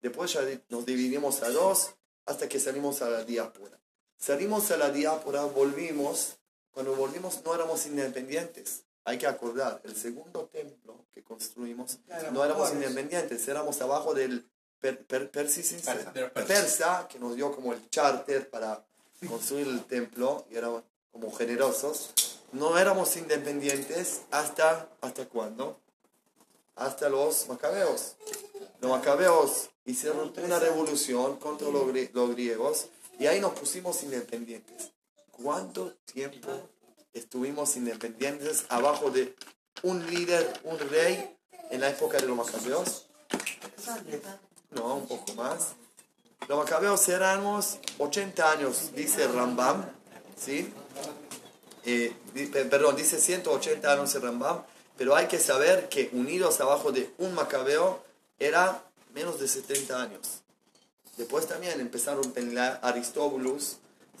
Después 0.00 0.32
ya 0.32 0.42
nos 0.68 0.86
dividimos 0.86 1.42
a 1.42 1.50
dos 1.50 1.94
hasta 2.24 2.48
que 2.48 2.60
salimos 2.60 3.02
a 3.02 3.10
la 3.10 3.24
diáspora. 3.24 3.80
Salimos 4.16 4.70
a 4.70 4.76
la 4.76 4.90
diáspora, 4.90 5.44
volvimos. 5.46 6.36
Cuando 6.70 6.94
volvimos 6.94 7.42
no 7.44 7.54
éramos 7.56 7.86
independientes. 7.86 8.84
Hay 9.04 9.18
que 9.18 9.26
acordar, 9.26 9.80
el 9.84 9.96
segundo 9.96 10.46
templo 10.46 11.03
que 11.14 11.22
construimos 11.22 11.98
Claro, 12.06 12.32
no 12.32 12.44
éramos 12.44 12.70
pobres. 12.70 12.82
independientes, 12.88 13.46
éramos 13.48 13.80
abajo 13.80 14.14
del 14.14 14.44
per, 14.80 15.04
per- 15.06 15.30
persis- 15.30 15.80
Persa. 15.84 16.12
persa, 16.46 17.08
que 17.08 17.18
nos 17.18 17.36
dio 17.36 17.54
como 17.54 17.72
el 17.72 17.88
charter 17.88 18.50
para 18.50 18.84
construir 19.28 19.68
el 19.68 19.84
templo 19.84 20.44
y 20.50 20.56
eran 20.56 20.82
como 21.12 21.32
generosos. 21.32 22.10
No 22.52 22.76
éramos 22.78 23.16
independientes 23.16 24.22
hasta, 24.30 24.88
¿hasta 25.00 25.26
cuándo? 25.28 25.78
Hasta 26.76 27.08
los 27.08 27.48
macabeos. 27.48 28.16
Los 28.80 28.90
macabeos 28.90 29.70
hicieron 29.84 30.32
una 30.42 30.58
revolución 30.58 31.36
contra 31.36 31.68
los, 31.70 31.84
grie- 31.86 32.10
los 32.12 32.30
griegos 32.32 32.86
y 33.18 33.26
ahí 33.26 33.40
nos 33.40 33.52
pusimos 33.58 34.02
independientes. 34.02 34.90
¿Cuánto 35.30 35.94
tiempo 36.12 36.48
estuvimos 37.12 37.76
independientes 37.76 38.64
abajo 38.68 39.10
de 39.10 39.34
un 39.82 40.04
líder, 40.10 40.60
un 40.64 40.78
rey 40.78 41.36
en 41.70 41.80
la 41.80 41.90
época 41.90 42.18
de 42.18 42.26
los 42.26 42.36
macabeos? 42.36 43.06
No, 44.70 44.96
un 44.96 45.06
poco 45.06 45.34
más. 45.34 45.68
Los 46.48 46.58
macabeos 46.58 47.08
éramos 47.08 47.78
80 47.98 48.50
años, 48.52 48.90
dice 48.94 49.26
Rambam, 49.28 49.84
¿sí? 50.38 50.72
Eh, 51.84 52.14
perdón, 52.70 52.96
dice 52.96 53.18
180 53.20 53.92
años 53.92 54.14
el 54.14 54.22
Rambam. 54.22 54.62
pero 54.96 55.16
hay 55.16 55.26
que 55.26 55.38
saber 55.40 55.88
que 55.88 56.08
unidos 56.12 56.60
abajo 56.60 56.92
de 56.92 57.12
un 57.18 57.34
macabeo 57.34 58.02
era 58.38 58.82
menos 59.12 59.40
de 59.40 59.48
70 59.48 60.00
años. 60.00 60.40
Después 61.16 61.46
también 61.48 61.80
empezaron 61.80 62.26
a 62.28 62.32
pelear, 62.32 62.80
Aristóbulos 62.82 63.78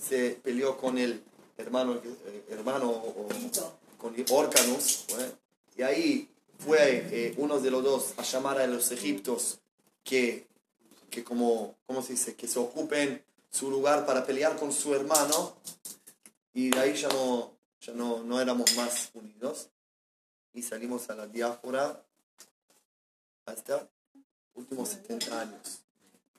se 0.08 0.30
peleó 0.42 0.76
con 0.76 0.98
el 0.98 1.22
hermano, 1.58 1.94
eh, 1.94 2.44
hermano 2.50 2.90
o- 2.90 3.28
con 3.98 4.14
Orcanus, 4.30 5.04
¿eh? 5.18 5.32
Y 5.76 5.82
ahí 5.82 6.28
fue 6.58 7.06
eh, 7.10 7.34
uno 7.36 7.60
de 7.60 7.70
los 7.70 7.82
dos 7.82 8.14
a 8.16 8.22
llamar 8.22 8.60
a 8.60 8.66
los 8.66 8.90
egipcios 8.92 9.58
que, 10.02 10.46
que 11.10 11.24
como, 11.24 11.76
¿cómo 11.86 12.02
se 12.02 12.12
dice? 12.12 12.34
Que 12.34 12.46
se 12.46 12.58
ocupen 12.58 13.22
su 13.50 13.70
lugar 13.70 14.06
para 14.06 14.24
pelear 14.26 14.56
con 14.56 14.72
su 14.72 14.94
hermano, 14.94 15.56
y 16.52 16.70
de 16.70 16.78
ahí 16.78 16.94
ya 16.94 17.08
no, 17.08 17.52
ya 17.80 17.92
no, 17.92 18.22
no 18.22 18.40
éramos 18.40 18.74
más 18.76 19.10
unidos, 19.14 19.68
y 20.52 20.62
salimos 20.62 21.10
a 21.10 21.14
la 21.14 21.26
diáspora 21.26 22.04
hasta 23.46 23.88
últimos 24.54 24.88
70 24.88 25.40
años. 25.40 25.80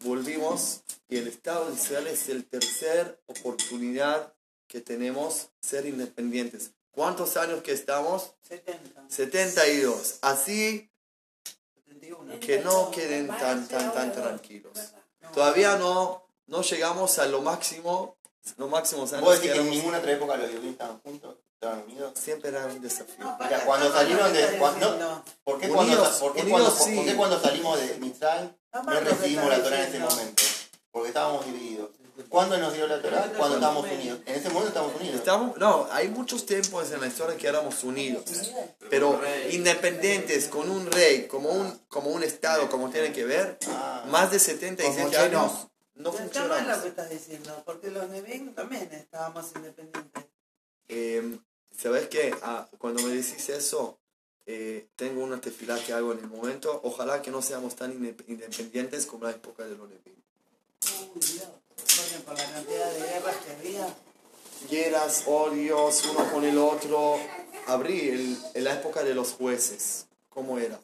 Volvimos 0.02 0.82
y 1.10 1.17
el 1.17 1.28
Estado 1.28 1.69
de 1.69 1.76
Israel 1.76 2.08
es 2.08 2.30
el 2.30 2.45
tercer 2.45 3.19
oportunidad 3.28 4.34
que 4.67 4.82
tenemos 4.82 5.50
ser 5.62 5.86
independientes. 5.86 6.71
¿Cuántos 6.95 7.36
años 7.36 7.62
que 7.62 7.73
estamos? 7.73 8.31
70, 8.47 9.03
72. 9.10 10.19
Así 10.21 10.89
71. 11.88 12.39
que 12.39 12.60
no 12.60 12.89
queden 12.89 13.27
tan, 13.27 13.67
tan, 13.67 13.93
tan 13.93 14.13
tranquilos. 14.13 14.71
Todavía 15.34 15.77
no, 15.77 16.25
no 16.47 16.62
llegamos 16.62 17.19
a 17.19 17.25
lo 17.25 17.41
máximo, 17.41 18.17
los 18.58 18.69
máximos 18.69 19.12
años 19.12 19.25
¿Vos 19.25 19.39
que 19.39 19.49
decís 19.49 19.62
que 19.62 19.67
en 19.67 19.71
ninguna 19.71 19.97
otra 19.97 20.13
época 20.13 20.38
los 20.38 20.47
judíos 20.49 20.71
estaban 20.71 20.99
juntos? 21.01 21.36
¿Estaban 21.55 21.84
unidos? 21.84 22.13
siempre 22.15 22.49
era 22.49 22.65
un 22.65 22.81
desafío. 22.81 23.25
No, 23.25 23.38
Mira, 23.41 23.65
cuando 23.65 23.91
salieron 23.91 24.31
de... 24.31 24.58
cuando-. 24.58 25.23
¿Por 25.43 25.60
qué, 25.60 25.69
Unidos, 25.69 25.97
cuando, 25.97 26.19
por, 26.19 26.34
qué 26.34 26.41
unidos, 26.41 26.62
cuando, 26.62 26.86
sí. 26.86 26.95
por 26.95 27.05
qué 27.05 27.15
cuando 27.15 27.41
salimos 27.41 27.79
de 27.79 27.97
Mitzrayim 27.97 28.51
No 28.73 28.84
no 28.84 28.91
lo 28.91 28.99
recibimos 29.01 29.49
la 29.49 29.63
Torah 29.63 29.84
en 29.84 29.89
ese 29.89 29.99
momento? 29.99 30.43
Porque 30.91 31.08
estábamos 31.10 31.45
divididos. 31.45 31.75
¿Cuándo 32.30 32.58
nos 32.58 32.74
dio 32.74 32.88
la 32.88 33.02
Torah? 33.02 33.32
Cuando 33.38 33.56
estábamos 33.56 33.86
unidos. 33.90 34.20
En 34.26 34.36
ese 34.36 34.50
momento 34.50 34.68
estábamos 34.70 34.96
unidos. 35.00 35.16
Estamos, 35.16 35.58
no, 35.58 35.88
hay 35.92 36.10
muchos 36.10 36.46
tiempos 36.46 36.92
en 36.92 37.02
la 37.02 37.08
historia 37.08 37.38
que 37.38 37.48
éramos 37.48 37.84
unidos, 37.84 38.24
pero 38.90 39.20
independientes, 39.52 40.48
con 40.48 40.70
un 40.70 40.92
rey, 40.92 41.28
como 41.28 41.50
un, 41.50 41.72
como 41.88 42.10
un 42.12 42.24
estado, 42.24 42.70
como 42.70 42.90
tiene 42.90 43.12
que 43.12 43.26
ver, 43.26 43.58
Ah. 43.68 44.06
más 44.10 44.32
de 44.32 44.40
76 44.40 44.96
Como 44.96 45.08
años 45.08 45.24
llenos. 45.24 45.68
no 45.96 46.14
Está 46.18 46.46
mal 46.48 46.68
lo 46.68 46.82
que 46.82 46.88
estás 46.90 47.10
diciendo, 47.10 47.64
porque 47.66 47.90
los 47.92 48.10
Nevin 48.10 48.54
también 48.54 48.90
estábamos 48.92 49.46
independientes. 49.56 50.24
Eh, 50.90 51.40
¿Sabes 51.78 52.08
qué? 52.08 52.34
Ah, 52.42 52.68
cuando 52.78 53.02
me 53.04 53.10
decís 53.16 53.50
eso, 53.50 54.00
eh, 54.46 54.88
tengo 54.96 55.24
una 55.24 55.42
tefilá 55.42 55.78
que 55.80 55.94
hago 55.94 56.14
en 56.14 56.20
el 56.20 56.28
momento. 56.28 56.80
Ojalá 56.84 57.22
que 57.22 57.32
no 57.32 57.42
seamos 57.42 57.76
tan 57.76 57.92
inde- 57.94 58.16
independientes 58.28 59.06
como 59.06 59.26
la 59.26 59.32
época 59.32 59.64
de 59.66 59.76
los 59.76 59.90
Levín. 59.90 60.24
Por 62.26 62.38
la 62.38 62.52
cantidad 62.52 62.92
de 62.92 63.00
guerras 63.00 63.36
que 63.46 63.52
había. 63.52 63.88
Guerras, 64.70 65.24
odios, 65.28 66.06
uno 66.06 66.32
con 66.32 66.44
el 66.44 66.58
otro. 66.58 67.16
Abrí 67.68 68.10
el, 68.10 68.38
en 68.54 68.64
la 68.64 68.74
época 68.74 69.04
de 69.04 69.14
los 69.16 69.34
jueces. 69.34 70.06
¿Cómo 70.30 70.58
era? 70.60 70.80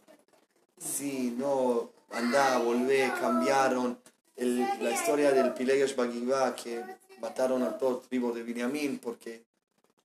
Sí, 0.80 1.34
no, 1.38 1.90
andá, 2.12 2.58
volvé, 2.60 3.12
cambiaron. 3.20 4.00
El- 4.36 4.60
la 4.82 4.92
historia 4.92 5.32
del 5.32 5.54
Pilegesh 5.54 5.96
Bagivá, 5.96 6.56
que 6.56 6.84
mataron 7.20 7.62
a 7.64 7.78
todo 7.78 8.00
tribu 8.00 8.34
de 8.34 8.42
Binyamin 8.44 8.98
porque 9.00 9.44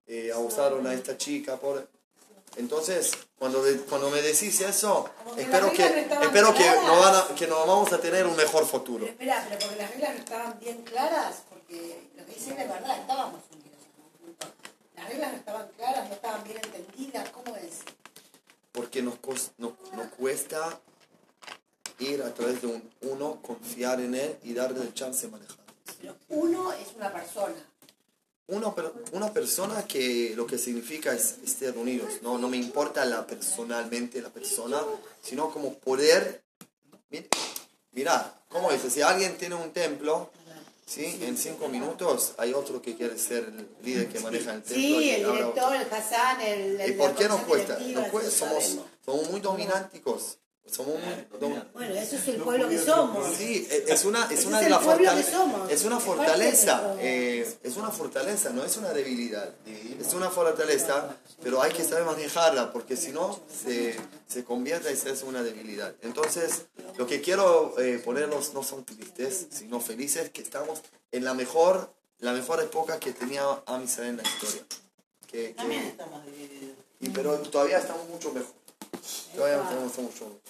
eh, 0.06 0.30
abusaron 0.34 0.86
a 0.86 0.94
esta 0.94 1.16
chica. 1.18 1.56
Por... 1.56 1.86
Entonces, 2.56 3.12
cuando, 3.38 3.62
cuando 3.88 4.10
me 4.10 4.20
decís 4.22 4.60
eso, 4.60 5.08
Como 5.24 5.34
que 5.36 5.42
espero 5.42 5.72
que, 5.72 5.82
no 5.88 5.96
estaban 5.96 6.24
espero 6.24 6.54
que 6.54 6.70
no, 6.86 7.00
van 7.00 7.14
a- 7.14 7.34
que 7.34 7.46
nos 7.46 7.66
vamos 7.66 7.92
a 7.92 7.98
tener 8.00 8.26
un 8.26 8.36
mejor 8.36 8.66
futuro. 8.66 9.00
Pero 9.06 9.12
espera, 9.12 9.46
pero 9.48 9.58
porque 9.60 9.76
las 9.76 9.90
reglas 9.90 10.12
no 10.14 10.18
estaban 10.18 10.58
bien 10.60 10.82
claras, 10.82 11.42
porque 11.48 12.08
lo 12.16 12.26
que 12.26 12.34
dicen 12.34 12.58
es 12.60 12.68
verdad, 12.68 12.98
estábamos 12.98 13.40
unidos 13.52 13.78
en 13.96 14.02
un 14.04 14.34
punto. 14.34 14.46
Las 14.96 15.08
reglas 15.08 15.32
no 15.32 15.38
estaban 15.38 15.68
claras, 15.76 16.08
no 16.08 16.14
estaban 16.14 16.44
bien 16.44 16.58
entendidas, 16.62 17.28
¿cómo 17.30 17.56
es? 17.56 17.78
porque 18.72 19.02
nos, 19.02 19.16
cos- 19.20 19.50
no- 19.58 19.76
nos 19.94 20.06
cuesta 20.16 20.80
ir 21.98 22.22
a 22.22 22.32
través 22.32 22.62
de 22.62 22.68
un 22.68 22.90
uno, 23.02 23.38
confiar 23.42 24.00
en 24.00 24.14
él 24.14 24.38
y 24.42 24.54
darle 24.54 24.80
el 24.80 24.94
chance 24.94 25.26
de 25.26 25.32
manejar. 25.32 25.58
Pero 26.00 26.16
uno 26.30 26.72
es 26.72 26.88
una 26.96 27.12
persona. 27.12 27.54
Una, 28.52 28.72
una 29.12 29.32
persona 29.32 29.86
que 29.86 30.34
lo 30.36 30.46
que 30.46 30.58
significa 30.58 31.14
es 31.14 31.36
estar 31.44 31.76
unidos, 31.76 32.14
no, 32.22 32.36
no 32.38 32.48
me 32.48 32.58
importa 32.58 33.04
la 33.06 33.26
personalmente 33.26 34.20
la 34.20 34.28
persona, 34.28 34.78
sino 35.22 35.50
como 35.50 35.74
poder, 35.78 36.42
mi- 37.10 37.24
mira, 37.92 38.34
¿cómo 38.48 38.70
es? 38.70 38.82
Si 38.92 39.00
alguien 39.00 39.36
tiene 39.38 39.54
un 39.54 39.70
templo, 39.72 40.30
¿sí? 40.86 41.18
en 41.22 41.38
cinco 41.38 41.68
minutos 41.68 42.32
hay 42.36 42.52
otro 42.52 42.82
que 42.82 42.94
quiere 42.94 43.16
ser 43.18 43.44
el 43.44 43.68
líder 43.82 44.08
que 44.08 44.20
maneja 44.20 44.52
el 44.52 44.62
templo. 44.62 44.74
Sí, 44.98 45.10
el 45.10 45.32
director, 45.32 45.74
el 45.76 45.90
Hassan, 45.90 46.40
el... 46.42 46.90
¿Y 46.90 46.92
por 46.92 47.14
qué 47.14 47.28
nos 47.28 47.40
cuesta? 47.42 47.78
Nos 47.78 48.08
cuesta, 48.08 48.30
somos, 48.30 48.78
somos 49.04 49.30
muy 49.30 49.40
dominánticos. 49.40 50.36
Somos 50.70 50.94
dom- 51.40 51.64
Bueno, 51.74 51.94
eso 51.94 52.16
es 52.16 52.28
el 52.28 52.36
pueblo 52.36 52.68
que 52.68 52.78
somos. 52.78 53.34
Sí, 53.36 53.66
e- 53.70 53.84
es 53.88 54.04
una, 54.04 54.26
es 54.32 54.46
una 54.46 54.58
es 54.58 54.64
de 54.64 54.70
las 54.70 54.82
fortalezas. 54.82 55.34
Es 55.70 55.84
una 55.84 56.00
fortaleza. 56.00 56.96
eh, 57.00 57.56
es 57.62 57.76
una 57.76 57.90
fortaleza, 57.90 58.50
no 58.50 58.64
es 58.64 58.76
una 58.78 58.90
debilidad. 58.92 59.54
Es 60.00 60.14
una 60.14 60.30
fortaleza, 60.30 61.16
pero 61.42 61.60
hay 61.60 61.72
que 61.72 61.84
saber 61.84 62.04
manejarla, 62.04 62.72
porque 62.72 62.96
si 62.96 63.12
no, 63.12 63.38
se, 63.64 63.96
se 64.26 64.44
convierte 64.44 64.90
y 64.92 64.96
se 64.96 65.10
hace 65.10 65.24
una 65.26 65.42
debilidad. 65.42 65.94
Entonces, 66.00 66.62
lo 66.96 67.06
que 67.06 67.20
quiero 67.20 67.78
eh, 67.78 67.98
ponerlos 68.02 68.54
no 68.54 68.62
son 68.62 68.84
tristes, 68.84 69.48
sino 69.50 69.78
felices, 69.80 70.30
que 70.30 70.40
estamos 70.42 70.80
en 71.10 71.24
la 71.24 71.34
mejor, 71.34 71.92
la 72.20 72.32
mejor 72.32 72.62
época 72.62 72.98
que 72.98 73.12
tenía 73.12 73.42
Am 73.66 73.84
Israel 73.84 74.10
en 74.10 74.16
la 74.18 74.22
historia. 74.22 74.62
Que, 75.26 75.48
que- 75.48 75.54
También 75.54 75.82
estamos 75.82 76.24
divididos. 76.24 76.76
y, 77.00 77.08
pero 77.10 77.36
todavía 77.40 77.78
estamos 77.78 78.08
mucho 78.08 78.32
mejor. 78.32 78.52
Todavía 79.34 79.56
estamos 79.62 79.84
mucho 79.98 80.02
mejor. 80.02 80.40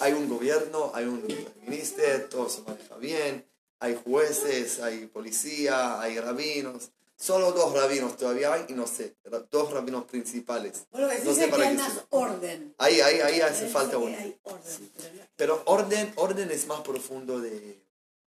Hay 0.00 0.12
un 0.12 0.28
gobierno, 0.28 0.90
hay 0.94 1.04
un 1.06 1.26
ministro, 1.62 2.04
todo 2.30 2.48
se 2.48 2.62
maneja 2.62 2.96
bien, 2.96 3.46
hay 3.78 3.94
jueces, 4.04 4.80
hay 4.80 5.06
policía, 5.06 6.00
hay 6.00 6.18
rabinos. 6.18 6.90
Solo 7.16 7.52
dos 7.52 7.72
rabinos 7.72 8.16
todavía 8.16 8.52
hay 8.52 8.66
y 8.68 8.72
no 8.72 8.86
sé, 8.86 9.14
dos 9.50 9.70
rabinos 9.72 10.04
principales. 10.04 10.84
Bueno, 10.90 11.08
No 11.24 11.34
sé 11.34 11.44
que 11.44 11.50
para 11.50 11.68
hay 11.68 11.76
qué 11.76 11.82
más 11.82 11.92
sirve. 11.92 12.06
orden. 12.10 12.74
Ahí, 12.78 13.00
ahí, 13.00 13.20
ahí 13.20 13.40
hace 13.40 13.68
falta 13.68 13.96
hay 13.96 14.36
orden, 14.42 14.90
pero 15.36 15.62
orden, 15.66 16.12
orden 16.16 16.50
es 16.50 16.66
más 16.66 16.80
profundo 16.80 17.40
de, 17.40 17.78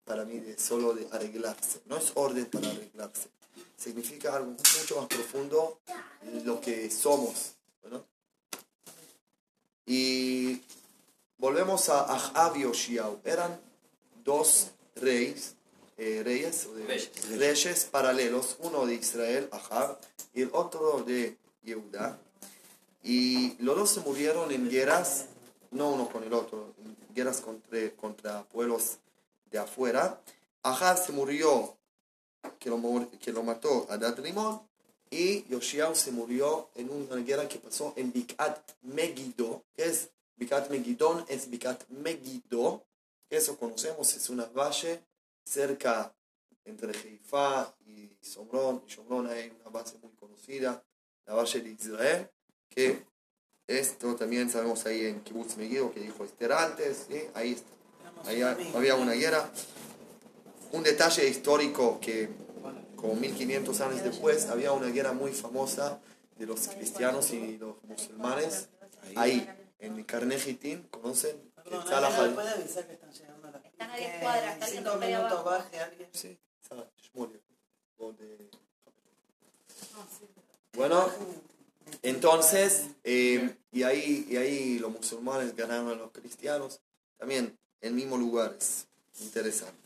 para 0.05 0.25
mí, 0.25 0.39
de 0.39 0.57
solo 0.59 0.95
de 0.95 1.09
arreglarse. 1.11 1.81
No 1.87 1.97
es 1.97 2.13
orden 2.15 2.47
para 2.47 2.69
arreglarse. 2.71 3.29
Significa 3.77 4.37
algo 4.37 4.53
mucho 4.53 4.97
más 5.01 5.07
profundo 5.09 5.81
lo 6.45 6.61
que 6.61 6.89
somos. 6.91 7.55
¿no? 7.91 8.05
Y 9.85 10.63
volvemos 11.39 11.89
a 11.89 12.01
Ahab 12.03 12.57
y 12.57 12.65
Oshiau. 12.65 13.21
Eran 13.25 13.61
dos 14.25 14.69
reyes, 14.95 15.55
eh, 15.97 16.23
reyes, 16.25 16.67
o 16.67 16.75
de- 16.75 16.87
Reyes. 16.87 17.11
reyes 17.39 17.85
paralelos, 17.85 18.57
uno 18.61 18.87
de 18.87 18.95
Israel, 18.95 19.49
Ahab, 19.53 19.99
y 20.35 20.43
el 20.43 20.51
otro 20.53 21.03
de 21.03 21.37
Yehuda. 21.63 22.19
Y 23.03 23.57
los 23.63 23.77
dos 23.77 23.91
se 23.91 24.01
murieron 24.01 24.51
en 24.51 24.69
guerras, 24.69 25.27
no 25.71 25.91
uno 25.91 26.09
con 26.09 26.25
el 26.25 26.33
otro, 26.33 26.75
en 26.85 27.15
guerras 27.15 27.41
contra, 27.41 27.91
contra 27.97 28.43
pueblos 28.45 28.99
de 29.51 29.59
afuera. 29.59 30.21
Ahab 30.63 30.99
se 31.05 31.13
murió, 31.13 31.77
que 32.59 32.69
lo, 32.71 32.81
que 33.21 33.33
lo 33.33 33.43
mató 33.43 33.87
a 33.89 33.97
Rimón, 33.97 34.61
y 35.11 35.45
Yoshiao 35.49 35.95
se 35.95 36.11
murió 36.11 36.69
en 36.75 36.91
una 36.91 37.17
guerra 37.23 37.49
que 37.49 37.59
pasó 37.61 37.93
en 37.97 38.13
Bikat 38.13 38.59
Megiddo. 38.83 39.63
¿Qué 39.77 39.85
es 39.85 40.09
Bikat 40.37 40.71
Megidón? 40.71 41.25
Es 41.29 41.49
Bikat 41.49 41.89
Megiddo. 41.89 42.85
Eso 43.29 43.59
conocemos, 43.59 44.15
es 44.15 44.31
una 44.31 44.45
valle 44.47 45.03
cerca 45.45 46.15
entre 46.65 46.97
Haifa 46.97 47.75
y 47.87 48.17
Somrón. 48.21 48.83
Y 48.87 48.91
Somrón 48.91 49.27
hay 49.29 49.53
una 49.61 49.71
base 49.71 49.99
muy 49.99 50.13
conocida, 50.13 50.85
la 51.25 51.35
valle 51.35 51.61
de 51.61 51.71
Israel, 51.71 52.31
que 52.69 53.05
esto 53.67 54.15
también 54.15 54.49
sabemos 54.49 54.87
ahí 54.87 55.07
en 55.07 55.21
Kibbutz 55.23 55.57
Megiddo, 55.57 55.93
que 55.93 56.01
dijo 56.01 56.25
Esther 56.25 56.53
antes, 56.53 57.07
¿sí? 57.09 57.23
ahí 57.35 57.53
está. 57.53 57.77
Ahí 58.25 58.43
había 58.43 58.95
una 58.95 59.13
guerra. 59.13 59.51
Un 60.73 60.83
detalle 60.83 61.29
histórico 61.29 61.99
que 62.01 62.29
como 62.97 63.15
1500 63.15 63.81
años 63.81 64.05
después 64.05 64.47
había 64.47 64.73
una 64.73 64.89
guerra 64.89 65.13
muy 65.13 65.33
famosa 65.33 66.01
de 66.39 66.47
los 66.47 66.69
cristianos 66.69 67.31
y 67.33 67.57
los 67.59 67.83
musulmanes 67.85 68.69
ahí 69.15 69.49
en 69.79 70.03
Carnegie 70.05 70.55
¿conocen? 70.91 71.53
Perdón, 71.55 71.83
Que 71.85 71.89
Salah 71.89 72.07
¿alguien 72.09 72.23
al- 72.23 72.29
me 72.31 72.35
puede 72.37 72.51
avisar 72.51 72.87
que 72.87 72.93
están 72.95 73.13
llegando 73.13 73.49
a 73.49 73.51
las 73.53 73.65
Están 73.65 73.91
a 73.91 73.97
10 73.97 74.13
que 74.13 74.21
cuadras, 74.21 74.45
en 74.45 74.53
está 74.53 74.67
cinco 74.67 74.97
minutos 74.97 75.45
baje 75.45 75.79
alguien. 75.81 76.09
Sí, 76.13 76.39
Salah 76.69 76.87
Shmuel, 77.03 77.41
o 77.99 78.13
de- 78.13 78.51
Bueno, 80.75 81.11
Entonces, 82.03 82.87
eh, 83.05 83.55
y, 83.73 83.83
ahí, 83.85 84.27
y 84.29 84.37
ahí 84.37 84.79
los 84.79 84.91
musulmanes 84.91 85.55
ganaron 85.55 85.89
a 85.91 85.95
los 85.95 86.11
cristianos, 86.11 86.81
también 87.17 87.57
en 87.81 87.95
mismo 87.95 88.17
lugar, 88.17 88.57
es 88.59 88.87
interesante. 89.21 89.79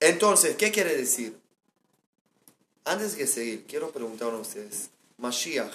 Entonces, 0.00 0.54
¿qué 0.56 0.70
quiere 0.70 0.94
decir? 0.94 1.38
Antes 2.84 3.16
de 3.16 3.26
seguir, 3.26 3.64
quiero 3.66 3.90
preguntar 3.90 4.28
a 4.32 4.36
ustedes, 4.36 4.90
Mashiach, 5.16 5.72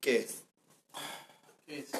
¿qué 0.00 0.16
es? 0.18 0.42
¿Qué 1.68 1.80
es? 1.80 1.90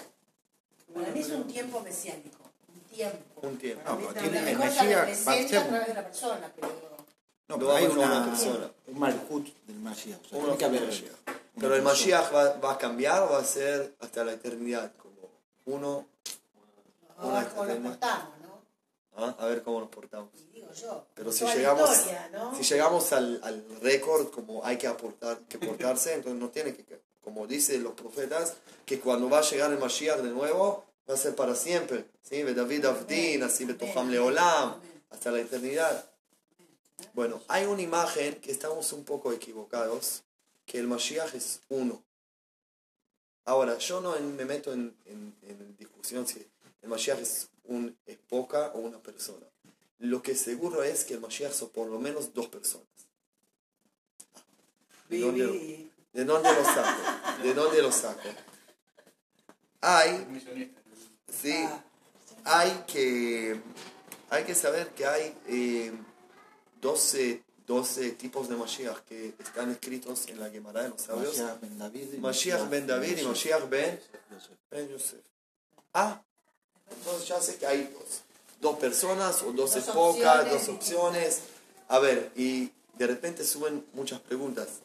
Para 0.94 1.10
mí 1.10 1.20
es 1.20 1.28
un 1.30 1.46
tiempo 1.46 1.80
mesiánico. 1.80 2.38
Un 2.74 2.80
tiempo. 2.96 3.40
Un 3.42 3.58
tiempo. 3.58 3.82
No, 3.84 4.08
A 4.08 4.14
tiene 4.14 4.50
el 4.50 4.58
va 4.58 4.64
a 4.64 5.68
través 5.68 5.86
de 5.88 5.94
la 5.94 6.04
persona, 6.04 6.52
pero 6.54 6.68
No, 7.48 7.58
pero 7.58 7.72
hay 7.76 7.84
una, 7.84 8.06
una 8.06 8.24
persona. 8.24 8.70
un 8.86 8.98
Malhut 8.98 9.46
del 9.66 9.76
Mashiach. 9.76 10.24
O 10.24 10.28
sea, 10.28 10.38
Uno 10.38 10.56
que 10.56 10.64
haber 10.64 10.86
Mashiach. 10.86 11.12
una 11.26 11.40
Pero 11.60 11.74
el. 11.74 11.82
Mashiach 11.82 12.34
va, 12.34 12.52
va 12.54 12.72
a 12.72 12.78
cambiar, 12.78 13.30
va 13.30 13.38
a 13.40 13.44
ser 13.44 13.94
hasta 14.00 14.24
la 14.24 14.32
eternidad, 14.32 14.90
como 14.96 15.28
uno, 15.66 16.06
a 17.18 17.28
ver 17.40 17.48
cómo 17.48 17.64
nos 17.66 17.78
portamos, 17.78 18.38
¿no? 18.40 18.62
¿ah? 19.16 19.36
a 19.38 19.46
ver 19.46 19.62
cómo 19.62 19.80
nos 19.80 19.90
portamos. 19.90 20.30
Y 20.34 20.54
digo 20.54 20.72
yo. 20.72 21.06
Pero 21.14 21.30
si 21.30 21.44
llegamos, 21.44 21.90
historia, 21.90 22.30
¿no? 22.32 22.54
si 22.54 22.62
llegamos 22.62 23.12
al, 23.12 23.38
al 23.44 23.64
récord 23.82 24.30
como 24.30 24.64
hay 24.64 24.78
que 24.78 24.86
aportar, 24.86 25.40
que 25.40 25.58
portarse, 25.58 26.14
entonces 26.14 26.40
no 26.40 26.48
tiene 26.48 26.74
que, 26.74 27.02
como 27.22 27.46
dicen 27.46 27.82
los 27.82 27.94
profetas, 27.94 28.54
que 28.86 29.00
cuando 29.00 29.28
va 29.28 29.38
a 29.40 29.42
llegar 29.42 29.72
el 29.72 29.78
Mashiach 29.78 30.20
de 30.20 30.30
nuevo, 30.30 30.84
va 31.08 31.14
a 31.14 31.16
ser 31.16 31.34
para 31.34 31.54
siempre. 31.54 32.06
¿sí? 32.22 32.42
David 32.42 32.84
Avdin, 32.86 33.42
así 33.42 33.64
de 33.64 33.74
Toham 33.74 34.10
Leolam, 34.10 34.80
hasta 35.10 35.30
la 35.30 35.40
eternidad. 35.40 36.10
Bueno, 37.14 37.40
hay 37.48 37.66
una 37.66 37.82
imagen 37.82 38.36
que 38.36 38.50
estamos 38.50 38.92
un 38.92 39.04
poco 39.04 39.32
equivocados, 39.32 40.22
que 40.66 40.78
el 40.78 40.86
Mashiach 40.86 41.34
es 41.34 41.60
uno. 41.68 42.02
Ahora, 43.44 43.78
yo 43.78 44.00
no 44.00 44.18
me 44.20 44.44
meto 44.44 44.72
en, 44.72 44.94
en, 45.06 45.34
en 45.42 45.76
discusión 45.76 46.26
si 46.26 46.46
el 46.82 46.88
Mashiach 46.88 47.18
es, 47.18 47.48
un, 47.64 47.96
es 48.06 48.18
poca 48.28 48.72
o 48.74 48.78
una 48.78 48.98
persona. 48.98 49.46
Lo 49.98 50.22
que 50.22 50.34
seguro 50.34 50.82
es 50.82 51.04
que 51.04 51.14
el 51.14 51.20
Mashiach 51.20 51.52
son 51.52 51.70
por 51.70 51.88
lo 51.88 51.98
menos 51.98 52.32
dos 52.34 52.48
personas. 52.48 52.86
¿De 55.08 55.20
dónde, 55.20 55.46
Viví. 55.46 55.90
¿De 56.12 56.24
dónde 56.24 56.52
lo 56.52 56.64
saco? 56.64 57.42
¿De 57.42 57.54
dónde 57.54 57.82
lo 57.82 57.92
saco? 57.92 58.28
Hay, 59.80 60.26
sí, 61.32 61.68
hay 62.44 62.84
que, 62.86 63.60
hay 64.30 64.44
que 64.44 64.54
saber 64.54 64.88
que 64.88 65.06
hay 65.06 65.36
eh, 65.46 65.92
12, 66.80 67.42
12 67.66 68.10
tipos 68.12 68.48
de 68.48 68.56
Mashiach 68.56 68.98
que 69.04 69.34
están 69.38 69.70
escritos 69.70 70.26
en 70.28 70.40
la 70.40 70.50
Gemara 70.50 70.82
de 70.82 70.88
los 70.88 71.02
sabios. 71.02 71.38
Mashiach 71.38 71.60
ben 71.60 71.78
David. 71.78 72.12
y 72.14 72.18
Mashiach 72.18 72.68
ben 72.68 72.86
David 72.86 73.18
y 73.18 73.22
Mashiach 73.24 73.68
ben, 73.68 74.00
Yosef. 74.32 74.50
ben 74.70 74.88
Yosef. 74.88 75.20
Ah, 75.94 76.20
entonces 76.90 77.28
ya 77.28 77.40
sé 77.40 77.56
que 77.56 77.66
hay 77.66 77.84
dos, 77.94 78.22
dos 78.60 78.78
personas 78.78 79.42
o 79.42 79.52
dos 79.52 79.74
Dos 79.74 79.76
épocas, 79.88 79.94
opciones. 79.94 80.52
dos 80.52 80.68
opciones. 80.68 81.40
A 81.88 81.98
ver, 82.00 82.32
y 82.34 82.72
de 82.94 83.06
repente 83.06 83.44
suben 83.44 83.86
muchas 83.92 84.18
preguntas. 84.20 84.80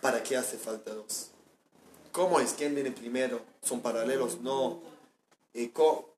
¿Para 0.00 0.22
qué 0.22 0.36
hace 0.36 0.56
falta 0.58 0.94
dos? 0.94 1.30
¿Cómo 2.12 2.40
es? 2.40 2.52
¿Quién 2.52 2.74
viene 2.74 2.90
primero? 2.92 3.40
¿Son 3.62 3.80
paralelos? 3.80 4.40
No. 4.40 4.80
Eh, 5.54 5.70
co- 5.72 6.14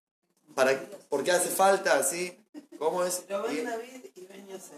para, 0.55 0.79
¿Por 1.09 1.25
qué 1.25 1.33
hace 1.33 1.49
falta? 1.49 2.03
¿Sí? 2.03 2.37
¿Cómo 2.79 3.05
es? 3.05 3.25
Pero 3.27 3.43
Ben 3.45 3.65
David 3.65 4.05
y 4.15 4.27
Ben 4.27 4.47
Yosef. 4.49 4.73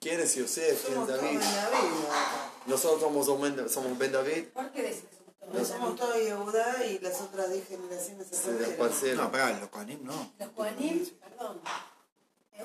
¿Quién 0.00 0.20
es 0.20 0.34
Yosef? 0.34 0.86
¿Quién 0.86 1.00
es 1.02 1.08
David? 1.08 1.22
Ben 1.38 1.40
David. 1.40 1.88
¿no? 2.66 2.72
Nosotros 2.72 3.00
somos 3.00 3.28
Ben, 3.40 3.68
somos 3.68 3.98
ben 3.98 4.12
David. 4.12 4.44
¿por 4.48 4.70
qué 4.72 4.82
todos? 4.90 5.02
No 5.52 5.64
somos 5.64 5.96
todos 5.96 6.16
Yehuda 6.16 6.84
y 6.86 6.98
las 6.98 7.20
otras 7.22 7.50
10 7.50 7.68
generaciones 7.68 8.26
se 8.28 8.52
después 8.52 9.02
No, 9.14 9.32
pero 9.32 9.48
los 9.60 9.68
Kohanim 9.70 10.04
no. 10.04 10.32
Los 10.38 10.48
Kohanim, 10.50 11.06
perdón. 11.20 11.60
Eh. 12.52 12.62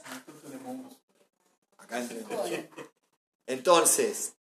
Nosotros 0.00 0.42
tenemos 0.42 0.66
unos. 0.66 0.92
Acá 1.78 1.98
entre. 2.00 2.70
Entonces, 3.46 4.34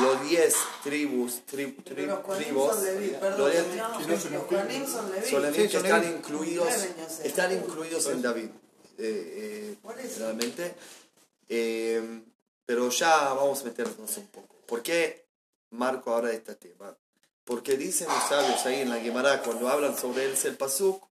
los 0.00 0.28
10 0.28 0.54
tribus, 0.82 1.42
tri- 1.46 1.76
tri- 1.84 2.06
los 2.06 2.22
tribus, 2.38 2.74
los 2.76 3.20
perdón. 3.20 3.50
10 3.50 3.76
no, 3.76 4.00
Los 4.08 4.44
Kohanim 4.44 4.86
son 4.86 5.10
Leví. 5.12 5.30
son 5.30 5.42
Leví 5.42 5.62
Sí, 5.62 5.68
que 5.68 5.76
están 5.76 6.04
incluidos, 6.16 6.68
están 7.24 7.52
incluidos 7.52 8.06
en 8.06 8.22
David, 8.22 8.48
eh, 8.98 9.76
eh, 9.84 10.08
realmente. 10.18 10.74
Eh, 11.48 12.22
pero 12.64 12.88
ya 12.90 13.32
vamos 13.34 13.60
a 13.60 13.64
meternos 13.64 14.16
un 14.16 14.26
poco. 14.28 14.56
¿Por 14.66 14.82
qué 14.82 15.26
marco 15.70 16.12
ahora 16.12 16.32
este 16.32 16.54
tema? 16.56 16.96
Porque 17.44 17.76
dicen 17.76 18.08
los 18.08 18.28
sabios 18.28 18.66
ahí 18.66 18.80
en 18.80 18.90
la 18.90 18.98
Gemara, 18.98 19.40
cuando 19.42 19.68
hablan 19.68 19.96
sobre 19.96 20.24
el 20.24 20.36
el 20.44 20.56
Pasuk, 20.56 21.06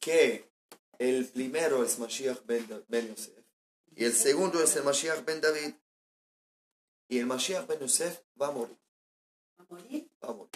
que 0.00 0.50
el 0.98 1.26
primero 1.26 1.84
es 1.84 1.98
Mashiach 2.00 2.38
ben, 2.46 2.66
ben 2.88 3.14
Yosef, 3.14 3.44
y 3.94 4.04
el 4.04 4.12
segundo 4.14 4.60
es 4.62 4.74
el 4.74 4.82
Mashiach 4.82 5.24
ben 5.24 5.40
David, 5.40 5.74
y 7.08 7.18
el 7.18 7.26
Mashiach 7.26 7.66
ben 7.66 7.78
Yosef 7.80 8.20
va 8.40 8.48
a 8.48 8.50
morir. 8.52 8.76
¿Va 9.58 9.64
a 9.64 9.74
morir? 9.74 10.08
Va 10.22 10.28
a 10.28 10.32
morir. 10.32 10.50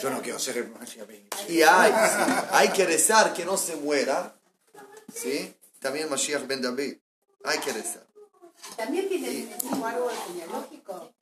Yo 0.00 0.10
no 0.10 0.22
quiero 0.22 0.38
ser 0.38 0.58
el 0.58 0.68
Mashiach 0.70 1.06
ben 1.06 1.28
Yosef. 1.28 1.50
Y 1.50 1.62
hay, 1.62 1.92
hay 2.52 2.68
que 2.68 2.86
rezar 2.86 3.34
que 3.34 3.44
no 3.44 3.56
se 3.56 3.76
muera, 3.76 4.34
¿sí? 5.12 5.54
También 5.80 6.08
Mashiach 6.08 6.46
ben 6.46 6.62
David, 6.62 6.96
hay 7.44 7.58
que 7.58 7.72
rezar. 7.72 8.06
También 8.76 9.08
tiene 9.08 9.28
el 9.28 9.46
mismo 9.48 9.86
árbol 9.86 10.12
genealógico, 10.26 11.12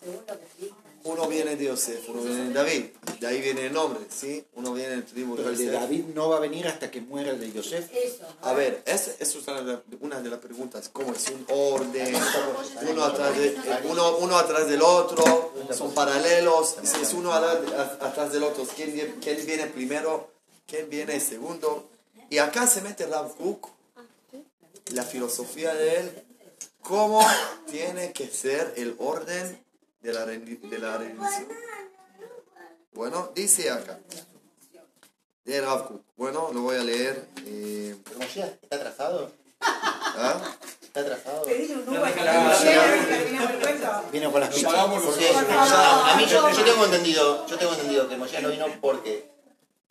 según 0.00 0.24
lo 0.26 0.38
que 0.38 0.44
explican. 0.44 0.85
Uno 1.06 1.28
viene 1.28 1.54
de 1.56 1.64
Yosef, 1.66 2.08
uno 2.08 2.20
viene 2.22 2.48
de 2.48 2.52
David, 2.52 2.84
de 3.20 3.26
ahí 3.26 3.40
viene 3.40 3.66
el 3.66 3.72
nombre, 3.72 4.00
¿sí? 4.10 4.44
Uno 4.54 4.72
viene 4.72 4.90
del 4.90 5.04
tribu 5.04 5.36
Pero 5.36 5.50
el 5.50 5.56
de. 5.56 5.70
David 5.70 6.04
no 6.14 6.28
va 6.28 6.38
a 6.38 6.40
venir 6.40 6.66
hasta 6.66 6.90
que 6.90 7.00
muera 7.00 7.30
el 7.30 7.38
de 7.40 7.52
Yosef. 7.52 7.88
Eso. 7.94 8.24
A 8.42 8.52
ver, 8.54 8.82
es- 8.86 9.14
eso 9.20 9.38
es 9.38 9.46
una 9.46 9.62
de, 9.62 10.22
de 10.24 10.30
las 10.30 10.40
preguntas, 10.40 10.88
¿cómo 10.92 11.12
es 11.12 11.28
un 11.28 11.46
orden? 11.48 12.14
Uno 12.90 13.04
atrás, 13.04 13.36
de, 13.38 13.56
uno, 13.88 14.16
uno 14.18 14.36
atrás 14.36 14.68
del 14.68 14.82
otro, 14.82 15.52
son 15.72 15.92
paralelos, 15.94 16.74
si 16.82 17.00
es 17.00 17.12
uno 17.14 17.32
atrás 17.32 18.32
del 18.32 18.42
otro, 18.42 18.66
¿quién, 18.74 19.18
quién 19.22 19.46
viene 19.46 19.66
primero? 19.66 20.30
¿Quién 20.66 20.90
viene 20.90 21.20
segundo? 21.20 21.88
Y 22.30 22.38
acá 22.38 22.66
se 22.66 22.82
mete 22.82 23.06
Rav 23.06 23.36
Kook, 23.36 23.68
la 24.92 25.04
filosofía 25.04 25.72
de 25.74 25.96
él, 26.00 26.10
cómo 26.82 27.20
tiene 27.70 28.12
que 28.12 28.26
ser 28.28 28.74
el 28.76 28.96
orden 28.98 29.64
de 30.06 30.12
la, 30.12 30.24
rendi- 30.24 30.60
de 30.60 30.78
la 30.78 30.98
rendición. 30.98 31.48
Bueno, 32.92 33.32
dice 33.34 33.70
acá, 33.70 33.98
de 35.44 35.60
Rav. 35.60 35.90
Bueno, 36.16 36.50
lo 36.52 36.62
voy 36.62 36.76
a 36.76 36.84
leer. 36.84 37.26
eh, 37.44 37.96
¿está 38.62 38.76
atrasado? 38.76 39.32
¿ah? 39.60 40.40
¿Está 40.80 41.00
atrasado? 41.00 41.44
Vino 44.12 44.30
con 44.30 44.40
las 44.40 44.54
pizzas. 44.54 44.74
a, 44.74 46.14
mí 46.16 46.24
yo, 46.26 46.50
yo 46.50 46.64
tengo 46.64 46.84
entendido, 46.84 47.46
yo 47.48 47.58
tengo 47.58 47.72
entendido 47.72 48.06
que 48.08 48.14
el 48.14 48.20
Moshiach 48.20 48.42
no 48.42 48.50
vino 48.50 48.66
porque 48.80 49.28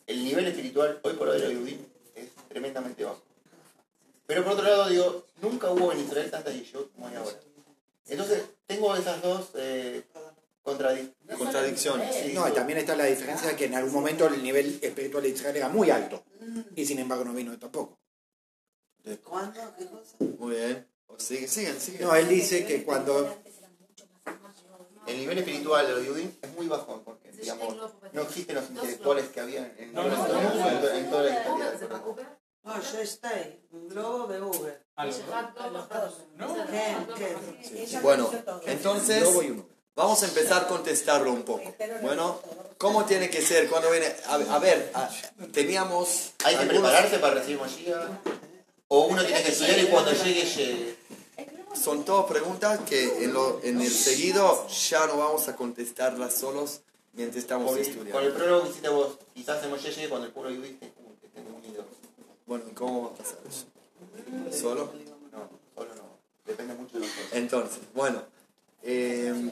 el 0.06 0.24
nivel 0.24 0.46
espiritual 0.46 0.98
hoy 1.02 1.12
por 1.12 1.28
hoy 1.28 1.40
de 1.42 1.52
los 1.52 1.68
es 2.14 2.30
tremendamente 2.48 3.04
bajo. 3.04 3.20
Pero 4.26 4.42
por 4.44 4.54
otro 4.54 4.64
lado 4.64 4.88
digo, 4.88 5.26
nunca 5.42 5.70
hubo 5.70 5.92
en 5.92 6.00
Israel 6.00 6.30
tantas 6.30 6.54
Yeshut 6.54 6.90
como 6.94 7.06
hay 7.06 7.16
ahora. 7.16 7.36
Entonces 8.08 8.42
tengo 8.66 8.94
esas 8.96 9.22
dos 9.22 9.50
eh, 9.54 10.02
contradic- 10.64 11.14
Contradicciones. 11.38 12.14
Sí, 12.14 12.32
No, 12.34 12.48
y 12.48 12.52
también 12.52 12.78
está 12.78 12.96
la 12.96 13.04
diferencia 13.04 13.48
de 13.48 13.56
que 13.56 13.66
en 13.66 13.74
algún 13.74 13.92
momento 13.92 14.26
el 14.26 14.42
nivel 14.42 14.78
espiritual 14.82 15.22
de 15.22 15.28
Israel 15.30 15.56
era 15.56 15.68
muy 15.68 15.90
alto. 15.90 16.24
Y 16.74 16.84
sin 16.86 16.98
embargo 16.98 17.24
no 17.24 17.32
vino 17.32 17.58
tampoco. 17.58 17.98
¿Cuándo? 19.22 19.60
¿Qué 19.78 19.86
cosa? 19.86 20.16
Muy 20.38 20.56
bien. 20.56 20.86
Sigue, 21.18 21.46
siguen, 21.48 21.80
siguen. 21.80 22.02
No, 22.02 22.14
él 22.14 22.28
dice 22.28 22.66
que 22.66 22.82
cuando 22.84 23.32
El 25.06 25.18
nivel 25.18 25.38
espiritual 25.38 25.86
de 25.86 25.92
los 25.92 26.02
Yehudim 26.02 26.32
es 26.42 26.54
muy 26.56 26.66
bajo 26.66 27.00
porque, 27.04 27.30
digamos, 27.30 27.76
no 28.12 28.22
existen 28.22 28.56
los 28.56 28.68
intelectuales 28.70 29.28
que 29.28 29.40
había 29.40 29.72
No, 29.92 30.02
no, 30.02 30.16
no. 30.28 30.90
en 30.90 31.08
toda 31.10 31.22
la 31.22 31.30
historia. 31.30 31.72
No, 32.66 32.82
yo 32.82 32.98
estoy. 33.00 33.60
Un 33.70 33.88
globo 33.88 34.26
de 34.26 34.40
Uber. 34.42 34.82
Bueno, 38.02 38.30
entonces 38.66 39.24
vamos 39.94 40.22
a 40.22 40.26
empezar 40.26 40.62
a 40.64 40.68
contestarlo 40.68 41.32
un 41.32 41.42
poco. 41.42 41.74
Bueno, 42.02 42.40
¿cómo 42.78 43.04
tiene 43.04 43.30
que 43.30 43.40
ser? 43.42 43.68
Cuando 43.68 43.90
viene, 43.90 44.14
a, 44.26 44.34
a 44.34 44.58
ver, 44.58 44.90
a- 44.94 45.08
teníamos 45.52 46.32
Hay 46.44 46.54
que 46.56 46.62
algunos- 46.62 46.82
prepararse 46.82 47.18
para 47.18 47.34
recibir 47.34 47.60
Mashiach. 47.60 48.08
O 48.88 49.06
uno 49.06 49.24
tiene 49.24 49.42
que 49.42 49.50
estudiar 49.50 49.78
y 49.80 49.86
cuando 49.86 50.12
llegue, 50.12 50.42
llegue. 50.44 50.96
Son 51.74 52.04
todas 52.04 52.26
preguntas 52.26 52.80
que 52.88 53.24
en, 53.24 53.32
lo, 53.34 53.60
en 53.62 53.80
el 53.80 53.90
seguido 53.90 54.66
ya 54.68 55.06
no 55.06 55.18
vamos 55.18 55.46
a 55.48 55.56
contestarlas 55.56 56.34
solos 56.34 56.80
mientras 57.12 57.42
estamos 57.42 57.70
Con 57.70 57.78
el, 57.78 57.84
con 57.84 57.92
el 57.94 58.06
estudiando. 58.06 58.34
prólogo 58.34 58.62
que 58.64 58.68
hiciste 58.70 58.88
vos, 58.88 59.18
quizás 59.34 59.62
el 59.62 59.70
llegue 59.78 60.08
cuando 60.08 60.26
el 60.26 60.32
pueblo 60.32 60.50
Yudí 60.52 60.68
esté 60.70 60.90
como 60.92 61.10
que 61.20 61.26
esté 61.26 61.40
unido. 61.40 61.84
Bueno, 62.46 62.64
¿y 62.70 62.74
¿cómo 62.74 63.02
va 63.02 63.08
a 63.08 63.14
pasar 63.14 63.38
eso? 63.48 63.66
¿Solo? 64.56 64.92
No, 65.32 65.48
solo 65.74 65.94
no. 65.94 66.02
Depende 66.46 66.74
mucho 66.74 66.94
de 66.94 67.00
nosotros. 67.00 67.28
Entonces, 67.32 67.78
bueno, 67.94 68.22
eh, 68.82 69.50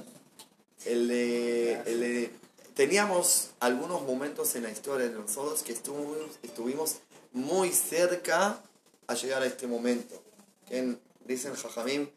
el 0.85 1.09
de- 1.09 1.73
el 1.87 2.01
de- 2.01 2.31
teníamos 2.75 3.51
algunos 3.61 4.03
momentos 4.03 4.55
en 4.55 4.63
la 4.65 4.71
historia 4.71 5.09
de 5.09 5.15
nosotros 5.15 5.63
que 5.63 5.73
estuvimos, 5.73 6.39
estuvimos 6.43 6.97
muy 7.33 7.71
cerca 7.73 8.61
a 9.07 9.15
llegar 9.15 9.43
a 9.43 9.47
este 9.47 9.67
momento. 9.67 10.21
En- 10.71 11.01
dicen 11.27 11.55
Jajamim 11.55 12.09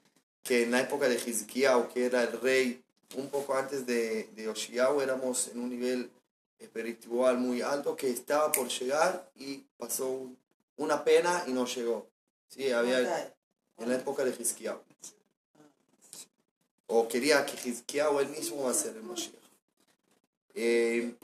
que 0.43 0.63
en 0.63 0.71
la 0.71 0.82
época 0.82 1.09
de 1.09 1.15
Hizkiyahu, 1.15 1.89
que 1.89 2.05
era 2.05 2.23
el 2.23 2.39
rey, 2.39 2.82
un 3.15 3.30
poco 3.30 3.55
antes 3.55 3.86
de, 3.86 4.30
de 4.36 4.47
Oshiyahu, 4.49 5.01
éramos 5.01 5.47
en 5.47 5.59
un 5.59 5.69
nivel 5.69 6.09
espiritual 6.59 7.38
muy 7.38 7.61
alto 7.61 7.95
que 7.95 8.09
estaba 8.09 8.51
por 8.51 8.67
llegar 8.67 9.30
y 9.36 9.63
pasó 9.78 10.07
un- 10.09 10.38
una 10.78 11.03
pena 11.03 11.43
y 11.47 11.51
no 11.51 11.65
llegó. 11.65 12.09
Sí, 12.47 12.71
había 12.71 13.34
en 13.78 13.89
la 13.89 13.95
época 13.95 14.23
de 14.23 14.32
Hizkiyahu. 14.32 14.80
O 16.88 17.07
quería 17.07 17.45
que 17.45 17.69
Hizkiyahu 17.69 18.19
él 18.19 18.30
mismo 18.30 18.63
va 18.63 18.71
a 18.71 18.73
ser 18.73 18.95
el 18.95 19.03
Mashiach. 19.03 19.36
Eh, 20.53 21.15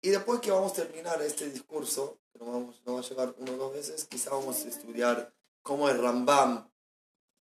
y 0.00 0.08
después 0.08 0.40
que 0.40 0.50
vamos 0.50 0.72
a 0.72 0.82
terminar 0.82 1.20
este 1.22 1.50
discurso, 1.50 2.18
que 2.32 2.38
no, 2.38 2.46
vamos, 2.46 2.80
no 2.86 2.94
va 2.94 3.00
a 3.00 3.02
llevar 3.02 3.34
uno 3.38 3.52
o 3.52 3.56
dos 3.56 3.72
veces, 3.74 4.06
quizá 4.06 4.30
vamos 4.30 4.64
a 4.64 4.68
estudiar 4.68 5.32
cómo 5.62 5.88
el 5.88 6.00
Rambam 6.00 6.68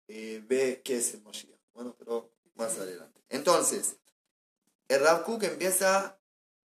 eh, 0.08 0.44
ve 0.46 0.82
qué 0.84 0.98
es 0.98 1.14
el 1.14 1.22
Mashiach. 1.22 1.58
Bueno, 1.74 1.96
pero 1.98 2.30
más 2.56 2.78
adelante. 2.78 3.22
Entonces, 3.30 3.96
el 4.90 5.00
Rav 5.00 5.24
Kook 5.24 5.44
empieza 5.44 6.20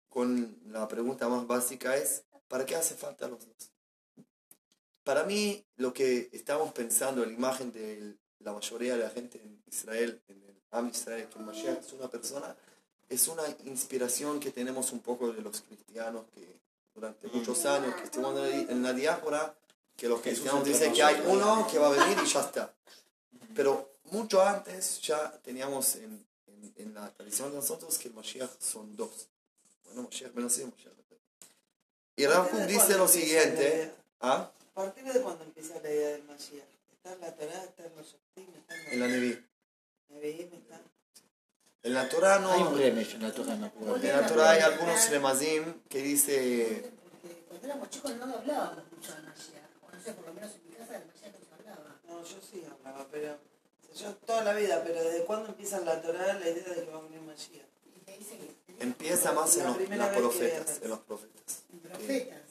con 0.08 0.58
la 0.66 0.88
pregunta 0.88 1.28
más 1.28 1.46
básica 1.46 1.96
es, 1.96 2.24
¿para 2.48 2.66
qué 2.66 2.74
hace 2.74 2.94
falta 2.94 3.28
los 3.28 3.46
dos? 3.46 3.70
Para 5.08 5.24
mí, 5.24 5.64
lo 5.78 5.90
que 5.94 6.28
estamos 6.34 6.70
pensando 6.74 7.22
en 7.22 7.30
la 7.30 7.34
imagen 7.34 7.72
de 7.72 8.14
la 8.40 8.52
mayoría 8.52 8.94
de 8.94 9.04
la 9.04 9.08
gente 9.08 9.40
en 9.42 9.62
Israel, 9.66 10.20
en 10.28 10.36
el 10.42 10.54
Am 10.70 10.90
Israel, 10.90 11.26
que 11.32 11.38
el 11.38 11.46
Mashiach 11.46 11.78
es 11.78 11.94
una 11.94 12.08
persona, 12.10 12.54
es 13.08 13.26
una 13.26 13.42
inspiración 13.64 14.38
que 14.38 14.50
tenemos 14.50 14.92
un 14.92 15.00
poco 15.00 15.32
de 15.32 15.40
los 15.40 15.62
cristianos 15.62 16.26
que 16.34 16.46
durante 16.94 17.26
muchos 17.28 17.64
años 17.64 17.94
que 17.94 18.02
estuvimos 18.04 18.38
en 18.52 18.82
la- 18.82 18.92
diáspora, 18.92 19.54
que 19.96 20.08
los 20.10 20.20
cristianos 20.20 20.62
dicen 20.62 20.92
que 20.92 21.02
hay 21.02 21.24
uno 21.26 21.66
que 21.72 21.78
va 21.78 21.86
a 21.86 21.90
venir 21.92 22.18
y 22.22 22.26
ya 22.26 22.40
está. 22.42 22.74
Pero 23.56 23.90
mucho 24.10 24.42
antes 24.42 25.00
ya 25.00 25.32
teníamos 25.42 25.96
en, 25.96 26.22
en, 26.48 26.72
en 26.76 26.92
la 26.92 27.10
tradición 27.14 27.48
de 27.48 27.56
nosotros 27.56 27.96
que 27.96 28.08
el 28.08 28.14
Mashiach 28.14 28.60
son 28.60 28.94
dos. 28.94 29.30
Bueno, 29.86 30.02
Mashiach 30.02 30.34
menos 30.34 30.52
sí, 30.52 30.66
Mashiach. 30.66 30.92
Y 32.14 32.26
Rav 32.26 32.66
dice 32.66 32.98
lo 32.98 33.08
siguiente. 33.08 33.94
¿Ah? 34.20 34.50
¿A 34.78 34.82
partir 34.82 35.12
de 35.12 35.20
cuándo 35.22 35.42
empieza 35.42 35.74
la 35.82 35.90
idea 35.90 36.10
del 36.10 36.22
Mashiach? 36.22 36.62
¿Está 36.92 37.12
en 37.12 37.20
la 37.20 37.34
Torah? 37.34 37.64
¿Está 37.64 37.84
en 37.84 37.96
los 37.96 38.06
Shoftim? 38.06 38.46
¿Está 38.54 38.74
en 38.76 38.92
En 38.92 39.00
la 39.00 39.08
Neví. 39.08 39.44
Nevi'im? 40.10 40.54
¿Está? 40.54 40.80
En 41.82 41.94
la 41.94 42.08
Torah 42.08 42.38
no. 42.38 42.52
Hay 42.52 42.62
un 42.62 42.78
remesh 42.78 43.14
en 43.16 43.22
la 43.22 43.32
Torah, 43.32 43.56
me 43.56 43.66
acuerdo. 43.66 43.96
En 43.96 44.06
la 44.06 44.24
Torah 44.24 44.50
hay 44.50 44.60
algunos 44.60 45.10
remazim 45.10 45.82
que 45.88 46.00
dice. 46.00 46.92
Porque 47.20 47.42
cuando 47.48 47.66
éramos 47.66 47.90
chicos 47.90 48.14
no 48.18 48.24
hablábamos 48.32 48.84
mucho 48.92 49.16
de 49.16 49.22
Mashiach. 49.22 49.68
O 49.82 49.96
no 49.96 50.00
sé, 50.00 50.12
por 50.12 50.26
lo 50.26 50.34
menos 50.34 50.52
en 50.54 50.70
mi 50.70 50.76
casa 50.76 50.92
de 50.92 51.04
Mashiach 51.06 51.32
no 51.32 51.44
se 51.44 51.54
hablaba. 51.54 52.00
No, 52.06 52.22
yo 52.22 52.38
sí 52.40 52.64
hablaba, 52.70 53.08
pero... 53.10 53.32
o 53.32 53.96
sea, 53.96 54.10
yo 54.10 54.16
toda 54.18 54.44
la 54.44 54.54
vida, 54.54 54.84
pero 54.84 55.02
¿desde 55.02 55.24
cuándo 55.24 55.48
empieza 55.48 55.78
en 55.78 55.86
la 55.86 56.00
Torah 56.00 56.34
la 56.34 56.48
idea 56.48 56.68
de 56.72 56.84
que 56.84 56.90
va 56.92 56.98
a 56.98 57.02
venir 57.02 57.20
Mashiach? 57.22 57.66
Y 57.96 58.00
te 58.04 58.16
dice 58.16 58.38
que 58.38 58.84
Empieza 58.84 59.32
más 59.32 59.56
en 59.56 59.64
los, 59.64 59.80
en 59.80 59.98
los 59.98 60.08
profetas. 60.10 60.78
En 60.82 60.90
los 60.90 61.00
profetas. 61.00 61.64
profetas. 61.82 62.47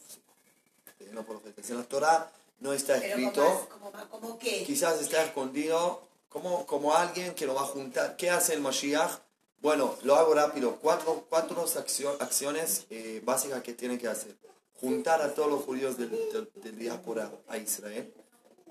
En 1.20 1.26
los 1.26 1.26
profetas. 1.26 1.70
En 1.70 1.78
la 1.78 1.84
Torah 1.84 2.32
no 2.60 2.74
está 2.74 2.98
escrito. 2.98 3.44
como, 3.44 3.70
como, 3.70 3.92
como, 3.92 4.10
como 4.10 4.40
qué. 4.40 4.64
Quizás 4.64 5.02
está 5.02 5.24
escondido 5.24 6.02
como, 6.30 6.66
como 6.66 6.94
alguien 6.96 7.34
que 7.34 7.46
lo 7.46 7.56
va 7.56 7.62
a 7.62 7.66
juntar. 7.66 8.16
¿Qué 8.18 8.30
hace 8.30 8.54
el 8.54 8.62
Mashiach? 8.62 9.20
Bueno, 9.62 9.96
lo 10.04 10.16
hago 10.16 10.34
rápido. 10.36 10.76
Cuatro, 10.82 11.26
cuatro 11.30 11.66
accio- 11.66 12.18
acciones 12.20 12.86
eh, 12.92 13.22
básicas 13.26 13.64
que 13.64 13.74
tiene 13.74 13.98
que 13.98 14.08
hacer. 14.08 14.36
Juntar 14.80 15.22
a 15.24 15.34
todos 15.34 15.50
los 15.50 15.64
judíos 15.64 15.98
del, 15.98 16.12
del, 16.12 16.52
del 16.56 16.78
diáspora 16.78 17.32
a 17.48 17.58
Israel. 17.58 18.14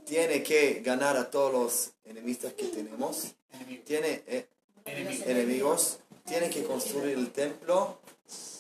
Tiene 0.05 0.45
que 0.45 0.83
ganar 0.85 1.17
a 1.17 1.29
todos 1.31 1.53
los 1.53 1.91
enemistas 2.05 2.53
que 2.53 2.67
tenemos. 2.67 3.35
Tiene 3.85 4.23
eh, 4.29 4.47
enemigos. 4.85 5.99
Tiene 6.25 6.49
que 6.51 6.63
construir 6.65 7.19
el 7.19 7.33
templo. 7.33 7.99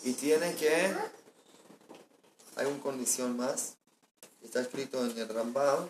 Y 0.03 0.13
tiene 0.15 0.55
que... 0.57 0.93
Hay 2.57 2.67
una 2.67 2.81
condición 2.81 3.37
más. 3.37 3.76
Está 4.47 4.61
escrito 4.61 5.05
en 5.05 5.19
el 5.19 5.29
Rambam. 5.29 5.89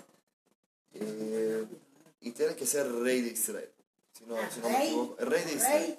Eh, 0.94 1.64
y 2.22 2.30
tiene 2.32 2.56
que 2.56 2.66
ser 2.66 2.90
rey 2.90 3.20
de 3.20 3.28
Israel. 3.30 3.70
Si 4.18 4.24
no, 4.24 4.36
si 4.50 4.60
no 4.60 4.68
me 4.70 4.78
Rey, 4.78 4.86
equivoco. 4.88 5.24
Rey 5.24 5.44
de 5.44 5.52
Israel. 5.52 5.98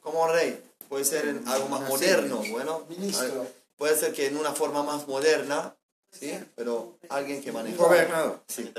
Como 0.00 0.26
rey. 0.28 0.64
Puede 0.88 1.04
ser 1.04 1.28
en 1.28 1.46
algo 1.46 1.68
más 1.68 1.86
moderno, 1.88 2.42
bueno. 2.50 2.86
Puede 3.76 3.94
ser 3.96 4.12
que 4.14 4.26
en 4.26 4.38
una 4.38 4.52
forma 4.54 4.82
más 4.82 5.06
moderna, 5.06 5.76
¿sí? 6.10 6.32
Pero 6.56 6.98
alguien 7.10 7.42
que 7.42 7.52
maneja. 7.52 7.76
Gobernador. 7.76 8.42
Sí. 8.48 8.72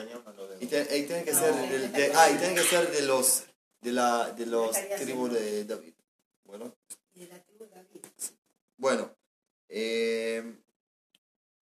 Y, 0.60 0.66
te- 0.66 0.98
y 0.98 1.04
tiene 1.04 1.24
que 1.24 1.34
ser 1.34 1.54
de, 1.54 1.88
de- 1.90 2.12
ah, 2.16 2.32
y 2.32 2.38
tiene 2.38 2.56
que 2.56 2.64
ser 2.64 2.92
de 2.92 3.02
los 3.04 3.44
de 3.82 3.92
la 3.92 4.32
de 4.32 4.46
los 4.48 4.76
tribus 4.98 5.32
de 5.32 5.66
David. 5.66 5.94
Bueno, 6.46 6.74
y 7.14 7.20
de 7.22 7.28
la 7.28 7.40
tribu 7.44 7.66
de 7.66 7.70
David. 7.76 8.02
bueno. 8.78 9.12
eh, 9.70 10.56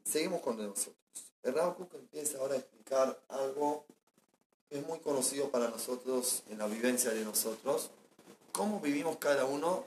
seguimos 0.05 0.41
con 0.41 0.57
nosotros. 0.57 0.95
El 1.47 1.53
Rav 1.53 1.77
Kook 1.77 1.93
empieza 1.93 2.39
ahora 2.39 2.55
a 2.55 2.57
explicar 2.57 3.17
algo 3.29 3.85
que 4.69 4.79
es 4.79 4.85
muy 4.85 4.99
conocido 4.99 5.49
para 5.49 5.69
nosotros 5.69 6.43
en 6.49 6.57
la 6.57 6.67
vivencia 6.67 7.11
de 7.11 7.23
nosotros. 7.23 7.89
Cómo 8.51 8.81
vivimos 8.81 9.15
cada 9.15 9.45
uno 9.45 9.85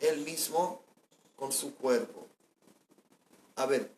él 0.00 0.18
mismo 0.18 0.82
con 1.34 1.50
su 1.50 1.74
cuerpo. 1.76 2.26
A 3.56 3.64
ver, 3.64 3.90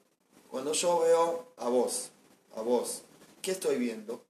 cuando 0.49 0.73
yo 0.73 1.01
veo 1.01 1.49
a 1.57 1.69
vos, 1.69 2.11
a 2.55 2.63
vos, 2.63 3.03
¿qué 3.43 3.51
estoy 3.51 3.77
viendo? 3.77 4.23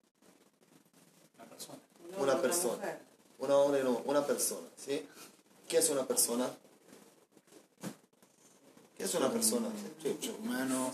Una 1.36 1.44
persona. 1.44 1.78
Un 1.98 2.22
Una 2.22 2.32
hombre, 2.32 2.48
persona. 2.48 2.76
mujer. 2.76 2.98
Un 3.40 3.50
hombre 3.50 3.84
no, 3.84 4.02
una 4.06 4.26
persona, 4.26 4.66
¿sí? 4.74 5.06
¿Qué 5.68 5.76
es 5.76 5.90
una 5.90 6.06
persona? 6.06 6.50
¿Qué 9.05 9.09
es 9.09 9.14
una 9.16 9.30
persona? 9.30 9.68
Ser 10.02 10.34
humano. 10.40 10.90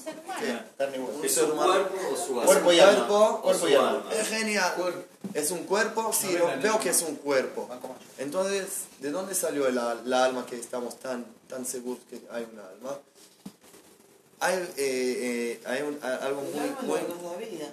Carne 0.77 0.97
y 0.97 1.01
hueso. 1.01 1.19
Un 1.21 1.25
¿Es 1.25 1.39
humano. 1.39 1.73
cuerpo 1.73 1.97
o 2.13 2.17
su 2.17 2.33
alma? 2.41 2.45
Cuerpo 2.45 2.73
y 2.73 2.81
alma. 2.81 3.07
Cuerpo, 3.07 3.41
Cuerpo 3.43 3.69
y 3.69 3.71
su 3.73 3.79
alma. 3.79 3.91
alma. 4.01 4.13
Es 4.15 4.29
genial. 4.29 4.75
¿Es 5.33 5.51
un 5.53 5.59
cuerpo? 5.61 6.13
Sí, 6.13 6.37
lo- 6.37 6.61
veo 6.61 6.81
que 6.81 6.89
es 6.89 7.03
un 7.03 7.15
cuerpo. 7.15 7.69
Entonces, 8.19 8.67
¿de 8.99 9.13
dónde 9.13 9.37
salió 9.37 9.71
la, 9.71 9.95
la 10.05 10.25
alma 10.25 10.45
que 10.45 10.57
estamos 10.59 10.99
tan, 10.99 11.25
tan 11.49 11.65
seguros 11.65 12.01
que 12.11 12.21
hay 12.33 12.49
una 12.53 12.67
alma? 12.67 12.99
Hay, 14.41 14.57
eh, 14.57 14.67
eh, 14.77 15.63
hay 15.67 15.83
un- 15.83 16.01
algo 16.03 16.41
El 16.41 16.47
muy, 16.53 16.61
alma 16.69 16.79
muy... 16.83 17.01
no 17.03 17.15
nos 17.15 17.23
da 17.33 17.37
vida. 17.39 17.73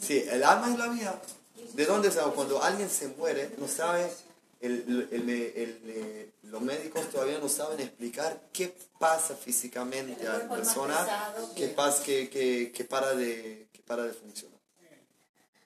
Sí, 0.00 0.24
el 0.30 0.44
alma 0.44 0.72
es 0.72 0.78
la 0.78 0.86
vida. 0.88 1.20
¿De 1.74 1.84
dónde 1.84 2.10
sabe? 2.10 2.32
Cuando 2.32 2.62
alguien 2.62 2.88
se 2.88 3.08
muere, 3.08 3.50
no 3.58 3.68
sabe, 3.68 4.10
el, 4.60 5.08
el- 5.12 5.30
el- 5.30 5.90
el- 5.90 6.32
los 6.50 6.60
médicos 6.62 7.08
todavía 7.10 7.38
no 7.38 7.48
saben 7.48 7.80
explicar 7.80 8.40
qué 8.52 8.74
pasa 8.98 9.36
físicamente 9.36 10.26
a 10.26 10.38
la 10.38 10.48
persona 10.48 10.94
que- 11.54 11.68
pasa, 11.68 12.02
que, 12.02 12.28
que, 12.28 12.72
que 12.72 12.84
para 12.84 13.14
de, 13.14 13.68
que 13.72 13.82
para 13.82 14.04
de 14.04 14.12
funcionar. 14.12 14.58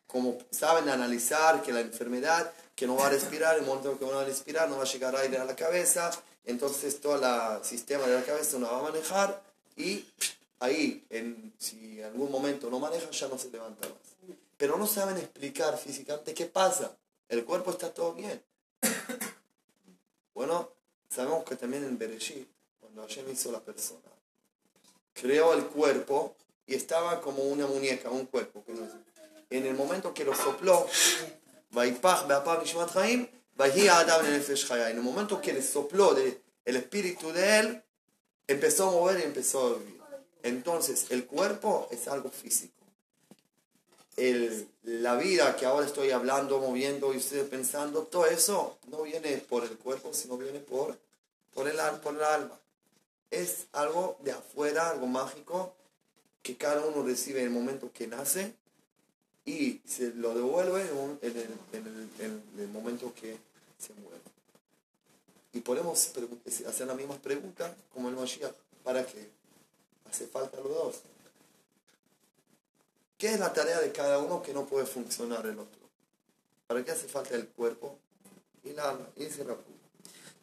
Como 0.06 0.36
saben 0.50 0.88
analizar 0.90 1.62
que 1.62 1.72
la 1.72 1.80
enfermedad, 1.80 2.52
que 2.74 2.86
no 2.86 2.96
va 2.96 3.06
a 3.06 3.10
respirar, 3.10 3.56
el 3.58 3.64
momento 3.64 3.98
que 3.98 4.04
no 4.04 4.12
va 4.12 4.22
a 4.22 4.24
respirar 4.26 4.68
no 4.68 4.76
va 4.76 4.82
a 4.82 4.86
llegar 4.86 5.16
aire 5.16 5.38
a 5.38 5.44
la 5.44 5.56
cabeza, 5.56 6.10
entonces 6.44 7.00
todo 7.00 7.14
el 7.16 7.64
sistema 7.64 8.06
de 8.06 8.16
la 8.16 8.22
cabeza 8.24 8.58
no 8.58 8.70
va 8.70 8.80
a 8.80 8.82
manejar 8.82 9.42
y 9.76 10.04
ahí, 10.60 11.04
en, 11.08 11.54
si 11.58 11.98
en 12.00 12.04
algún 12.06 12.30
momento 12.30 12.68
no 12.68 12.78
maneja, 12.78 13.08
ya 13.10 13.28
no 13.28 13.38
se 13.38 13.50
levanta 13.50 13.88
más. 13.88 14.36
Pero 14.58 14.76
no 14.76 14.86
saben 14.86 15.16
explicar 15.16 15.78
físicamente 15.78 16.34
qué 16.34 16.44
pasa. 16.46 16.94
El 17.28 17.44
cuerpo 17.44 17.70
está 17.70 17.92
todo 17.92 18.12
bien. 18.12 18.40
Bueno, 20.34 20.70
sabemos 21.08 21.44
que 21.44 21.56
también 21.56 21.84
en 21.84 21.98
Bereshit, 21.98 22.48
cuando 22.80 23.02
Hashem 23.02 23.30
hizo 23.30 23.52
la 23.52 23.60
persona, 23.60 24.00
creó 25.12 25.54
el 25.54 25.66
cuerpo 25.66 26.34
y 26.66 26.74
estaba 26.74 27.20
como 27.20 27.42
una 27.44 27.66
muñeca, 27.66 28.10
un 28.10 28.26
cuerpo. 28.26 28.64
que 28.64 28.72
no 28.72 28.88
En 29.50 29.66
el 29.66 29.74
momento 29.74 30.12
que 30.14 30.24
lo 30.24 30.34
sopló, 30.34 30.86
en 34.90 34.96
el 34.96 35.02
momento 35.02 35.40
que 35.40 35.52
le 35.52 35.62
sopló 35.62 36.14
de, 36.14 36.40
el 36.64 36.76
espíritu 36.76 37.32
de 37.32 37.58
él, 37.58 37.82
empezó 38.46 38.88
a 38.88 38.92
mover 38.92 39.20
y 39.20 39.22
empezó 39.22 39.66
a 39.66 39.78
vivir. 39.78 40.00
Entonces, 40.42 41.06
el 41.10 41.26
cuerpo 41.26 41.88
es 41.90 42.08
algo 42.08 42.30
físico. 42.30 42.81
El- 44.16 44.68
la 44.84 45.16
vida 45.16 45.56
que 45.56 45.64
ahora 45.64 45.86
estoy 45.86 46.10
hablando, 46.10 46.58
moviendo 46.58 47.14
y 47.14 47.16
ustedes 47.18 47.48
pensando, 47.48 48.02
todo 48.02 48.26
eso 48.26 48.76
no 48.88 49.02
viene 49.02 49.38
por 49.38 49.64
el 49.64 49.76
cuerpo, 49.78 50.12
sino 50.12 50.36
viene 50.36 50.58
por, 50.60 50.98
por, 51.54 51.68
el, 51.68 51.76
por 52.02 52.14
el 52.14 52.22
alma. 52.22 52.58
Es 53.30 53.66
algo 53.72 54.16
de 54.20 54.32
afuera, 54.32 54.90
algo 54.90 55.06
mágico, 55.06 55.72
que 56.42 56.56
cada 56.56 56.84
uno 56.84 57.02
recibe 57.06 57.40
en 57.40 57.46
el 57.46 57.52
momento 57.52 57.90
que 57.94 58.06
nace 58.06 58.52
y 59.46 59.80
se 59.86 60.12
lo 60.14 60.34
devuelve 60.34 60.82
en, 60.82 61.18
el, 61.22 61.36
en 61.72 61.86
el- 61.86 62.10
en 62.20 62.42
el 62.58 62.68
momento 62.68 63.12
que 63.14 63.36
se 63.78 63.94
muere. 63.94 64.20
Y 65.54 65.60
podemos 65.60 66.12
hacer 66.66 66.86
la 66.86 66.94
misma 66.94 67.16
pregunta 67.16 67.74
como 67.94 68.08
el 68.08 68.16
Mashiach. 68.16 68.52
¿Para 68.84 69.06
qué? 69.06 69.28
Hace 70.10 70.26
falta 70.26 70.56
los 70.58 70.68
dos. 70.68 70.96
¿Qué 73.21 73.33
es 73.33 73.39
la 73.39 73.53
tarea 73.53 73.79
de 73.79 73.91
cada 73.91 74.19
uno 74.19 74.41
que 74.41 74.53
no 74.53 74.65
puede 74.65 74.85
funcionar 74.85 75.45
el 75.45 75.59
otro? 75.59 75.81
¿Para 76.67 76.83
qué 76.83 76.91
hace 76.91 77.07
falta 77.07 77.35
el 77.35 77.47
cuerpo 77.47 77.97
y 78.63 78.69
el 78.69 78.79
alma? 78.79 79.07
Y 79.15 79.25
dice 79.25 79.43
Rav 79.43 79.57
Kook, 79.57 79.77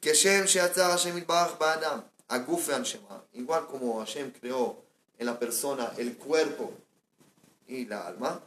כשם 0.03 0.47
שיצר 0.47 0.91
השם 0.91 1.19
יתברך 1.19 1.59
באדם, 1.59 1.99
הגוף 2.31 2.69
והנשמה, 2.69 3.19
igual 3.35 3.67
como 3.67 4.01
Hashem 4.01 4.33
creó 4.33 4.77
en 5.19 5.27
la 5.27 5.39
persona 5.39 5.93
el 5.97 6.17
cuerpo 6.17 6.73
y 7.69 7.87
la 7.87 8.07
alma, 8.07 8.41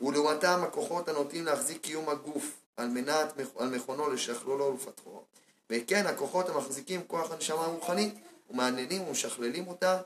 ולעומתם 0.00 0.60
הכוחות 0.64 1.08
הנוטים 1.08 1.44
להחזיק 1.44 1.82
קיום 1.82 2.08
הגוף 2.08 2.52
על 2.76 2.88
מנת, 2.88 3.32
על 3.58 3.68
מכונו 3.68 4.10
לשכלולו 4.10 4.64
ולפתחו, 4.64 5.22
וכן 5.70 6.06
הכוחות 6.06 6.48
המחזיקים 6.48 7.02
כוח 7.06 7.30
הנשמה 7.30 7.64
הרוחנית 7.64 8.14
ומעניינים 8.50 9.02
ומשכללים 9.02 9.68
אותה 9.68 10.00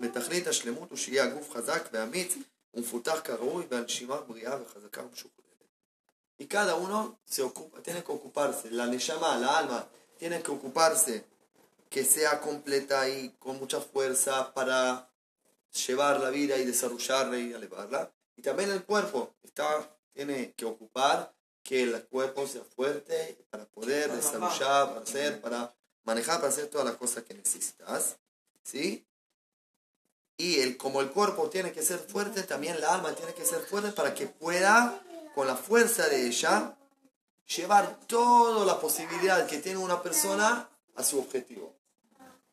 לתכלית 0.00 0.46
השלמות 0.46 0.92
ושיהיה 0.92 1.24
הגוף 1.24 1.50
חזק 1.50 1.88
ואמיץ 1.92 2.34
ומפותח 2.74 3.20
כראוי 3.24 3.66
והנשימה 3.70 4.20
בריאה 4.20 4.62
וחזקה 4.62 5.02
ומשוכללת. 5.04 5.46
Y 6.38 6.46
cada 6.46 6.74
uno 6.74 7.18
se 7.24 7.42
ocupa, 7.42 7.80
tiene 7.80 8.04
que 8.04 8.12
ocuparse, 8.12 8.70
la 8.70 8.86
neshama, 8.86 9.38
la 9.38 9.56
alma, 9.58 9.88
tiene 10.18 10.42
que 10.42 10.50
ocuparse 10.50 11.24
que 11.88 12.04
sea 12.04 12.40
completa 12.40 13.08
y 13.08 13.30
con 13.38 13.58
mucha 13.58 13.80
fuerza 13.80 14.52
para 14.52 15.08
llevar 15.86 16.20
la 16.20 16.30
vida 16.30 16.58
y 16.58 16.64
desarrollarla 16.66 17.38
y 17.38 17.52
elevarla. 17.52 18.12
Y 18.36 18.42
también 18.42 18.70
el 18.70 18.84
cuerpo 18.84 19.34
está, 19.42 19.66
tiene 20.12 20.52
que 20.52 20.66
ocupar 20.66 21.34
que 21.62 21.82
el 21.82 22.04
cuerpo 22.06 22.46
sea 22.46 22.62
fuerte 22.64 23.38
para 23.50 23.64
poder 23.66 24.12
desarrollar, 24.12 24.88
para 24.88 25.00
hacer, 25.00 25.40
para 25.40 25.74
manejar, 26.04 26.36
para 26.36 26.48
hacer 26.48 26.66
todas 26.68 26.86
las 26.86 26.96
cosas 26.96 27.24
que 27.24 27.34
necesitas. 27.34 28.18
¿Sí? 28.62 29.06
Y 30.41 30.59
el, 30.59 30.75
como 30.75 31.01
el 31.01 31.11
cuerpo 31.11 31.49
tiene 31.51 31.71
que 31.71 31.83
ser 31.83 31.99
fuerte, 31.99 32.41
también 32.41 32.81
la 32.81 32.95
alma 32.95 33.13
tiene 33.13 33.31
que 33.35 33.45
ser 33.45 33.61
fuerte 33.61 33.91
para 33.91 34.15
que 34.15 34.25
pueda, 34.25 34.99
con 35.35 35.45
la 35.45 35.55
fuerza 35.55 36.07
de 36.09 36.25
ella, 36.25 36.75
llevar 37.55 37.99
toda 38.07 38.65
la 38.65 38.79
posibilidad 38.79 39.45
que 39.45 39.59
tiene 39.59 39.77
una 39.77 40.01
persona 40.01 40.67
a 40.95 41.03
su 41.03 41.19
objetivo. 41.19 41.75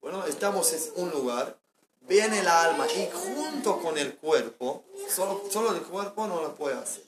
Bueno, 0.02 0.26
estamos 0.26 0.70
en 0.74 0.82
un 0.96 1.10
lugar, 1.10 1.58
viene 2.02 2.42
la 2.42 2.64
alma 2.64 2.86
y 2.92 3.08
junto 3.10 3.80
con 3.80 3.96
el 3.96 4.16
cuerpo, 4.16 4.84
solo, 5.08 5.44
solo 5.50 5.74
el 5.74 5.80
cuerpo 5.80 6.26
no 6.26 6.42
lo 6.42 6.54
puede 6.56 6.76
hacer. 6.76 7.04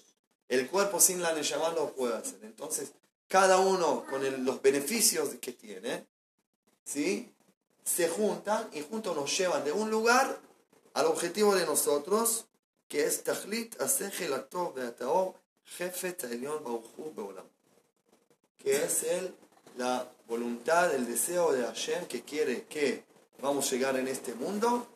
El 0.48 0.66
cuerpo 0.70 0.98
sin 0.98 1.20
la 1.20 1.34
Neshama 1.34 1.72
lo 1.72 1.92
puede 1.92 2.16
hacer. 2.16 2.38
Entonces, 2.42 2.92
cada 3.28 3.58
uno 3.58 4.06
con 4.08 4.24
el- 4.24 4.42
los 4.46 4.62
beneficios 4.62 5.28
que 5.42 5.52
tiene, 5.52 6.06
¿sí? 6.84 7.30
se 7.84 8.08
juntan 8.08 8.70
y 8.72 8.80
juntos 8.80 9.14
nos 9.14 9.36
llevan 9.36 9.62
de 9.64 9.72
un 9.72 9.90
lugar 9.90 10.38
al 10.94 11.06
objetivo 11.06 11.54
de 11.54 11.66
nosotros, 11.66 12.46
que 12.88 13.04
es 13.04 13.22
Tachlit 13.22 13.80
Asegel 13.80 14.32
Atov 14.32 14.74
Beataor 14.74 15.34
Jefe 15.64 16.12
Taelion 16.12 16.64
Bauchu 16.64 17.12
Beolam, 17.14 17.46
que 18.58 18.84
es 18.84 19.04
el, 19.04 19.34
la 19.76 20.08
voluntad, 20.26 20.94
el 20.94 21.06
deseo 21.06 21.52
de 21.52 21.64
Hashem 21.64 22.06
que 22.06 22.22
quiere 22.22 22.64
que 22.64 23.04
vamos 23.40 23.66
a 23.68 23.70
llegar 23.70 23.96
en 23.96 24.08
este 24.08 24.34
mundo. 24.34 24.86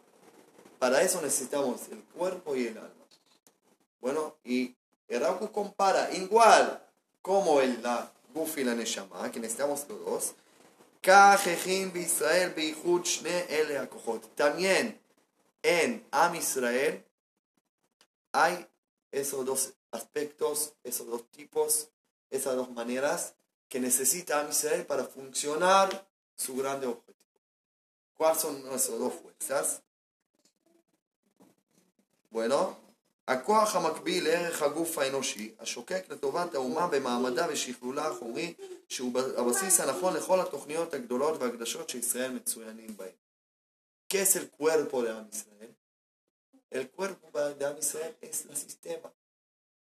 Para 0.79 1.03
eso 1.03 1.23
necesitamos 1.23 1.83
el 1.91 2.03
cuerpo 2.03 2.57
y 2.57 2.67
el 2.67 2.79
alma. 2.79 2.91
Bueno, 4.01 4.37
y 4.45 4.75
Heraku 5.09 5.51
compara 5.51 6.13
igual 6.13 6.83
como 7.23 7.61
el 7.61 7.83
la 7.83 8.11
Guf 8.35 8.59
y 8.59 8.65
la 8.65 8.75
Neshama, 8.75 9.31
que 9.31 9.39
necesitamos 9.39 9.87
los 9.89 10.05
dos. 10.05 10.35
También 14.35 15.01
en 15.64 16.06
Am 16.12 16.36
Israel 16.36 17.04
hay 18.32 18.68
esos 19.12 19.46
dos 19.46 19.74
aspectos, 19.92 20.74
esos 20.84 21.08
dos 21.08 21.30
tipos, 21.32 21.90
esas 22.30 22.56
dos 22.56 22.70
maneras 22.72 23.34
que 23.68 23.80
necesita 23.80 24.40
Am 24.40 24.50
Israel 24.50 24.86
para 24.86 25.04
funcionar 25.04 26.08
su 26.36 26.56
grande 26.56 26.88
objetivo. 26.88 27.18
¿Cuáles 28.16 28.42
son 28.42 28.56
esas 28.74 29.00
dos 29.00 29.14
fuerzas? 29.14 29.82
bueno, 32.32 32.76
הכוח 33.28 33.76
המקביל 33.76 34.24
לערך 34.24 34.62
הגוף 34.62 34.98
האנושי, 34.98 35.52
השוקק 35.60 36.04
לטובת 36.10 36.56
האומה 36.56 36.88
במעמדה 36.88 37.48
ושכלולה 37.50 38.08
החומרי, 38.08 38.54
שהוא 38.88 39.20
הבסיס 39.38 39.80
הנכון 39.80 40.14
לכל 40.14 40.40
התוכניות 40.40 40.94
הגדולות 40.94 41.42
והקדשות 41.42 41.90
שישראל 41.90 42.32
מצוינים 42.32 42.98
בהן. 42.98 43.23
¿Qué 44.15 44.23
es 44.23 44.37
el 44.37 44.49
cuerpo 44.49 45.03
de 45.03 45.11
Am 45.11 45.29
Israel? 45.29 45.77
El 46.71 46.89
cuerpo 46.89 47.37
de 47.37 47.65
Am 47.65 47.77
Israel 47.77 48.17
es 48.21 48.45
el 48.49 48.57
sistema 48.57 49.13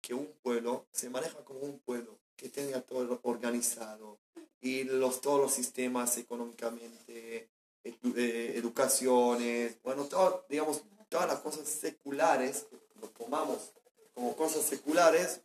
que 0.01 0.15
un 0.15 0.25
pueblo 0.41 0.87
se 0.91 1.07
maneja 1.11 1.45
como 1.45 1.59
un 1.59 1.77
pueblo 1.77 2.17
que 2.35 2.49
tenga 2.49 2.81
todo 2.81 3.19
organizado 3.21 4.17
y 4.59 4.85
los, 4.85 5.21
todos 5.21 5.39
los 5.39 5.53
sistemas 5.53 6.17
económicamente, 6.17 7.51
edu- 7.83 8.17
eh, 8.17 8.57
educaciones, 8.57 9.79
bueno, 9.83 10.05
todo, 10.05 10.47
digamos, 10.49 10.81
todas 11.09 11.27
las 11.27 11.39
cosas 11.41 11.67
seculares, 11.67 12.65
lo 12.99 13.09
tomamos 13.09 13.73
como 14.15 14.35
cosas 14.35 14.63
seculares, 14.65 15.41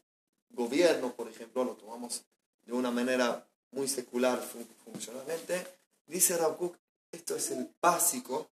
gobierno, 0.49 1.14
por 1.14 1.28
ejemplo, 1.28 1.62
lo 1.62 1.76
tomamos 1.76 2.24
de 2.64 2.72
una 2.72 2.91
manera 2.91 3.47
muy 3.70 3.86
secular 3.86 4.41
fun- 4.41 4.66
funcionalmente, 4.82 5.66
dice 6.07 6.39
Kook, 6.39 6.78
esto 7.12 7.36
es 7.36 7.51
el 7.51 7.70
básico, 7.82 8.49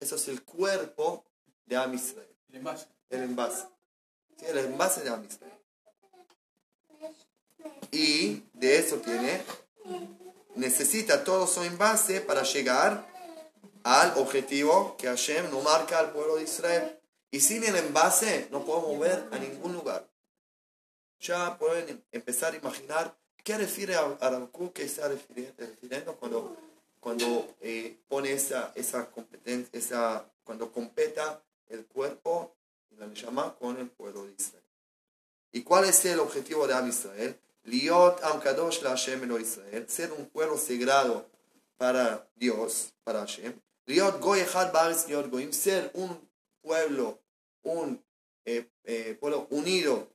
eso 0.00 0.16
es 0.16 0.28
el 0.28 0.42
cuerpo 0.42 1.24
de 1.64 1.76
Am 1.76 1.94
Israel, 1.94 2.28
El 2.50 2.56
envase. 2.56 2.86
el 3.10 3.22
envase. 3.22 3.66
Sí, 4.38 4.46
el 4.46 4.58
envase 4.58 5.02
de 5.02 5.10
Am 5.10 5.24
Israel. 5.24 5.52
Y 7.90 8.42
de 8.52 8.78
eso 8.78 8.96
tiene, 8.96 9.42
necesita 10.54 11.24
todo 11.24 11.46
su 11.46 11.62
envase 11.62 12.20
para 12.20 12.42
llegar 12.42 13.06
al 13.82 14.18
objetivo 14.18 14.96
que 14.96 15.06
Hashem 15.06 15.50
no 15.50 15.60
marca 15.60 15.98
al 15.98 16.12
pueblo 16.12 16.36
de 16.36 16.44
Israel. 16.44 16.98
Y 17.30 17.40
sin 17.40 17.64
el 17.64 17.76
envase 17.76 18.48
no 18.50 18.64
podemos 18.64 18.98
ver 18.98 19.28
a 19.30 19.38
ningún 19.38 19.72
lugar. 19.72 20.08
Ya 21.20 21.58
pueden 21.58 22.04
empezar 22.12 22.52
a 22.52 22.56
imaginar 22.56 23.16
qué 23.42 23.56
refiere 23.56 23.94
a 23.94 24.16
Aramcu, 24.20 24.72
que 24.72 24.84
está 24.84 25.08
refiriendo 25.08 26.16
cuando, 26.16 26.56
cuando 27.06 27.54
eh, 27.60 28.00
pone 28.08 28.32
esa, 28.32 28.72
esa 28.74 29.08
competencia, 29.08 29.78
esa, 29.78 30.28
cuando 30.42 30.72
competa 30.72 31.40
el 31.68 31.86
cuerpo 31.86 32.56
y 32.90 32.96
la 32.96 33.06
llama 33.14 33.54
con 33.60 33.76
el 33.76 33.88
pueblo 33.88 34.24
de 34.24 34.32
Israel. 34.36 34.64
¿Y 35.52 35.62
cuál 35.62 35.84
es 35.84 36.04
el 36.04 36.18
objetivo 36.18 36.66
de 36.66 36.74
Am 36.74 36.88
Israel? 36.88 37.38
Liot 37.62 38.24
Am 38.24 38.40
Kadosh 38.40 38.82
la 38.82 38.90
Hashem 38.90 39.22
Israel, 39.40 39.88
ser 39.88 40.10
un 40.10 40.26
pueblo 40.26 40.58
sagrado 40.58 41.28
para 41.76 42.28
Dios, 42.34 42.92
para 43.04 43.20
Hashem. 43.20 43.54
Liot 43.84 44.18
Goy 44.20 44.40
Echad 44.40 44.72
Baris 44.72 45.06
Liot 45.06 45.30
Goyim, 45.30 45.52
ser 45.52 45.92
un 45.94 46.28
pueblo, 46.60 47.20
un 47.62 48.04
eh, 48.44 48.68
eh, 48.82 49.16
pueblo 49.20 49.46
unido 49.50 50.08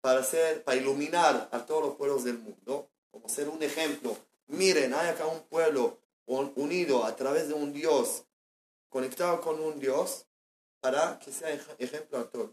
para, 0.00 0.24
ser, 0.24 0.64
para 0.64 0.78
iluminar 0.78 1.50
a 1.52 1.66
todos 1.66 1.84
los 1.84 1.96
pueblos 1.96 2.24
del 2.24 2.38
mundo, 2.38 2.88
como 3.10 3.28
ser 3.28 3.50
un 3.50 3.62
ejemplo. 3.62 4.16
Miren, 4.50 4.94
hay 4.94 5.08
acá 5.08 5.26
un 5.26 5.42
pueblo 5.42 6.00
unido 6.26 7.04
a 7.04 7.14
través 7.14 7.48
de 7.48 7.54
un 7.54 7.72
Dios, 7.72 8.24
conectado 8.88 9.40
con 9.40 9.60
un 9.60 9.78
Dios, 9.78 10.26
para 10.80 11.18
que 11.20 11.30
sea 11.30 11.52
ejemplo 11.78 12.18
a 12.18 12.28
todos. 12.28 12.50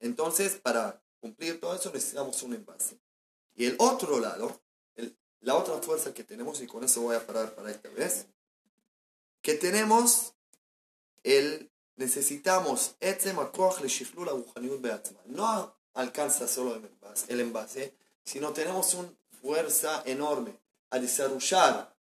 Entonces, 0.00 0.56
para 0.56 1.02
cumplir 1.20 1.60
todo 1.60 1.74
eso 1.74 1.90
necesitamos 1.92 2.42
un 2.42 2.54
envase. 2.54 2.98
Y 3.54 3.66
el 3.66 3.76
otro 3.78 4.20
lado, 4.20 4.60
el, 4.96 5.16
la 5.40 5.56
otra 5.56 5.78
fuerza 5.78 6.12
que 6.12 6.24
tenemos, 6.24 6.60
y 6.60 6.66
con 6.66 6.84
eso 6.84 7.00
voy 7.00 7.16
a 7.16 7.26
parar 7.26 7.54
para 7.54 7.70
esta 7.70 7.88
vez, 7.90 8.26
que 9.40 9.54
tenemos 9.54 10.34
el 11.22 11.70
necesitamos 11.96 12.96
no 15.26 15.76
alcanza 15.94 16.48
solo 16.48 16.74
el 16.74 16.84
envase, 16.84 17.32
el 17.32 17.40
envase 17.40 17.94
sino 18.24 18.52
tenemos 18.52 18.94
un 18.94 19.19
fuerza 19.40 20.02
enorme 20.06 20.58
a 20.90 20.98
desarrollar 20.98 21.94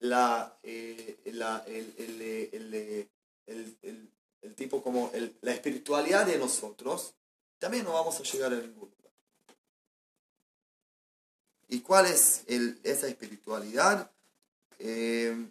la, 0.00 0.58
eh, 0.62 1.18
la- 1.26 1.64
el, 1.66 1.94
el, 1.98 3.10
el, 3.42 3.78
el- 3.82 4.54
tipo 4.54 4.82
como 4.82 5.10
la 5.42 5.52
espiritualidad 5.52 6.24
de 6.26 6.38
nosotros, 6.38 7.14
también 7.58 7.84
no 7.84 7.92
vamos 7.92 8.18
a 8.20 8.22
llegar 8.22 8.52
a 8.52 8.56
ningún 8.56 8.88
lugar. 8.90 9.12
¿Y 11.68 11.80
cuál 11.80 12.06
es 12.06 12.44
el- 12.46 12.78
esa 12.84 13.08
espiritualidad? 13.08 14.10
Eh, 14.78 15.50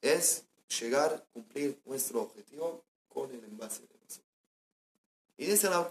es 0.00 0.44
llegar 0.80 1.12
a 1.14 1.20
cumplir 1.32 1.80
nuestro 1.84 2.22
objetivo 2.22 2.82
con 3.08 3.30
el 3.30 3.44
envase 3.44 3.82
de 3.82 3.94
nosotros. 4.02 4.26
Y 5.36 5.46
dice 5.46 5.68
la 5.70 5.88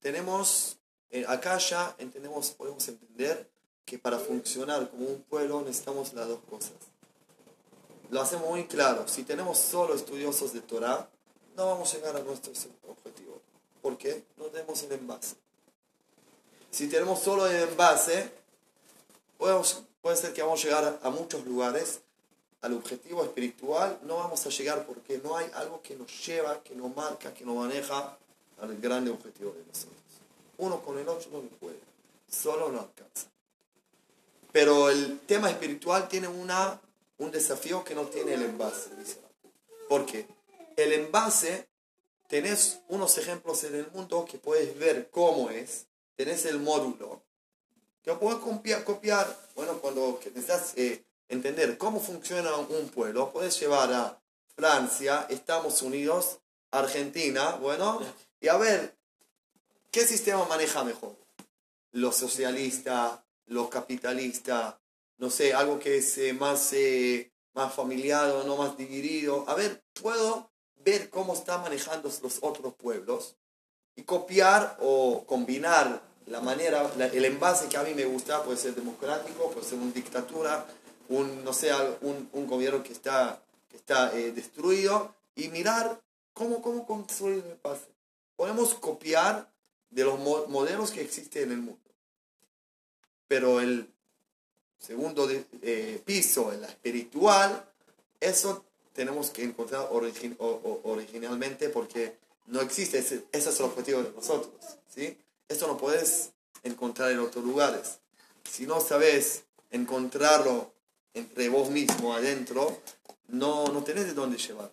tenemos 0.00 0.78
acá 1.26 1.58
ya 1.58 1.94
entendemos, 1.98 2.50
podemos 2.50 2.86
entender 2.88 3.48
que 3.84 3.98
para 3.98 4.18
funcionar 4.18 4.90
como 4.90 5.06
un 5.06 5.22
pueblo 5.22 5.62
necesitamos 5.62 6.12
las 6.12 6.26
dos 6.28 6.40
cosas. 6.50 6.72
Lo 8.10 8.20
hacemos 8.20 8.48
muy 8.48 8.66
claro. 8.66 9.06
Si 9.08 9.22
tenemos 9.24 9.58
solo 9.58 9.94
estudiosos 9.94 10.52
de 10.52 10.60
Torah, 10.60 11.08
no 11.56 11.66
vamos 11.66 11.92
a 11.92 11.96
llegar 11.96 12.16
a 12.16 12.20
nuestro 12.20 12.52
objetivo. 12.88 13.40
¿Por 13.82 13.96
qué? 13.96 14.24
No 14.36 14.46
tenemos 14.46 14.82
el 14.82 14.92
envase. 14.92 15.36
Si 16.70 16.88
tenemos 16.88 17.20
solo 17.20 17.46
el 17.46 17.68
envase, 17.68 18.30
podemos- 19.38 19.82
puede 20.02 20.16
ser 20.16 20.32
que 20.32 20.42
vamos 20.42 20.60
a 20.60 20.64
llegar 20.64 21.00
a 21.02 21.10
muchos 21.10 21.44
lugares. 21.46 22.00
Al 22.62 22.72
objetivo 22.74 23.22
espiritual 23.22 24.00
no 24.02 24.16
vamos 24.16 24.44
a 24.46 24.48
llegar 24.50 24.86
porque 24.86 25.18
no 25.18 25.36
hay 25.36 25.48
algo 25.54 25.80
que 25.82 25.94
nos 25.94 26.26
lleva, 26.26 26.62
que 26.62 26.74
nos 26.74 26.94
marca, 26.94 27.32
que 27.32 27.44
nos 27.44 27.54
maneja 27.56 28.16
al 28.60 28.76
grande 28.78 29.10
objetivo 29.10 29.52
de 29.52 29.64
nosotros. 29.66 29.96
Uno 30.58 30.80
con 30.82 30.98
el 30.98 31.08
otro 31.08 31.30
no 31.32 31.40
puede. 31.58 31.78
Solo 32.28 32.70
no 32.70 32.80
alcanza. 32.80 33.28
Pero 34.52 34.90
el 34.90 35.20
tema 35.20 35.50
espiritual 35.50 36.08
tiene 36.08 36.28
una, 36.28 36.80
un 37.18 37.30
desafío 37.30 37.84
que 37.84 37.94
no 37.94 38.04
tiene 38.04 38.34
el 38.34 38.42
envase, 38.42 38.90
dice. 38.96 39.18
¿Por 39.88 40.06
qué? 40.06 40.26
El 40.76 40.92
envase, 40.92 41.68
tenés 42.28 42.80
unos 42.88 43.18
ejemplos 43.18 43.64
en 43.64 43.74
el 43.74 43.90
mundo 43.90 44.24
que 44.24 44.38
puedes 44.38 44.78
ver 44.78 45.10
cómo 45.10 45.50
es, 45.50 45.86
tenés 46.16 46.46
el 46.46 46.58
módulo, 46.58 47.22
que 48.02 48.14
puedes 48.14 48.38
copiar, 48.40 48.84
copiar. 48.84 49.36
bueno, 49.54 49.78
cuando 49.80 50.18
necesitas 50.24 50.72
eh, 50.76 51.04
entender 51.28 51.76
cómo 51.76 52.00
funciona 52.00 52.56
un 52.56 52.88
pueblo, 52.88 53.32
puedes 53.32 53.58
llevar 53.60 53.92
a 53.92 54.18
Francia, 54.54 55.26
Estados 55.28 55.82
Unidos, 55.82 56.38
Argentina, 56.70 57.56
bueno, 57.56 58.00
y 58.40 58.48
a 58.48 58.56
ver 58.56 58.95
qué 59.96 60.06
sistema 60.06 60.44
maneja 60.44 60.84
mejor. 60.84 61.16
Los 61.92 62.16
socialistas, 62.16 63.18
los 63.46 63.70
capitalistas, 63.70 64.74
no 65.16 65.30
sé, 65.30 65.54
algo 65.54 65.78
que 65.78 65.96
es 65.96 66.18
eh, 66.18 66.34
más, 66.34 66.74
eh, 66.74 67.32
más 67.54 67.72
familiar 67.72 68.28
o 68.30 68.44
no 68.44 68.58
más 68.58 68.76
dividido. 68.76 69.46
A 69.48 69.54
ver, 69.54 69.82
puedo 70.02 70.50
ver 70.84 71.08
cómo 71.08 71.32
están 71.32 71.62
manejando 71.62 72.10
los 72.22 72.38
otros 72.42 72.74
pueblos 72.74 73.36
y 73.94 74.02
copiar 74.02 74.76
o 74.82 75.24
combinar 75.24 76.02
la 76.26 76.42
manera, 76.42 76.92
la- 76.98 77.06
el 77.06 77.24
envase 77.24 77.66
que 77.70 77.78
a 77.78 77.82
mí 77.82 77.94
me 77.94 78.04
gusta, 78.04 78.42
puede 78.44 78.58
ser 78.58 78.74
democrático, 78.74 79.50
puede 79.50 79.64
ser 79.66 79.78
una 79.78 79.92
dictadura, 79.92 80.66
un, 81.08 81.42
no 81.42 81.54
sé, 81.54 81.70
un, 82.02 82.28
un 82.34 82.46
gobierno 82.46 82.82
que 82.82 82.92
está, 82.92 83.42
que 83.70 83.78
está 83.78 84.14
eh, 84.14 84.30
destruido, 84.32 85.14
y 85.34 85.48
mirar 85.48 86.02
cómo, 86.34 86.60
cómo 86.60 86.84
construir 86.86 87.42
el 87.42 87.52
envase. 87.52 87.86
Podemos 88.36 88.74
copiar 88.74 89.55
de 89.96 90.04
los 90.04 90.18
mo- 90.20 90.46
modelos 90.48 90.90
que 90.90 91.00
existen 91.00 91.44
en 91.44 91.52
el 91.52 91.58
mundo. 91.58 91.80
Pero 93.28 93.60
el 93.60 93.88
segundo 94.78 95.28
eh, 95.62 96.00
piso, 96.04 96.52
en 96.52 96.60
la 96.60 96.68
espiritual, 96.68 97.64
eso 98.20 98.64
tenemos 98.92 99.30
que 99.30 99.42
encontrar 99.42 99.88
origin- 99.90 100.36
o- 100.38 100.46
o- 100.84 100.90
originalmente 100.92 101.70
porque 101.70 102.16
no 102.46 102.60
existe, 102.60 102.98
ese, 102.98 103.24
ese 103.32 103.48
es 103.50 103.58
el 103.58 103.66
objetivo 103.66 104.02
de 104.02 104.12
nosotros. 104.12 104.52
¿sí? 104.94 105.16
Esto 105.48 105.66
no 105.66 105.76
puedes 105.76 106.30
encontrar 106.62 107.10
en 107.10 107.20
otros 107.20 107.44
lugares. 107.44 107.98
Si 108.50 108.66
no 108.66 108.80
sabes 108.80 109.44
encontrarlo 109.70 110.72
entre 111.14 111.48
vos 111.48 111.70
mismo 111.70 112.14
adentro, 112.14 112.80
no, 113.28 113.66
no 113.68 113.82
tenés 113.82 114.06
de 114.06 114.12
dónde 114.14 114.36
llevar. 114.38 114.70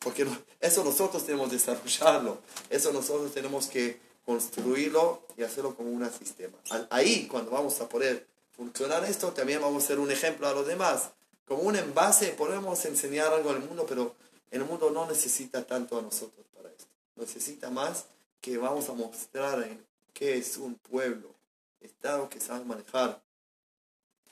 Porque 0.00 0.26
eso 0.60 0.84
nosotros 0.84 1.24
tenemos 1.24 1.48
que 1.48 1.54
desarrollarlo. 1.56 2.38
Eso 2.68 2.92
nosotros 2.92 3.32
tenemos 3.32 3.68
que 3.68 3.98
construirlo 4.24 5.22
y 5.36 5.42
hacerlo 5.42 5.74
como 5.74 5.90
un 5.90 6.10
sistema. 6.10 6.56
Ahí, 6.90 7.26
cuando 7.26 7.50
vamos 7.50 7.80
a 7.80 7.88
poder 7.88 8.26
funcionar 8.56 9.04
esto, 9.04 9.32
también 9.32 9.60
vamos 9.60 9.84
a 9.84 9.86
ser 9.86 9.98
un 9.98 10.10
ejemplo 10.10 10.48
a 10.48 10.52
los 10.52 10.66
demás. 10.66 11.10
Como 11.46 11.62
un 11.62 11.76
envase, 11.76 12.28
podemos 12.28 12.84
enseñar 12.84 13.32
algo 13.32 13.50
al 13.50 13.60
mundo, 13.60 13.84
pero 13.86 14.14
el 14.50 14.64
mundo 14.64 14.90
no 14.90 15.06
necesita 15.06 15.66
tanto 15.66 15.98
a 15.98 16.02
nosotros 16.02 16.46
para 16.54 16.70
esto. 16.70 16.86
Necesita 17.16 17.70
más 17.70 18.06
que 18.40 18.56
vamos 18.56 18.88
a 18.88 18.92
mostrar 18.92 19.66
qué 20.12 20.38
es 20.38 20.56
un 20.56 20.76
pueblo, 20.76 21.34
estado 21.80 22.28
que 22.28 22.40
sabe 22.40 22.64
manejar 22.64 23.22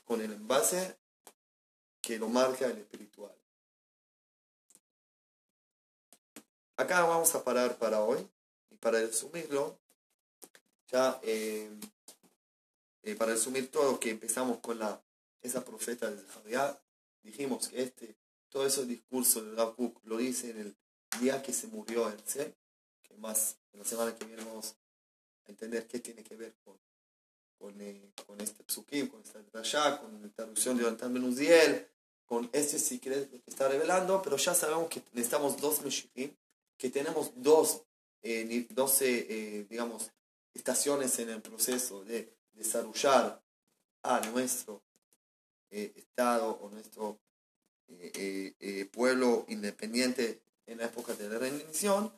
con 0.04 0.20
el 0.20 0.32
envase 0.32 0.96
que 2.00 2.18
lo 2.18 2.28
marca 2.28 2.66
el 2.66 2.78
espiritual. 2.78 3.32
Acá 6.76 7.04
vamos 7.04 7.34
a 7.34 7.44
parar 7.44 7.76
para 7.76 8.00
hoy 8.00 8.26
y 8.70 8.74
para 8.76 9.00
resumirlo, 9.00 9.78
ya 10.92 11.18
eh, 11.22 11.70
eh, 13.02 13.14
para 13.16 13.32
resumir 13.32 13.70
todo 13.70 13.98
que 13.98 14.10
empezamos 14.10 14.58
con 14.58 14.78
la 14.78 15.02
esa 15.40 15.64
profeta 15.64 16.08
de 16.10 16.22
Javier, 16.28 16.78
dijimos 17.22 17.68
que 17.68 17.82
este 17.82 18.16
todo 18.48 18.66
ese 18.66 18.84
discurso 18.86 19.42
de 19.42 19.56
Rav 19.56 19.74
Kook 19.74 20.00
lo 20.04 20.18
dice 20.18 20.50
en 20.50 20.58
el 20.60 20.76
día 21.20 21.42
que 21.42 21.52
se 21.52 21.66
murió 21.68 22.08
el 22.08 22.20
ser, 22.26 22.54
que 23.02 23.16
más 23.16 23.56
en 23.72 23.80
la 23.80 23.84
semana 23.86 24.14
que 24.14 24.24
viene 24.26 24.44
vamos 24.44 24.76
a 25.46 25.50
entender 25.50 25.86
qué 25.88 25.98
tiene 26.00 26.22
que 26.22 26.36
ver 26.36 26.54
con 26.64 26.78
con, 27.58 27.80
eh, 27.80 28.10
con 28.26 28.40
este 28.40 28.64
psukim, 28.64 29.06
con 29.08 29.22
esta 29.22 29.40
drashá, 29.40 30.00
con 30.00 30.20
la 30.20 30.28
traducción 30.30 30.76
de 30.76 30.82
Yonatan 30.82 31.14
Ben 31.14 31.22
Uziel, 31.24 31.88
con 32.26 32.50
este 32.52 32.76
secreto 32.78 33.30
que 33.30 33.50
está 33.50 33.68
revelando, 33.68 34.20
pero 34.20 34.36
ya 34.36 34.52
sabemos 34.52 34.88
que 34.88 35.00
necesitamos 35.12 35.60
dos 35.60 35.80
Meshichim, 35.82 36.34
que 36.76 36.90
tenemos 36.90 37.30
dos, 37.36 37.82
eh, 38.22 38.44
ni- 38.44 38.62
12, 38.74 39.26
eh, 39.28 39.66
digamos, 39.70 40.10
estaciones 40.54 41.18
en 41.18 41.30
el 41.30 41.42
proceso 41.42 42.04
de 42.04 42.32
desarrollar 42.54 43.42
a 44.02 44.20
nuestro 44.30 44.82
eh, 45.70 45.92
Estado 45.96 46.50
o 46.50 46.68
nuestro 46.70 47.18
eh, 47.88 48.12
eh, 48.14 48.54
eh, 48.60 48.84
pueblo 48.86 49.44
independiente 49.48 50.42
en 50.66 50.78
la 50.78 50.86
época 50.86 51.14
de 51.14 51.28
la 51.28 51.38
rendición. 51.38 52.12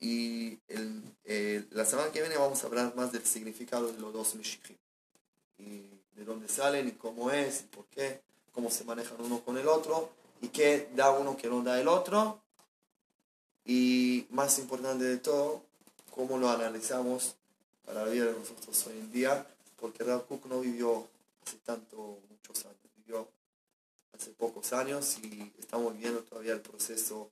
Y 0.00 0.58
el, 0.68 1.02
eh, 1.24 1.64
la 1.70 1.84
semana 1.84 2.10
que 2.12 2.20
viene 2.20 2.36
vamos 2.36 2.62
a 2.62 2.66
hablar 2.66 2.94
más 2.94 3.12
del 3.12 3.24
significado 3.24 3.92
de 3.92 3.98
los 4.00 4.12
dos 4.12 4.34
Meshichim. 4.34 4.76
Y 5.58 5.88
de 6.16 6.24
dónde 6.24 6.48
salen 6.48 6.88
y 6.88 6.92
cómo 6.92 7.30
es 7.30 7.62
y 7.62 7.64
por 7.64 7.86
qué, 7.86 8.20
cómo 8.52 8.70
se 8.70 8.84
manejan 8.84 9.20
uno 9.20 9.40
con 9.40 9.56
el 9.56 9.68
otro 9.68 10.10
y 10.40 10.48
qué 10.48 10.88
da 10.94 11.10
uno 11.10 11.36
que 11.36 11.48
no 11.48 11.62
da 11.62 11.80
el 11.80 11.88
otro. 11.88 12.42
Y 13.64 14.26
más 14.30 14.58
importante 14.58 15.04
de 15.04 15.16
todo, 15.16 15.64
cómo 16.14 16.38
lo 16.38 16.48
analizamos 16.48 17.34
para 17.84 18.04
la 18.04 18.10
vida 18.10 18.26
de 18.26 18.38
nosotros 18.38 18.86
hoy 18.86 18.98
en 18.98 19.10
día, 19.10 19.44
porque 19.76 20.04
Rav 20.04 20.26
Kook 20.26 20.46
no 20.46 20.60
vivió 20.60 21.08
hace 21.44 21.56
tanto, 21.64 22.20
muchos 22.30 22.64
años, 22.64 22.78
vivió 22.98 23.28
hace 24.12 24.30
pocos 24.30 24.72
años 24.72 25.18
y 25.18 25.52
estamos 25.58 25.96
viendo 25.98 26.22
todavía 26.22 26.52
el 26.52 26.60
proceso 26.60 27.30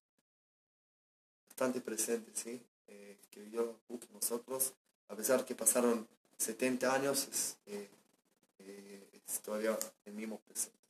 bastante 1.46 1.80
presente, 1.80 2.32
¿sí? 2.34 2.60
Eh, 2.88 3.18
que 3.30 3.40
vivió 3.40 3.66
Rav 3.66 3.76
Kook 3.86 4.10
nosotros, 4.14 4.72
a 5.08 5.14
pesar 5.14 5.44
que 5.44 5.54
pasaron 5.54 6.08
70 6.38 6.92
años, 6.92 7.28
es, 7.30 7.56
eh, 7.66 7.88
eh, 8.58 9.20
es 9.24 9.40
todavía 9.42 9.78
el 10.06 10.12
mismo 10.14 10.40
presente. 10.40 10.82